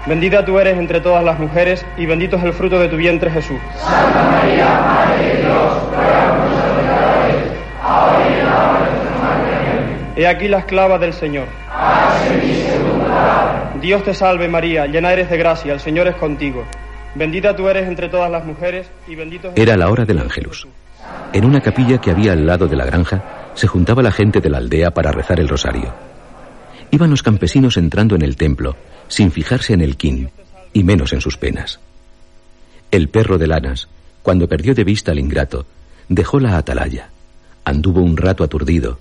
Bendita 0.07 0.45
tú 0.45 0.61
eres 0.61 0.79
entre 0.79 1.01
todas 1.01 1.25
las 1.25 1.41
mujeres 1.41 1.85
y 1.97 2.07
bendito 2.07 2.37
es 2.37 2.45
el 2.45 2.53
fruto 2.53 2.79
de 2.79 2.87
tu 2.89 2.97
vientre 2.97 3.31
Jesús. 3.33 3.59
Santa 3.77 4.31
María, 4.31 4.81
Madre 4.81 5.27
de 5.27 5.43
Dios, 5.43 5.83
ruega 5.97 6.37
por 6.37 6.51
nosotros 6.51 6.77
pecadores, 6.79 7.37
ahora 7.83 8.31
y 8.31 8.33
en 8.33 8.45
la 8.45 8.71
hora 8.71 8.79
de 8.79 8.91
nuestra 8.93 9.17
muerte. 9.17 9.57
Amén. 9.61 10.13
He 10.17 10.27
aquí 10.29 10.49
la 10.49 10.59
esclava 10.59 10.99
del 10.99 11.13
Señor. 11.13 11.47
Dios 13.81 14.05
te 14.05 14.15
salve 14.15 14.49
María, 14.49 14.87
llena 14.87 15.13
eres 15.13 15.29
de 15.29 15.37
gracia, 15.37 15.73
el 15.73 15.81
Señor 15.81 16.07
es 16.07 16.15
contigo. 16.15 16.65
Bendita 17.17 17.57
tú 17.57 17.69
eres 17.69 17.89
entre 17.89 18.09
todas 18.09 18.31
las 18.31 18.45
mujeres 18.45 18.89
y 19.09 19.17
bendito 19.17 19.49
es 19.49 19.57
el 19.57 19.63
Era 19.63 19.77
la 19.77 19.91
hora 19.91 20.05
de 20.05 20.15
del 20.15 20.23
ángelus. 20.23 20.69
En 21.33 21.45
una 21.45 21.61
capilla 21.61 21.99
que 21.99 22.11
había 22.11 22.33
al 22.33 22.47
lado 22.47 22.69
de 22.69 22.77
la 22.77 22.85
granja 22.85 23.51
se 23.55 23.67
juntaba 23.67 24.03
la 24.03 24.13
gente 24.13 24.41
de 24.41 24.51
la 24.51 24.59
aldea 24.59 24.93
para 24.93 25.13
rezar 25.13 25.41
el 25.41 25.49
rosario. 25.49 25.95
Iban 26.91 27.11
los 27.11 27.23
campesinos 27.23 27.77
entrando 27.77 28.15
en 28.15 28.23
el 28.23 28.37
templo, 28.37 28.77
sin 29.09 29.33
fijarse 29.33 29.73
en 29.73 29.81
el 29.81 29.97
kin, 29.97 30.31
y 30.73 30.85
menos 30.85 31.13
en 31.13 31.21
sus 31.21 31.37
penas. 31.37 31.81
El 32.91 33.09
perro 33.09 33.39
de 33.39 33.47
lanas, 33.47 33.89
cuando 34.23 34.49
perdió 34.49 34.75
de 34.75 34.85
vista 34.85 35.13
al 35.13 35.19
ingrato, 35.19 35.67
dejó 36.09 36.39
la 36.39 36.57
atalaya, 36.59 37.11
anduvo 37.65 38.03
un 38.03 38.17
rato 38.17 38.45
aturdido, 38.45 38.99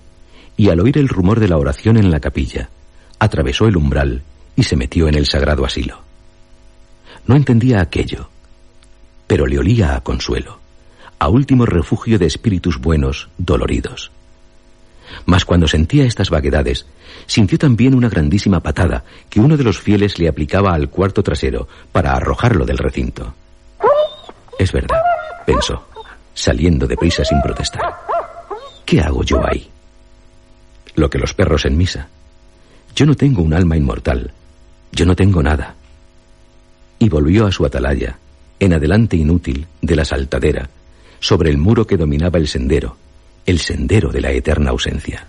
y 0.56 0.70
al 0.70 0.80
oír 0.80 0.98
el 0.98 1.08
rumor 1.08 1.40
de 1.40 1.48
la 1.48 1.58
oración 1.58 1.96
en 1.96 2.10
la 2.10 2.20
capilla, 2.20 2.70
atravesó 3.18 3.66
el 3.66 3.76
umbral 3.76 4.22
y 4.56 4.62
se 4.64 4.76
metió 4.76 5.08
en 5.08 5.14
el 5.14 5.26
sagrado 5.26 5.64
asilo. 5.64 6.00
No 7.26 7.36
entendía 7.36 7.80
aquello, 7.80 8.28
pero 9.26 9.46
le 9.46 9.58
olía 9.58 9.94
a 9.94 10.00
consuelo, 10.00 10.61
a 11.22 11.28
último 11.28 11.66
refugio 11.66 12.18
de 12.18 12.26
espíritus 12.26 12.80
buenos, 12.80 13.28
doloridos. 13.38 14.10
Mas 15.24 15.44
cuando 15.44 15.68
sentía 15.68 16.04
estas 16.04 16.30
vaguedades, 16.30 16.84
sintió 17.26 17.58
también 17.58 17.94
una 17.94 18.08
grandísima 18.08 18.58
patada 18.58 19.04
que 19.30 19.38
uno 19.38 19.56
de 19.56 19.62
los 19.62 19.78
fieles 19.78 20.18
le 20.18 20.28
aplicaba 20.28 20.74
al 20.74 20.88
cuarto 20.88 21.22
trasero 21.22 21.68
para 21.92 22.14
arrojarlo 22.14 22.66
del 22.66 22.76
recinto. 22.76 23.34
Es 24.58 24.72
verdad, 24.72 25.00
pensó, 25.46 25.86
saliendo 26.34 26.88
de 26.88 26.96
prisa 26.96 27.24
sin 27.24 27.40
protestar. 27.40 27.82
¿Qué 28.84 29.00
hago 29.00 29.22
yo 29.22 29.46
ahí? 29.46 29.70
Lo 30.96 31.08
que 31.08 31.18
los 31.18 31.34
perros 31.34 31.66
en 31.66 31.76
misa. 31.76 32.08
Yo 32.96 33.06
no 33.06 33.14
tengo 33.14 33.42
un 33.42 33.54
alma 33.54 33.76
inmortal. 33.76 34.32
Yo 34.90 35.06
no 35.06 35.14
tengo 35.14 35.40
nada. 35.40 35.76
Y 36.98 37.08
volvió 37.08 37.46
a 37.46 37.52
su 37.52 37.64
atalaya, 37.64 38.18
en 38.58 38.72
adelante 38.72 39.16
inútil 39.16 39.68
de 39.80 39.94
la 39.94 40.04
saltadera, 40.04 40.68
sobre 41.22 41.50
el 41.50 41.56
muro 41.56 41.86
que 41.86 41.96
dominaba 41.96 42.38
el 42.40 42.48
sendero, 42.48 42.96
el 43.46 43.60
sendero 43.60 44.10
de 44.10 44.20
la 44.20 44.32
eterna 44.32 44.70
ausencia. 44.70 45.28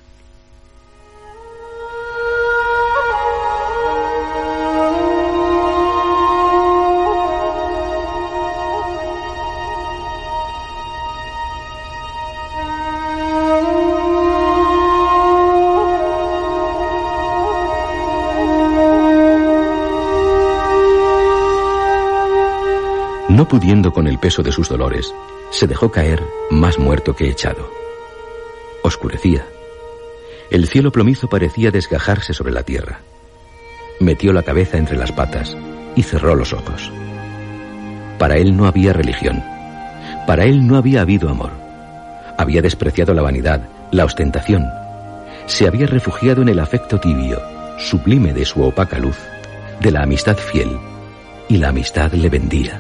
No 23.44 23.50
pudiendo 23.50 23.92
con 23.92 24.08
el 24.08 24.20
peso 24.20 24.42
de 24.42 24.54
sus 24.54 24.70
dolores, 24.70 25.14
se 25.52 25.68
dejó 25.68 25.92
caer 25.92 26.24
más 26.50 26.80
muerto 26.80 27.14
que 27.14 27.30
echado. 27.30 27.70
Oscurecía. 28.84 29.46
El 30.50 30.66
cielo 30.70 30.94
plomizo 30.94 31.28
parecía 31.28 31.70
desgajarse 31.70 32.34
sobre 32.34 32.54
la 32.54 32.64
tierra. 32.64 33.02
Metió 34.00 34.32
la 34.32 34.44
cabeza 34.44 34.78
entre 34.78 34.96
las 34.96 35.12
patas 35.12 35.58
y 35.94 36.04
cerró 36.04 36.36
los 36.36 36.54
ojos. 36.54 36.90
Para 38.18 38.38
él 38.38 38.56
no 38.56 38.66
había 38.66 38.94
religión. 38.94 39.44
Para 40.26 40.46
él 40.46 40.66
no 40.66 40.78
había 40.78 41.02
habido 41.02 41.28
amor. 41.28 41.52
Había 42.38 42.62
despreciado 42.62 43.14
la 43.14 43.24
vanidad, 43.24 43.68
la 43.92 44.06
ostentación. 44.06 44.64
Se 45.48 45.68
había 45.68 45.86
refugiado 45.86 46.44
en 46.44 46.48
el 46.48 46.60
afecto 46.60 46.98
tibio, 46.98 47.42
sublime 47.78 48.32
de 48.32 48.46
su 48.46 48.64
opaca 48.64 49.00
luz, 49.00 49.18
de 49.82 49.92
la 49.92 50.04
amistad 50.04 50.38
fiel. 50.38 50.78
Y 51.50 51.58
la 51.58 51.68
amistad 51.68 52.14
le 52.14 52.30
vendía, 52.30 52.80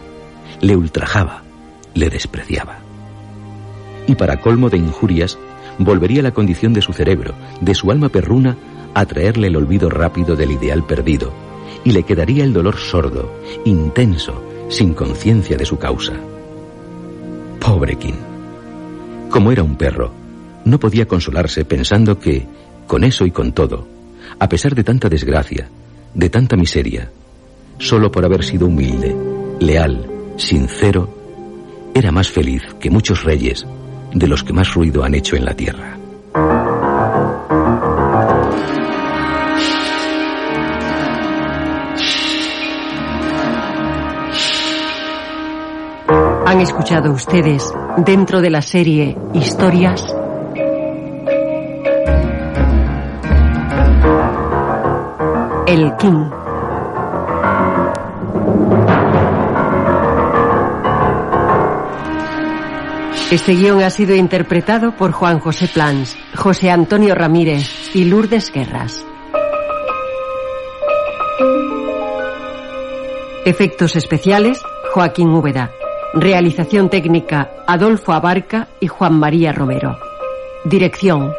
le 0.64 0.78
ultrajaba, 0.78 1.44
le 1.94 2.10
despreciaba. 2.10 2.78
Y 4.08 4.16
para 4.16 4.40
colmo 4.40 4.70
de 4.70 4.78
injurias, 4.78 5.38
volvería 5.78 6.22
la 6.22 6.32
condición 6.32 6.74
de 6.74 6.82
su 6.82 6.94
cerebro, 6.94 7.36
de 7.60 7.76
su 7.76 7.92
alma 7.92 8.08
perruna, 8.08 8.56
a 8.94 9.06
traerle 9.06 9.48
el 9.48 9.58
olvido 9.58 9.90
rápido 9.90 10.38
del 10.38 10.52
ideal 10.52 10.86
perdido, 10.86 11.34
y 11.84 11.92
le 11.92 12.04
quedaría 12.04 12.46
el 12.46 12.54
dolor 12.54 12.78
sordo, 12.78 13.34
intenso, 13.66 14.42
sin 14.70 14.94
conciencia 14.94 15.58
de 15.58 15.66
su 15.66 15.78
causa. 15.78 16.14
Pobre 17.60 17.98
King. 17.98 18.14
Como 19.30 19.52
era 19.52 19.64
un 19.64 19.76
perro, 19.76 20.14
no 20.64 20.80
podía 20.80 21.08
consolarse 21.08 21.66
pensando 21.66 22.20
que, 22.20 22.48
con 22.88 23.04
eso 23.04 23.26
y 23.26 23.32
con 23.32 23.52
todo, 23.52 23.86
a 24.40 24.48
pesar 24.48 24.76
de 24.76 24.86
tanta 24.86 25.10
desgracia, 25.10 25.68
de 26.14 26.30
tanta 26.30 26.56
miseria, 26.56 27.12
solo 27.80 28.10
por 28.10 28.24
haber 28.24 28.46
sido 28.46 28.68
humilde, 28.68 29.14
leal, 29.60 30.13
sincero, 30.38 31.08
era 31.94 32.12
más 32.12 32.30
feliz 32.30 32.62
que 32.80 32.90
muchos 32.90 33.24
reyes 33.24 33.66
de 34.14 34.28
los 34.28 34.44
que 34.44 34.54
más 34.54 34.74
ruido 34.74 35.04
han 35.04 35.16
hecho 35.16 35.36
en 35.36 35.46
la 35.46 35.54
tierra. 35.54 35.98
Han 46.46 46.62
escuchado 46.62 47.12
ustedes, 47.12 47.74
dentro 47.98 48.42
de 48.42 48.50
la 48.50 48.62
serie 48.62 49.18
Historias, 49.34 50.06
El 55.66 55.96
King. 55.98 56.43
Este 63.34 63.54
guion 63.54 63.82
ha 63.82 63.90
sido 63.90 64.14
interpretado 64.14 64.96
por 64.96 65.12
Juan 65.12 65.40
José 65.40 65.68
Plans, 65.68 66.16
José 66.36 66.70
Antonio 66.70 67.16
Ramírez 67.16 67.96
y 67.96 68.06
Lourdes 68.06 68.52
Guerras. 68.52 69.04
Efectos 73.44 73.96
especiales, 73.96 74.62
Joaquín 74.94 75.30
Úbeda. 75.30 75.72
Realización 76.14 76.92
técnica, 76.92 77.50
Adolfo 77.66 78.14
Abarca 78.14 78.68
y 78.80 78.86
Juan 78.86 79.18
María 79.18 79.52
Romero. 79.52 79.98
Dirección, 80.64 81.34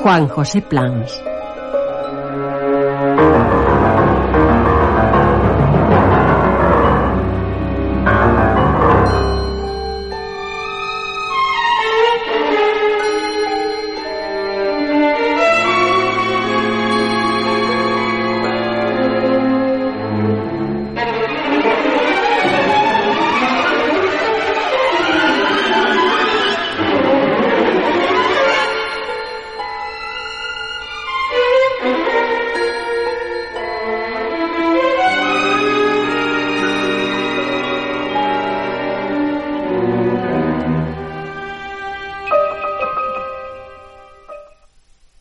Juan 0.00 0.28
José 0.28 0.62
Plans. 0.62 1.22